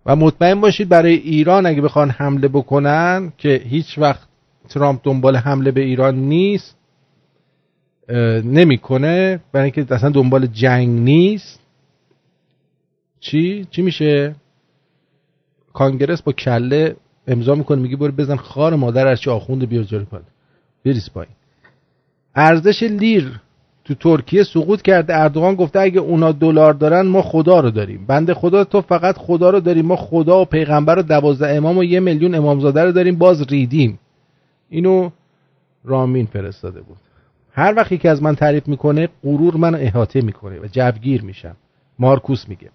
[0.07, 4.29] و مطمئن باشید برای ایران اگه بخوان حمله بکنن که هیچ وقت
[4.69, 6.77] ترامپ دنبال حمله به ایران نیست
[8.45, 9.41] نمی‌کنه.
[9.53, 11.61] برای اینکه اصلا دنبال جنگ نیست.
[13.21, 14.35] چی؟ چی میشه؟
[15.73, 20.05] کانگرس با کله امضا می‌کنه میگه برو بزن خار مادر از چه آخوند بیار جلو
[20.05, 20.25] پاد
[20.85, 21.33] بریز پایین.
[22.35, 23.41] ارزش لیر
[23.85, 28.05] تو ترکیه سقوط کرده اردوغان گفته اگه اونا دلار دارن ما خدا رو داریم.
[28.07, 29.87] بنده خدا تو فقط خدا رو داریم.
[29.87, 33.17] ما خدا و پیغمبر و دوازده امام و یه میلیون امامزاده رو داریم.
[33.17, 33.99] باز ریدیم.
[34.69, 35.11] اینو
[35.85, 36.97] رامین فرستاده بود.
[37.53, 41.57] هر وقتی که از من تعریف می‌کنه غرور من احاطه می‌کنه و جوگیر میشم.
[41.99, 42.71] مارکوس میگه.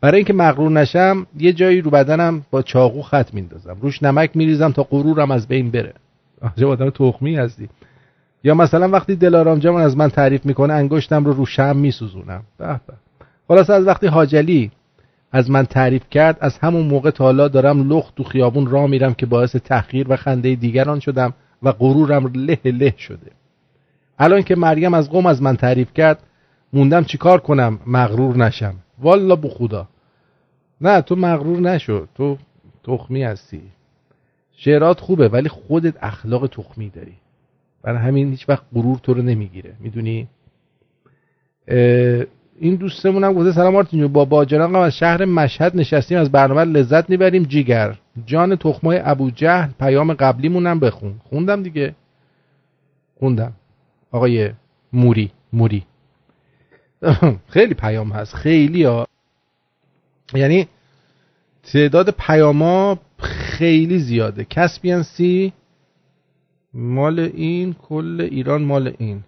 [0.00, 3.76] برای اینکه مغرور نشم یه جایی رو بدنم با چاقو خط میندازم.
[3.80, 5.94] روش نمک میریزم تا غرورم از بین بره.
[6.40, 7.68] آجا آدم تخمی هستی.
[8.44, 12.42] یا مثلا وقتی دلارام جمان از من تعریف می‌کنه انگشتم رو رو شم میسوزونم.
[12.58, 12.94] به به.
[13.48, 14.70] خلاص از وقتی حاجلی
[15.32, 19.14] از من تعریف کرد از همون موقع تا حالا دارم لخت تو خیابون را میرم
[19.14, 23.30] که باعث تحقیر و خنده دیگران شدم و غرورم له له شده.
[24.18, 26.22] الان که مریم از قوم از من تعریف کرد
[26.72, 28.74] موندم چیکار کنم؟ مغرور نشم.
[28.98, 29.88] والا بو خدا.
[30.80, 32.06] نه تو مغرور نشو.
[32.14, 32.38] تو
[32.84, 33.62] تخمی هستی.
[34.56, 37.21] شعرات خوبه ولی خودت اخلاق تخمی داری.
[37.82, 39.74] برای همین هیچ وقت غرور تو رو نمی‌گیره.
[39.80, 40.28] می‌دونی؟
[42.58, 47.10] این دوستمون هم گفته سلام آرتین با باجران از شهر مشهد نشستیم از برنامه لذت
[47.10, 47.42] می‌بریم.
[47.42, 47.98] جیگر.
[48.26, 51.14] جان تخمای ابو جهل پیام قبلیمونم بخون.
[51.24, 51.94] خوندم دیگه؟
[53.18, 53.52] خوندم.
[54.10, 54.50] آقای
[54.92, 55.82] موری موری.
[57.54, 58.34] خیلی پیام هست.
[58.34, 59.06] خیلی ها.
[60.34, 60.68] یعنی
[61.62, 64.44] تعداد پیاما خیلی زیاده.
[64.44, 65.52] کسپیان سی
[66.74, 69.24] مال این کل ایران مال این.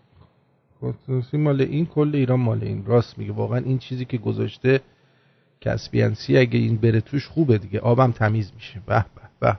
[1.33, 2.85] مال این کل ایران مال این.
[2.87, 3.33] راست میگه.
[3.33, 4.81] واقعا این چیزی که گذاشته
[5.61, 7.81] کسپیانسی اگه این بره توش خوبه دیگه.
[7.81, 8.83] آبم تمیز میشه.
[8.87, 9.59] به به به.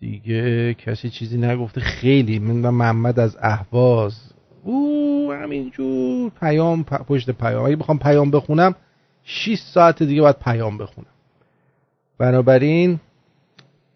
[0.00, 1.80] دیگه کسی چیزی نگفته.
[1.80, 2.38] خیلی.
[2.38, 4.32] من محمد از اهواز.
[4.62, 6.30] او همینجور.
[6.40, 7.64] پیام پشت پیام.
[7.64, 8.74] اگه بخوام پیام بخونم
[9.22, 11.06] 6 ساعت دیگه باید پیام بخونم.
[12.18, 13.00] بنابراین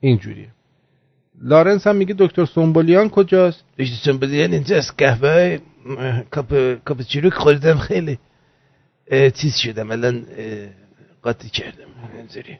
[0.00, 0.55] اینجوریه.
[1.42, 5.58] لارنس هم میگه دکتر سومبولیان کجاست؟ دکتر سومبولیان اینجاست قهوه
[6.30, 8.18] کاپ کاپوچینو خوردم خیلی
[9.10, 9.90] چیز شدم.
[9.90, 10.26] الان
[11.22, 11.86] قاطی کردم.
[12.18, 12.58] اینجوری.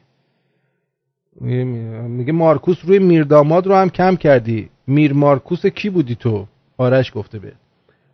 [2.09, 4.69] میگه مارکوس روی میرداماد رو هم کم کردی.
[4.87, 6.47] میر مارکوس کی بودی تو؟
[6.77, 7.53] آرش گفته به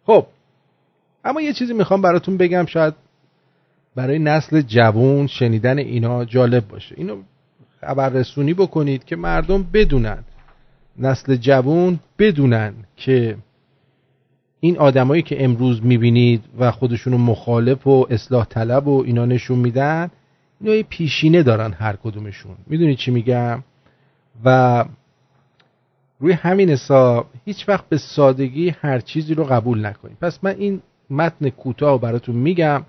[0.05, 0.25] خب
[1.25, 2.93] اما یه چیزی می‌خوام براتون بگم شاید
[3.95, 6.95] برای نسل جوون شنیدن اینا جالب باشه.
[6.97, 7.21] اینو
[7.81, 10.23] خبررسونی بکنید که مردم بدونن.
[10.99, 13.37] نسل جوون بدونن که
[14.59, 20.11] این آدمایی که امروز می‌بینید و خودشونو مخالف و اصلاح طلب و اینا نشون میدن
[20.61, 22.55] اینا یه پیشینه دارن هر کدومشون.
[22.67, 23.63] می‌دونید چی میگم؟
[24.45, 24.85] و
[26.19, 30.17] روی همین حساب هیچ وقت به سادگی هر چیزی رو قبول نکنید.
[30.21, 32.85] پس من این متن کوتاه براتون میگم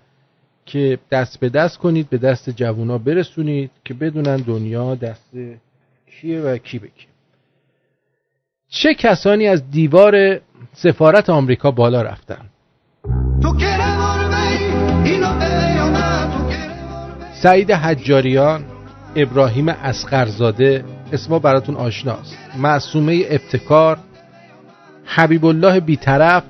[0.66, 5.30] که دست به دست کنید به دست جوونا برسونید که بدونن دنیا دست
[6.06, 6.88] کیه و کی به
[8.74, 10.40] چه کسانی از دیوار
[10.72, 12.50] سفارت آمریکا بالا رفتن؟
[17.42, 18.64] سعید حجاریان
[19.16, 22.38] ابراهیم اسقرزاده اسما براتون آشناست.
[22.58, 23.98] معصومه ابتکار
[25.04, 26.42] حبیب الله بیطرف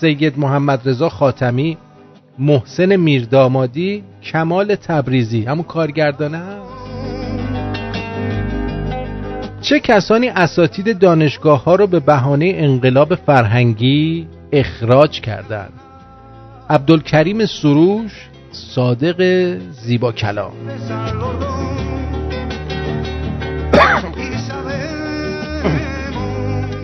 [0.00, 1.78] سید محمد رضا خاتمی
[2.38, 5.44] محسن میردامادی کمال تبریزی.
[5.44, 6.81] همون کارگردانه هست؟
[9.62, 15.72] چه کسانی اساتید دانشگاه ها رو به بهانه انقلاب فرهنگی اخراج کردند؟
[16.70, 18.12] عبدالکریم سروش
[18.52, 19.22] صادق
[19.70, 20.52] زیبا کلام.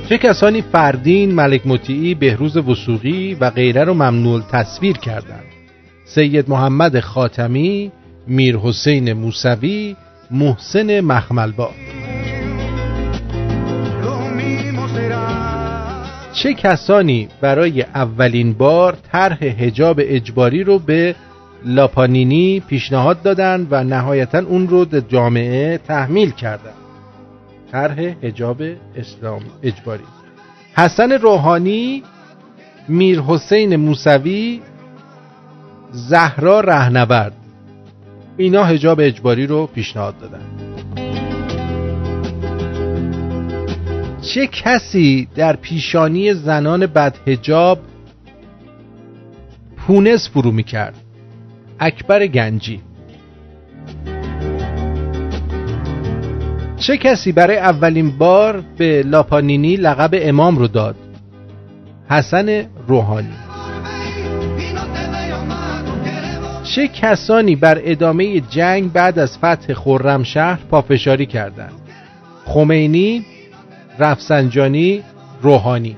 [0.08, 5.44] چه کسانی فردین، ملک مطیعی، بهروز وسوقی و غیره رو ممنوع تصویر کردند؟
[6.04, 7.92] سید محمد خاتمی،
[8.26, 9.96] میر حسین موسوی،
[10.30, 11.70] محسن مخملبا
[16.42, 21.14] چه کسانی برای اولین بار طرح حجاب اجباری رو به
[21.64, 26.74] لاپانینی پیشنهاد دادند و نهایتا اون رو به جامعه تحمیل کردند؟
[27.72, 28.62] طرح حجاب
[28.96, 30.04] اسلام اجباری.
[30.76, 32.02] حسن روحانی
[32.88, 34.60] میر حسین موسوی
[35.90, 37.32] زهرا رهنورد.
[38.36, 40.67] اینا حجاب اجباری رو پیشنهاد دادن
[44.28, 47.78] چه کسی در پیشانی زنان بدهجاب
[49.76, 50.94] پونس فرو می‌کرد؟
[51.80, 52.80] اکبر گنجی.
[56.76, 60.96] چه کسی برای اولین بار به لاپانینی لقب امام رو داد؟
[62.10, 63.34] حسن روحانی.
[66.64, 71.72] چه کسانی بر ادامه جنگ بعد از فتح خرمشهر پافشاری کردند؟
[72.44, 73.24] خمینی
[73.98, 75.02] رفسنجانی
[75.42, 75.96] روحانی.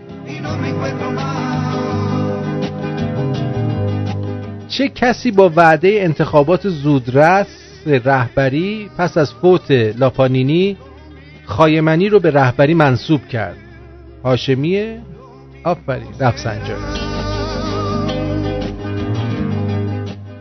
[4.69, 7.47] چه کسی با وعده انتخابات زودرس
[7.87, 10.77] رهبری پس از فوت لاپانینی
[11.45, 13.57] خایمنی رو به رهبری منصوب کرد؟
[14.25, 14.99] هاشمیه
[15.65, 17.11] آفرین رفسنجانی.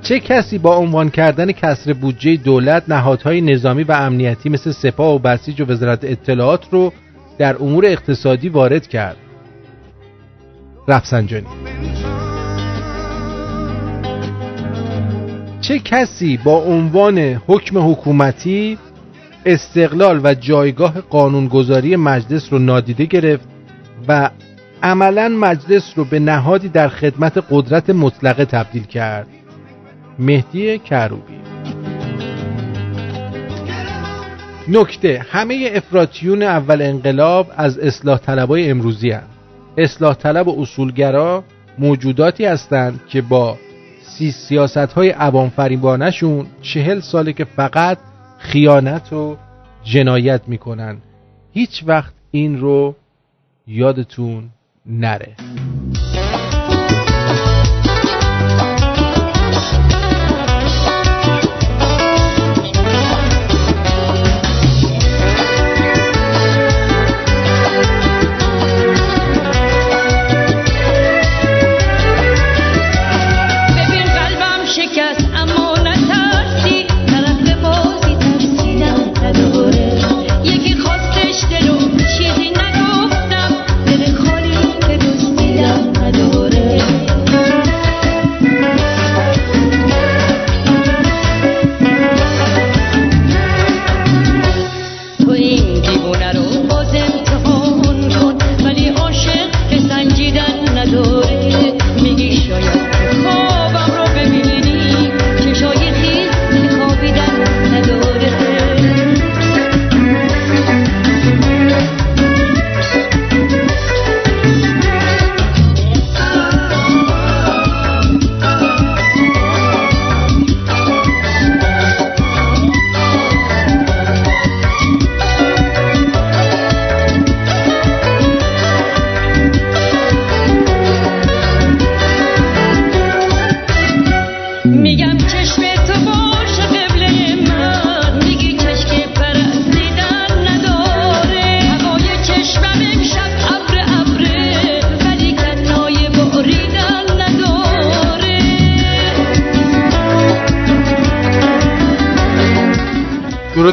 [0.01, 5.19] چه کسی با عنوان کردن کسر بودجه دولت نهادهای نظامی و امنیتی مثل سپاه و
[5.19, 6.93] بسیج و وزارت اطلاعات رو
[7.39, 9.17] در امور اقتصادی وارد کرد.
[10.87, 11.45] رفسنجانی.
[15.61, 18.77] چه کسی با عنوان حکم حکومتی
[19.45, 23.47] استقلال و جایگاه قانونگذاری مجلس رو نادیده گرفت
[24.07, 24.29] و
[24.83, 29.27] عملا مجلس رو به نهادی در خدمت قدرت مطلقه تبدیل کرد؟
[30.19, 31.48] مهدی کروبی.
[34.71, 39.29] نکته همه افراتیون اول انقلاب از اصلاح طلبای امروزی هستند.
[39.77, 41.43] اصلاح طلب و اصولگرا
[41.77, 43.57] موجوداتی هستند که با
[44.01, 47.97] سی سیاست های عوام فریبانشون چهل ساله که فقط
[48.37, 49.37] خیانت و
[49.83, 50.97] جنایت می‌کنن.
[51.53, 52.95] هیچ وقت این رو
[53.67, 54.49] یادتون
[54.85, 55.35] نره.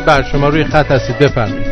[0.07, 1.67] بر شما روی خط هستید بفرمایید.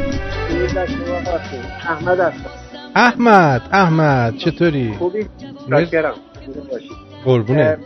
[1.89, 2.51] احمد هستم
[2.94, 5.27] احمد احمد چطوری؟ خوبی.
[5.70, 6.15] شکرم
[7.24, 7.78] قربونه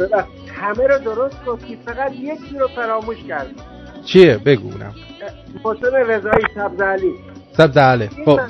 [0.60, 3.54] همه رو درست گفتی فقط یکی رو فراموش کردی.
[4.04, 4.94] چیه؟ بگو اونم.
[6.06, 7.12] رضایی سبز علی.
[7.56, 8.40] سبز عله این خب.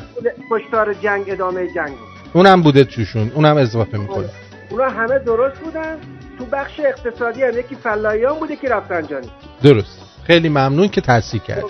[0.51, 1.95] کشتار جنگ ادامه جنگ.
[2.33, 3.33] اونم بوده توشون.
[3.35, 4.29] اونم اضافه می‌کنه.
[4.71, 5.97] اونا همه درست بودن.
[6.39, 9.29] تو بخش اقتصادی هم یکی فلاحیان بوده که رفسنجانی
[9.63, 10.08] درست.
[10.29, 11.65] خیلی ممنون که تصحیح کرد.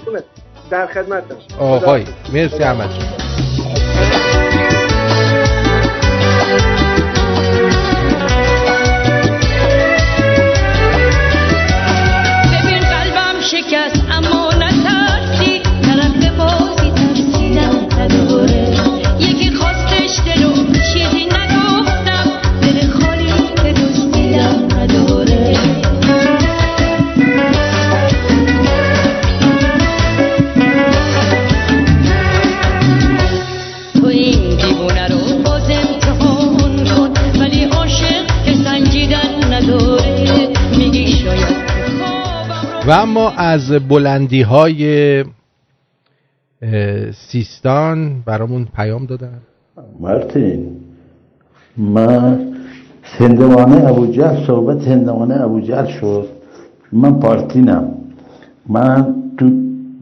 [0.71, 1.23] در خدمت
[1.59, 3.28] آقای مرسی احمد
[42.89, 45.25] و اما از بلندی های
[47.31, 49.39] سیستان برامون پیام دادن.
[50.01, 50.67] مارتین
[51.77, 52.53] من
[53.03, 56.29] هندوانه ابوجهل صحبت هندوانه ابوجهل شد.
[56.93, 57.95] من پارتینم.
[58.69, 59.51] من تو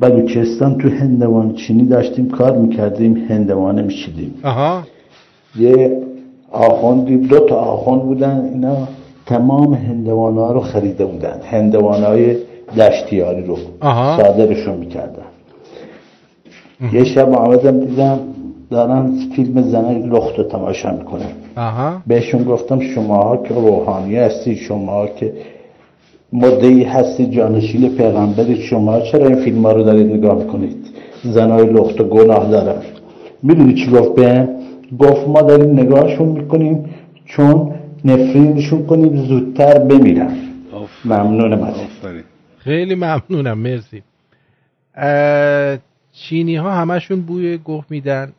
[0.01, 4.83] بلوچستان تو هندوان چینی داشتیم کار می‌کردیم هندوانه میشیدیم آها.
[5.59, 6.03] یه
[6.53, 8.89] آخوندی دو تا آخوند بودن اینا
[9.27, 11.41] تمام هندوانه ها رو خریده بودن.
[11.51, 12.37] هندوانه های
[12.79, 14.23] دشتیاری رو آها.
[14.23, 15.23] صادرشون می‌کردن.
[16.93, 18.19] یه شب آمدم دیدم
[18.71, 21.33] دارن فیلم زنک لخت رو تماشا می‌کنن.
[21.57, 22.03] آها.
[22.07, 25.33] بهشون گفتم شماها که روحانی هستی شما که
[26.33, 30.77] مدعی هستی جانشین پیغمبرید شما چرا این فیلم ها رو دارید نگاه می‌کنید؟
[31.25, 32.83] زنای لخت و گناه دارن.
[33.43, 34.49] می‌دونی چی گفت به؟
[34.99, 36.85] گفت ما داریم نگاهشون می‌کنیم
[37.25, 37.75] چون
[38.05, 40.31] نفرینشون کنیم زودتر بمیرن.
[41.05, 42.27] ممنونم ازت.
[42.67, 44.03] خیلی ممنونم مرسی.
[46.13, 48.33] چینی ها همشون بوی گوه میدن.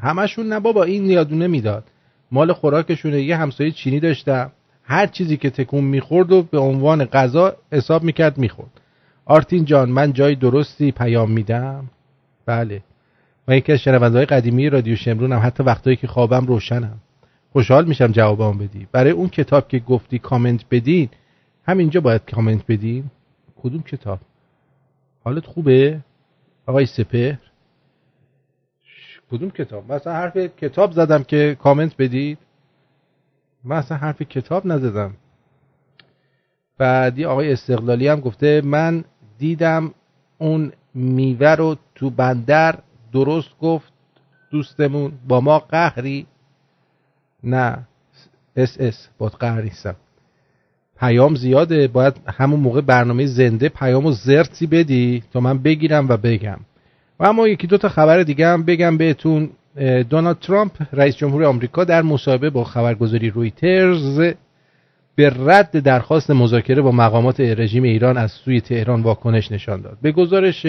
[0.00, 1.84] همشون نه بابا این یادونه می‌داد.
[2.32, 4.50] مال خوراکشونه یه همسایه چینی داشتم.
[4.84, 8.80] هر چیزی که تکون می‌خورد و به عنوان غذا حساب می‌کرد می‌خورد.
[9.24, 11.84] آرتین جان من جای درستی پیام میدم؟
[12.46, 12.82] بله.
[13.48, 15.40] من یکی از شنونده های قدیمی رادیو شمرونم.
[15.44, 16.98] حتی وقتایی که خوابم روشنم.
[17.52, 18.86] خوشحال میشم جوابم بدی.
[18.92, 21.08] برای اون کتاب که گفتی کامنت بدین
[21.66, 23.04] همینجا باید کامنت بدین.
[23.62, 24.18] کدوم کتاب؟
[25.24, 26.00] حالت خوبه؟
[26.66, 27.38] آقای سپهر؟
[29.30, 32.38] کدوم کتاب؟ مثلا حرف کتاب زدم که کامنت بدید.
[33.64, 35.14] من حرف کتاب نزدم.
[36.78, 39.04] بعدی آقای استقلالی هم گفته من
[39.38, 39.94] دیدم
[40.38, 42.78] اون میوه رو تو بندر
[43.12, 43.92] درست گفت
[44.50, 45.12] دوستمون.
[45.28, 46.26] با ما قهری.
[47.42, 47.86] نه
[48.56, 49.96] اس اس با قهر نیستم.
[50.98, 56.16] پیام زیاده باید همون موقع برنامه زنده پیام و زرتی بدی تا من بگیرم و
[56.16, 56.58] بگم.
[57.20, 59.50] و اما یکی دو تا خبر دیگه هم بگم بهتون.
[60.10, 64.20] دونالد ترامپ رئیس جمهور آمریکا در مصاحبه با خبرگزاری رویترز
[65.14, 69.98] به رد درخواست مذاکره با مقامات رژیم ایران از سوی تهران واکنش نشان داد.
[70.02, 70.66] به گزارش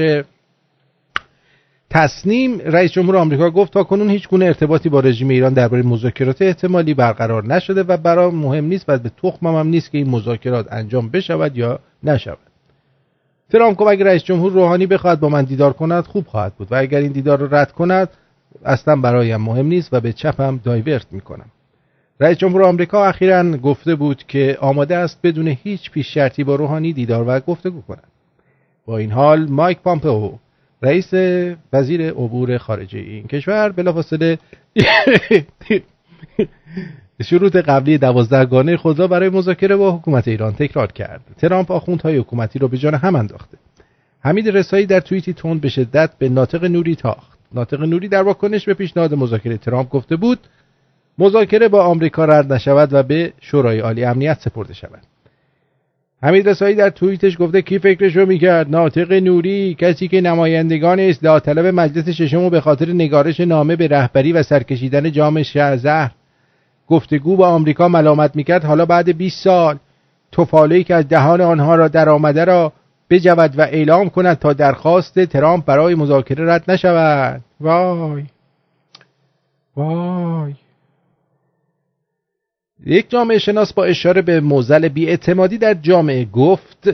[1.93, 6.41] تصنیم رئیس جمهور آمریکا گفت تا کنون هیچ گونه ارتباطی با رژیم ایران درباره مذاکرات
[6.41, 10.67] احتمالی برقرار نشده و برای مهم نیست و به تخمم هم نیست که این مذاکرات
[10.71, 12.37] انجام بشود یا نشود.
[13.51, 16.75] ترامپ گفت اگر رئیس جمهور روحانی بخواهد با من دیدار کند خوب خواهد بود و
[16.75, 18.09] اگر این دیدار رو رد کند
[18.65, 21.49] اصلا برایم مهم نیست و به چپم دایورت می‌کنم.
[22.19, 26.93] رئیس جمهور آمریکا اخیرا گفته بود که آماده است بدون هیچ پیش شرطی با روحانی
[26.93, 28.07] دیدار و گفتگو کند.
[28.85, 30.31] با این حال مایک پامپئو
[30.83, 31.13] رئیس
[31.73, 34.37] وزیر امور خارجه این کشور بلافاصله
[37.23, 41.21] شروط قبلی دوازدهگانه خود را برای مذاکره با حکومت ایران تکرار کرد.
[41.37, 43.57] ترامپ آخوندهای حکومتی را به جان هم انداخته.
[44.19, 47.39] حمید رسایی در توییتی تند به شدت به ناطق نوری تاخت.
[47.53, 50.39] ناطق نوری در واکنش به پیشنهاد مذاکره ترامپ گفته بود
[51.17, 55.01] مذاکره با آمریکا رد نشود و به شورای عالی امنیت سپرده شود.
[56.23, 61.65] حمید رسایی در توییتش گفته کی فکرشو می‌کرد؟ ناطق نوری کسی که نمایندگان اصلاح طلب
[61.65, 66.11] مجلس ششم به خاطر نگارش نامه به رهبری و سرکشیدن جام زهر
[66.87, 68.63] گفتگو با آمریکا ملامت می‌کرد.
[68.63, 69.77] حالا بعد 20 سال
[70.31, 72.73] توفاله‌ای که از دهان آنها را در آمده را
[73.09, 77.41] بجود و اعلام کند تا درخواست ترامپ برای مذاکره رد نشود.
[77.59, 78.23] وای.
[79.75, 80.53] وای.
[82.85, 86.89] یک جامعه شناس با اشاره به موزل بیاعتمادی در جامعه گفت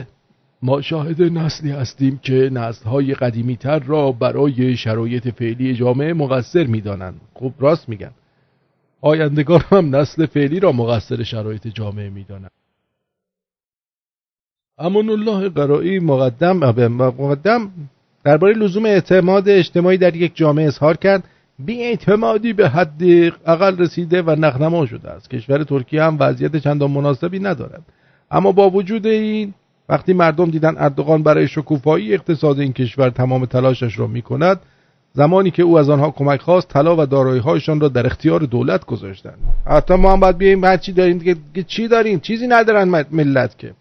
[0.62, 6.80] ما شاهد نسلی هستیم که نسلهای قدیمی تر را برای شرایط فعلی جامعه مقصر می
[6.80, 7.20] دانند.
[7.34, 8.10] خب راست میگن
[9.00, 12.50] آیندگان هم نسل فعلی را مقصر شرایط جامعه می دانند.
[14.78, 16.56] امان الله قرایی مقدم
[16.88, 17.70] مقدم
[18.24, 21.24] درباره لزوم اعتماد اجتماعی در یک جامعه اظهار کرد
[21.66, 23.02] بیاعتمادی به حد
[23.46, 25.30] اقل رسیده و نخنما شده است.
[25.30, 27.82] کشور ترکیه هم وضعیت چندان مناسبی ندارد.
[28.30, 29.54] اما با وجود این
[29.88, 34.60] وقتی مردم دیدن اردوغان برای شکوفایی اقتصاد این کشور تمام تلاشش را می کند
[35.12, 39.38] زمانی که او از آنها کمک خواست طلا و دارایی‌هایشان را در اختیار دولت گذاشتند.
[39.66, 43.74] حتی ما هم باید بیایم هر چی داریم دیگه چی داریم؟ چیزی ندارن ملت که.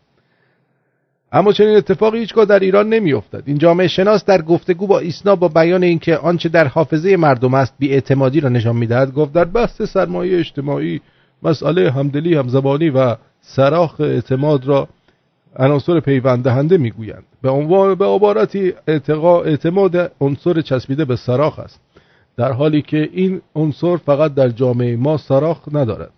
[1.32, 3.44] اما چنین اتفاقی هیچگاه در ایران نمیافتد.
[3.46, 7.74] این جامعه شناس در گفتگو با ایسنا با بیان اینکه آنچه در حافظه مردم است
[7.80, 11.02] بیاعتمادی را نشان می‌دهد گفت در بحث سرمایه اجتماعی
[11.44, 14.88] مسئله همدلی همزبانی و سراخ اعتماد را
[15.56, 17.24] عناصر پیوند دهنده می‌گویند.
[17.42, 18.74] به عنوان به عبارتی
[19.46, 21.80] اعتماد عنصر چسبیده به سراخ است.
[22.38, 26.12] در حالی که این عنصر فقط در جامعه ما سراخ ندارد.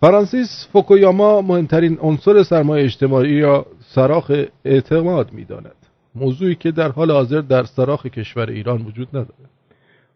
[0.00, 4.30] فرانسیس فوکویاما مهمترین عنصر سرمایه اجتماعی را سراخ
[4.64, 5.76] اعتماد می‌داند.
[6.14, 9.50] موضوعی که در حال حاضر در سراخ کشور ایران وجود ندارد.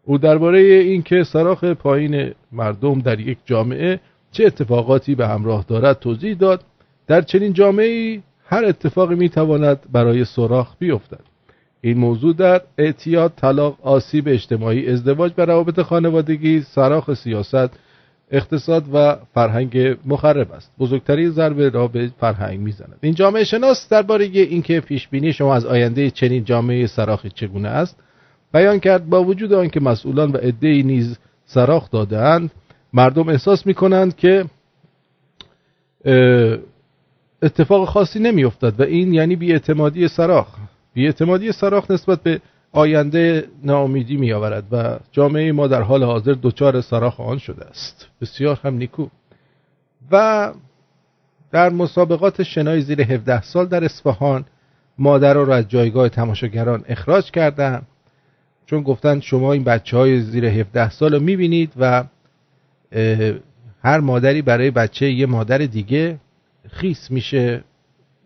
[0.05, 4.01] او درباره اینکه سراخ پایین مردم در یک جامعه
[4.33, 6.65] چه اتفاقاتی به همراه دارد توضیح داد.
[7.07, 11.21] در چنین جامعه هر اتفاقی می‌تواند برای سراخ بیفتد.
[11.81, 17.71] این موضوع در اعتیاد طلاق آسیب اجتماعی ازدواج و روابط خانوادگی سراخ سیاست
[18.31, 20.73] اقتصاد و فرهنگ مخرب است.
[20.79, 25.67] بزرگترین ضربه را به فرهنگ می‌زند این جامعه شناس درباره اینکه پیش بینی شما از
[25.67, 27.97] آینده چنین جامعه سراخی چگونه است
[28.53, 32.51] بیان کرد با وجود آنکه مسئولان و عده‌ای نیز سراخ دادهاند
[32.93, 34.45] مردم احساس می‌کنند که
[37.43, 40.47] اتفاق خاصی نمیافتد و این یعنی بیاعتمادی سراخ.
[40.95, 42.41] بیاعتمادی سراخ نسبت به
[42.79, 48.09] آینده ناامیدی می آورد و جامعه ما در حال حاضر دچار سراخ آن شده است.
[48.21, 49.07] بسیار هم نیکو.
[50.11, 50.53] و
[51.51, 54.45] در مسابقات شنای زیر 17 سال در اصفهان
[54.99, 57.83] مادر را از جایگاه تماشاگران اخراج کردن.
[58.67, 62.05] چون گفتن شما این بچه های زیر 17 سال رو می‌بینید و
[63.83, 66.19] هر مادری برای بچه یه مادر دیگه
[66.71, 67.65] خیس میشه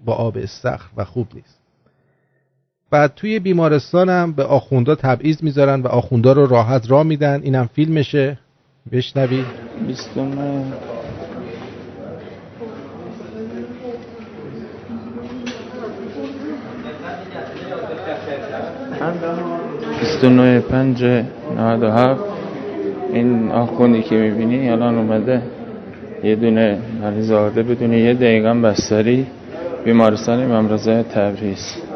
[0.05, 1.62] با آب استخر و خوب نیست.
[2.93, 7.41] بعد توی بیمارستان هم به آخوندا تبعیض می‌ذارن و آخوندا رو راحت را میدن.
[7.43, 8.39] اینم فیلمشه.
[8.93, 9.45] بشنوید.
[9.87, 10.31] بیستم
[20.01, 21.05] 29 پنج
[21.59, 22.21] 97
[23.13, 25.43] این آخوندی که می‌بینی الان اومده.
[26.25, 29.27] یه دونه مریض آورده بدون یه دقیقا بستری.
[29.85, 31.92] بیمارستان امام رضا تبریز.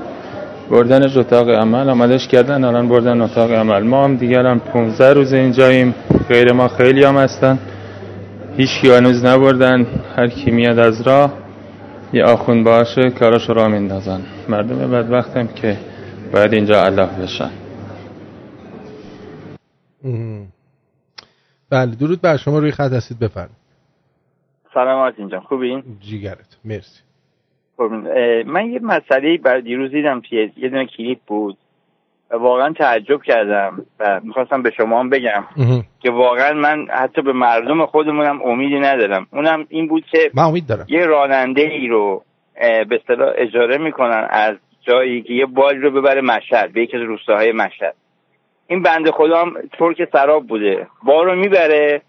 [0.70, 3.82] بردنش اتاق عمل آمدش کردن الان بردن اتاق عمل.
[3.82, 5.94] ما هم دیگه الان 15 روز اینجاییم.
[6.28, 7.58] غیر ما خیلی هم هستن.
[8.56, 9.86] هیچ کی هنوز نبردن.
[10.16, 11.32] هر کی میاد از راه
[12.12, 14.20] یه آخون باشه کاراشو را میندازن.
[14.48, 15.78] مردم بدبختم که
[16.32, 17.50] باید اینجا الله بشن.
[21.70, 22.58] بله درود بر شما.
[22.58, 23.56] روی خط هستید بفرمایید.
[24.74, 26.56] سلام جان خوبین؟ جیگرت.
[26.64, 27.05] مرسی.
[28.46, 31.56] من یه مسئله برای دیروز دیدم که یه دونه کلیپ بود
[32.30, 35.44] و واقعا تعجب کردم و می‌خواستم به شما هم بگم
[36.00, 39.26] که واقعا من حتی به مردم خودمونم امیدی ندارم.
[39.32, 40.86] اونم این بود که من امید دارم.
[40.88, 42.22] یه راننده ای رو
[42.60, 47.02] به اصطلاح اجاره می‌کنن از جایی که یه بال رو ببره مشهد به یکی از
[47.02, 47.94] روستاهای مشهد.
[48.66, 50.86] این بنده خدا هم ترک سراب بوده.
[51.02, 52.02] بار رو می‌بره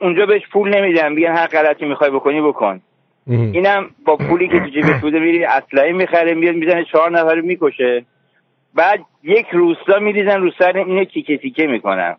[0.00, 2.80] اونجا بهش پول نمیدن بیان هر غلطی می‌خوای بکنی بکن.
[3.28, 7.46] اینم با پولی که تو جیبش بوده میری اسلحه می‌خره میاد می‌زنه چهار نفر رو
[7.46, 8.04] می‌کشه.
[8.74, 12.16] بعد یک روستا میریزن رو سر اینو تیکه تیکه می‌کنن.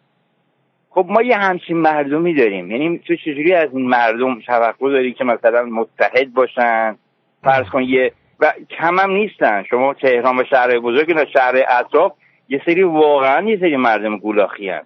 [0.90, 2.72] خب ما یه همچین مردمی داریم.
[2.72, 6.96] یعنی تو چجوری از این مردم توقع داری که مثلا متحد باشن؟
[7.44, 9.64] فرض کن یه و کم هم نیستن.
[9.64, 12.12] شما تهران و شهر بزرگ و شهر اطراف
[12.50, 14.82] یه سری واقعا یه سری مردم گولاخی هن.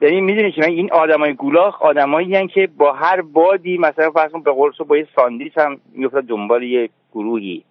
[0.00, 4.52] یعنی می‌دونی که این آدمای گولاخ آدمایی که با هر بادی مثلا فرض کن به
[4.52, 5.80] قرص با یه ساندیس هم
[6.28, 7.64] دنبال یه گروهی.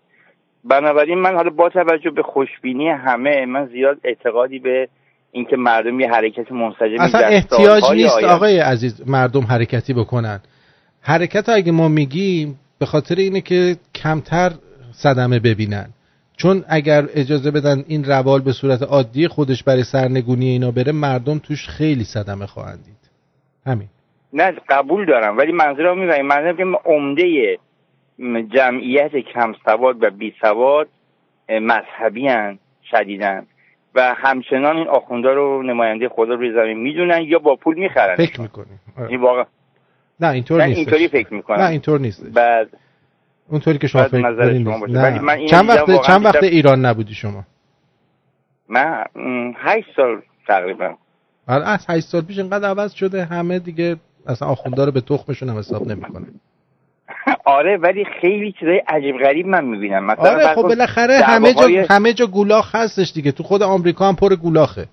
[0.64, 4.90] بنابراین من حالا با توجه به خوشبینی همه من زیاد اعتقادی به
[5.32, 10.40] اینکه مردم یه حرکت منسجم اصلا احتیاج نیست آقای عزیز مردم حرکتی بکنن.
[11.02, 14.52] حرکت اگه ما میگیم به خاطر اینه که کمتر
[14.92, 15.90] صدمه ببینن.
[16.38, 21.40] چون اگر اجازه بدن این روال به صورت عادی خودش برای سرنگونی اینا بره مردم
[21.40, 23.10] توش خیلی صدمه خواهند دید.
[23.66, 23.88] همین.
[24.34, 27.58] نه قبول دارم ولی منظورم می‌بینم منظورم که عمده
[28.54, 30.88] جمعیت کم سواد و بی سواد
[31.50, 32.60] مذهبی هن
[32.92, 33.46] شدیدن
[33.96, 38.16] و همچنان این آخونده رو نماینده خدا روی زمین می‌دونن یا با پول می‌خرن.
[38.16, 38.66] فکر می‌کنی.
[39.10, 39.44] این واقع
[40.20, 41.62] نه اینطور نیست اینطوری فکر می‌کنم.
[41.62, 42.70] نه اینطور نیست بعد
[43.50, 44.82] اونطوری که شما فکر نظر کنید شما نیست.
[44.82, 44.94] باشه.
[44.94, 45.04] نه.
[45.04, 47.44] ولی من اینو چند وقت چند وقت ایران نبودی شما
[48.70, 50.96] من م، هشت سال تقریبا
[51.48, 53.96] آره از 8 سال پیش اینقدر عوض شده همه دیگه
[54.28, 56.26] اصلا آخوندا رو به تخمشون هم حساب نمی‌کنه
[57.46, 62.14] آره ولی خیلی چیزای عجیب غریب من می‌بینم مثلا آره خب بالاخره همه جا همه
[62.14, 64.88] جا گولاخ هستش دیگه تو خود آمریکا هم پر گولاخه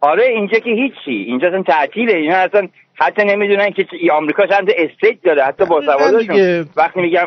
[0.00, 1.24] آره اینجا که هیچی.
[1.26, 2.16] اینجا اصلا تعطیله.
[2.16, 5.44] اینا اصلا حتی نمی‌دونن که آمریکا چند تا استیت داره.
[5.44, 5.92] حتی با دیگه.
[5.92, 7.26] سواداشون وقتی میگم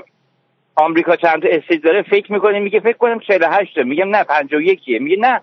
[0.76, 3.84] آمریکا چند تا استیت داره فکر می‌کنه میگه فکر کنم 48 تا.
[3.84, 5.42] میگم نه 51 میگه نه.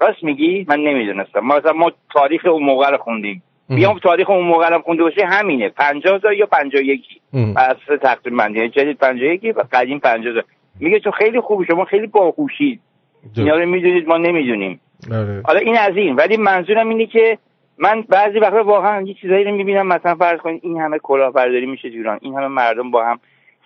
[0.00, 1.40] راست میگی؟ من نمی‌دونستم.
[1.40, 3.42] ما مثلا ما تاریخ اون موقع رو خوندیم.
[3.68, 5.68] میگم تاریخ اون موقع رو خونده باشه همینه.
[5.68, 7.00] 50 تا یا 51
[7.56, 10.42] از تقریبا یعنی جدید 51 و قدیم 50 تا
[10.80, 12.80] میگه تو خیلی خوبی شما خیلی باهوشید
[13.36, 14.80] اینا رو می‌دونید ما نمی‌دونیم.
[15.44, 17.38] حالا این از این ولی منظورم اینه که
[17.78, 21.90] من بعضی وقتا واقعا یه چیزایی رو می‌بینم مثلا فرض کنید این همه کلاهبرداری میشه
[21.90, 23.20] تو ایران این همه مردم با هم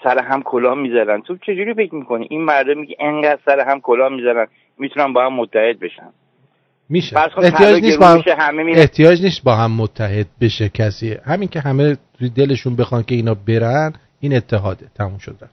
[0.04, 4.08] سر هم کلاه می‌ذارن تو چجوری فکر می‌کنی؟ این مردم میگه انقدر سر هم کلاه
[4.08, 4.46] می‌ذارن
[4.78, 6.10] می‌تونن با هم متحد بشن؟
[6.88, 7.18] میشه.
[7.18, 8.72] احتیاج نیست با هم میشه، همه.
[8.76, 11.16] احتیاج نیست با هم متحد بشه کسی.
[11.24, 11.96] همین که همه
[12.36, 14.86] دلشون بخوان که اینا برن این اتحاده.
[14.98, 15.48] تموم شده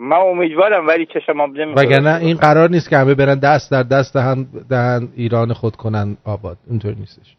[0.00, 1.86] من امیدوارم ولی چشم آب نمی‌خوره.
[1.86, 6.16] وگرنه این قرار نیست که همه برن دست در دست هم دهن ایران خود کنن
[6.24, 6.56] آباد.
[6.70, 7.36] اینطور نیستش.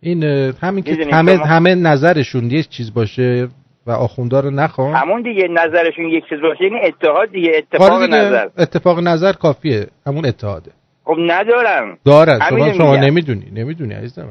[0.00, 0.22] این
[0.62, 3.48] همین که همه شما- همه نظرشون یه چیز باشه
[3.86, 4.94] و آخوندا رو نخوان.
[4.94, 8.48] همون دیگه نظرشون یک چیز باشه یعنی اتحاد دیگه اتفاق آره دیگه، نظر.
[8.58, 10.70] اتفاق نظر کافیه همون اتحاده.
[11.04, 12.96] خب ندارن دارن شما شما.
[12.96, 14.26] نمی‌دونی نمی‌دونی عزیز من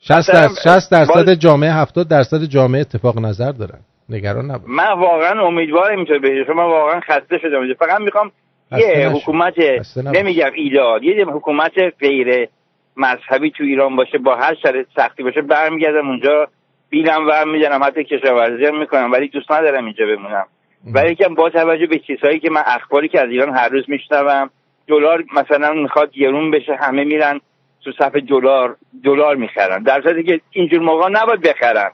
[0.00, 3.78] 60 مثلا درصد 60 درصد جامعه 70 درصد جامعه اتفاق نظر دارن.
[4.08, 4.68] نگران نباش.
[4.68, 6.44] من واقعا امیدوارم اینطور بشه.
[6.44, 8.32] چون من واقعا خسته شدم فقط می‌خوام
[8.72, 9.08] یه.
[9.08, 9.54] حکومت.
[9.96, 12.48] نمیگم ایدال یه حکومت غیر
[12.96, 16.48] مذهبی تو ایران باشه با هر شرط سختی باشه برمیگردم اونجا.
[16.90, 20.46] بیلم ور میدنم حتی کشاورزی هم می‌کنم ولی دوست ندارم اینجا بمونم.
[20.94, 24.50] ولی یکم با توجه به چیزهایی که من اخباری که از ایران هر روز میشنوم
[24.86, 27.40] دلار مثلا می‌خواد گرون بشه همه میرن
[27.84, 28.76] تو صف دلار.
[29.04, 29.82] دلار می‌خرن.
[29.82, 31.90] در صورتی که اینجور موقع نباید بخرن.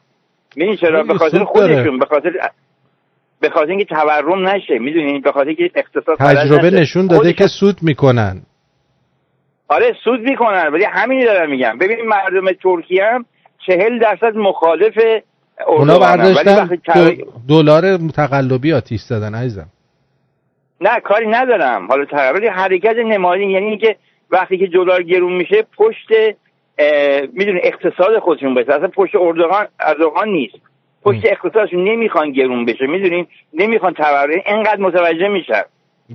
[0.58, 1.44] می‌دونی چرا؟ به خاطر.
[1.44, 2.30] خودشون به خاطر
[3.40, 6.70] به خاطر اینکه تورم نشه می‌دونی؟ به خاطر اینکه اقتصاد تجربه.
[6.70, 8.42] نشون داده خودشون- که سود می‌کنن.
[9.68, 10.66] آره سود می‌کنن.
[10.72, 11.78] ولی همینی دارم میگم.
[11.78, 13.24] ببین مردم ترکیه هم
[13.66, 14.98] چهل درصد مخالف
[15.66, 16.68] اونا برداشتن
[17.48, 19.66] دلار تقلبی آتیش زدن عزیزم.
[20.80, 21.86] نه کاری ندارم.
[21.86, 23.96] حالا تقریبا حرکت نمادین یعنی اینکه
[24.30, 26.08] وقتی که دلار گرون میشه پشت
[27.32, 30.58] می‌دونی اقتصاد خودشون باشه اصلا پشت اردوغان اردوغان نیست.
[31.04, 35.62] پشت اقتصادشون نمی‌خوان گرون بشه می‌دونین نمی‌خوان تورم اینقدر متوجه میشن.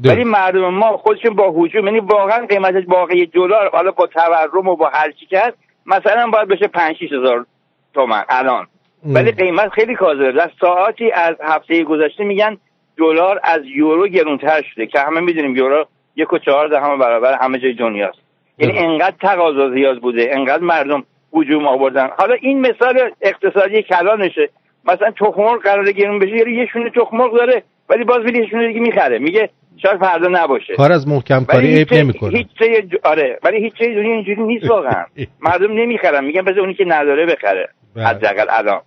[0.06, 4.76] ولی مردم ما خودشون با هجوم یعنی واقعا قیمت واقعی دلار حالا با تورم و
[4.76, 7.45] با هر چی که هست مثلا باید بشه 5 هزار
[7.94, 8.68] تومن الان.
[9.06, 10.31] ولی قیمت خیلی کاذبه.
[10.31, 12.57] در ساعتی از هفته گذشته میگن
[12.98, 15.85] دلار از یورو گرونتر شده که همه می‌دونیم یورو
[16.15, 18.22] یک و چهار دهم برابر همه جای دنیاست.
[18.57, 21.03] یعنی انقدر تقاضا زیاد بوده انقدر مردم
[21.34, 22.07] هجوم آوردن.
[22.17, 24.49] حالا این مثال اقتصادی کلانشه.
[24.85, 28.47] مثلا تخم مرغ قراره گرون بشه یعنی یه شونه تخم مرغ داره ولی باز میره
[28.47, 29.19] شونه دیگه می‌خره.
[29.19, 30.75] میگه شاید فردا نباشه.
[30.75, 32.38] کار از محکم کاری عیب نمی‌کنه.
[32.38, 32.47] هیچ
[32.91, 35.05] ج- آره ولی هیچ جای دنیا اینجوری نیست واقعا.
[35.47, 37.69] مردم نمی‌خرن میگن بذار اونی که نداره بخره.
[37.95, 38.05] بله.
[38.05, 38.81] حداقل الان.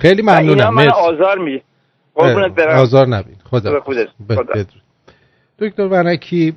[0.00, 0.74] خیلی و اینا ممنونم.
[0.74, 1.60] من آزار
[2.14, 2.78] قربونت برم.
[2.78, 3.36] آزار نبین.
[3.50, 4.04] خدا خدا.
[4.28, 4.66] بدرود.
[5.58, 6.54] دکتر ونکی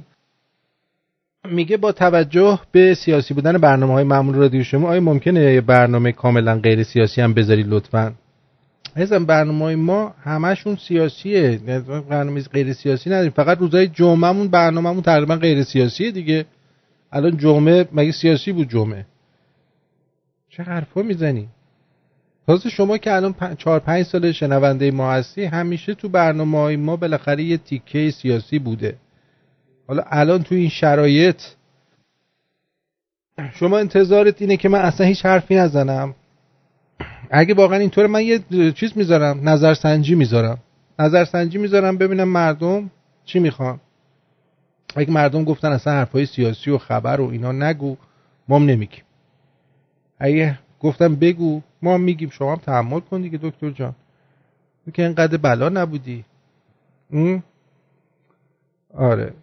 [1.49, 6.11] میگه با توجه به سیاسی بودن برنامه های معمول رادیو شما آیا ممکنه یه برنامه
[6.11, 8.13] کاملا غیر سیاسی هم بذاری لطفا؟
[8.95, 11.59] عزیزم برنامه های ما همشون سیاسیه.
[12.09, 13.31] برنامه غیر سیاسی نداریم.
[13.31, 16.45] فقط روزای جمعهمون برنامهمون تقریبا غیر سیاسیه دیگه.
[17.11, 19.05] الان جمعه مگه سیاسی بود جمعه؟
[20.49, 21.47] چه حرفا می‌زنی؟
[22.47, 26.76] تازه شما که الان پ- چهار پنج سال شنونده ما هستی همیشه تو برنامه های
[26.76, 28.95] ما بالاخره یه تیکه سیاسی بوده.
[29.91, 31.41] حالا الان تو این شرایط
[33.53, 36.15] شما انتظارت اینه که من اصلا هیچ حرفی نزنم.
[37.30, 38.39] اگه واقعا اینطوره من یه
[38.72, 40.57] چیز می‌ذارم نظرسنجی می‌ذارم.
[40.99, 42.91] نظرسنجی می‌ذارم ببینم مردم
[43.26, 43.80] چی می‌خوان.
[44.95, 47.95] اگه مردم گفتن اصلا حرفای سیاسی و خبر و اینا نگو
[48.47, 49.03] ما هم نمیگیم.
[50.19, 52.30] اگه گفتم بگو ما هم میگیم.
[52.30, 53.95] شما هم تحمل کن دیگه دکتر جان.
[54.93, 56.26] که اینقدر بلا نبودی؟
[58.93, 59.34] آره.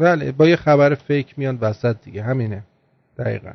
[0.00, 2.64] بله با یه خبر فیک میان وسط دیگه همینه.
[3.18, 3.52] دقیقا.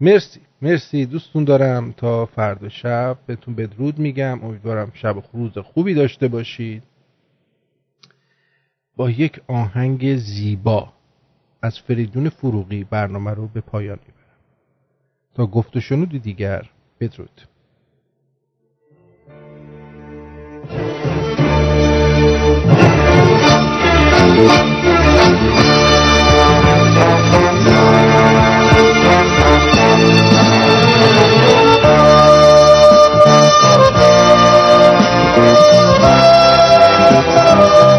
[0.00, 1.92] مرسی مرسی دوستون دارم.
[1.92, 4.44] تا فردا شب بهتون بدرود میگم.
[4.44, 6.82] امیدوارم شب روز خوبی داشته باشید.
[8.96, 10.92] با یک آهنگ زیبا
[11.62, 14.16] از فریدون فروغی برنامه رو به پایان می‌برم.
[15.34, 16.70] تا گفت و شنودی دیگر
[17.00, 17.40] بدرود.
[37.58, 37.95] Lord.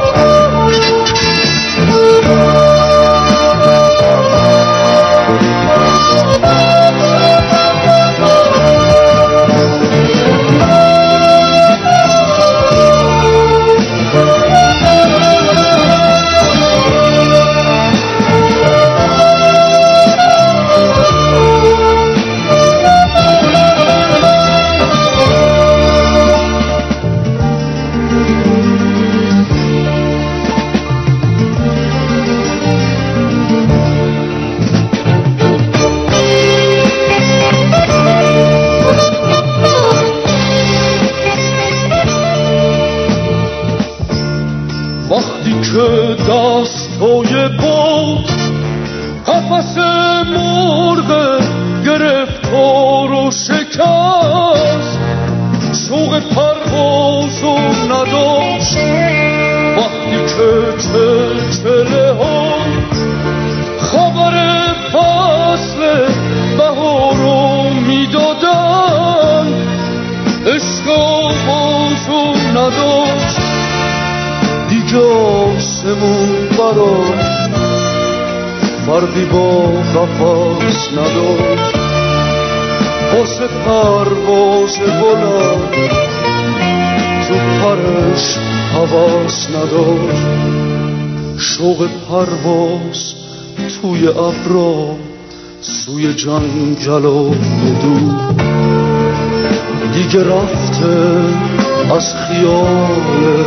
[89.57, 90.27] نداشت.
[91.37, 93.13] شوق پرواز
[93.81, 94.95] توی ابرا
[95.61, 98.13] سوی جنگل و بدو
[99.93, 100.95] دیگه رفته
[101.95, 103.45] از خیال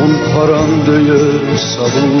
[0.00, 2.20] اون پرنده سبو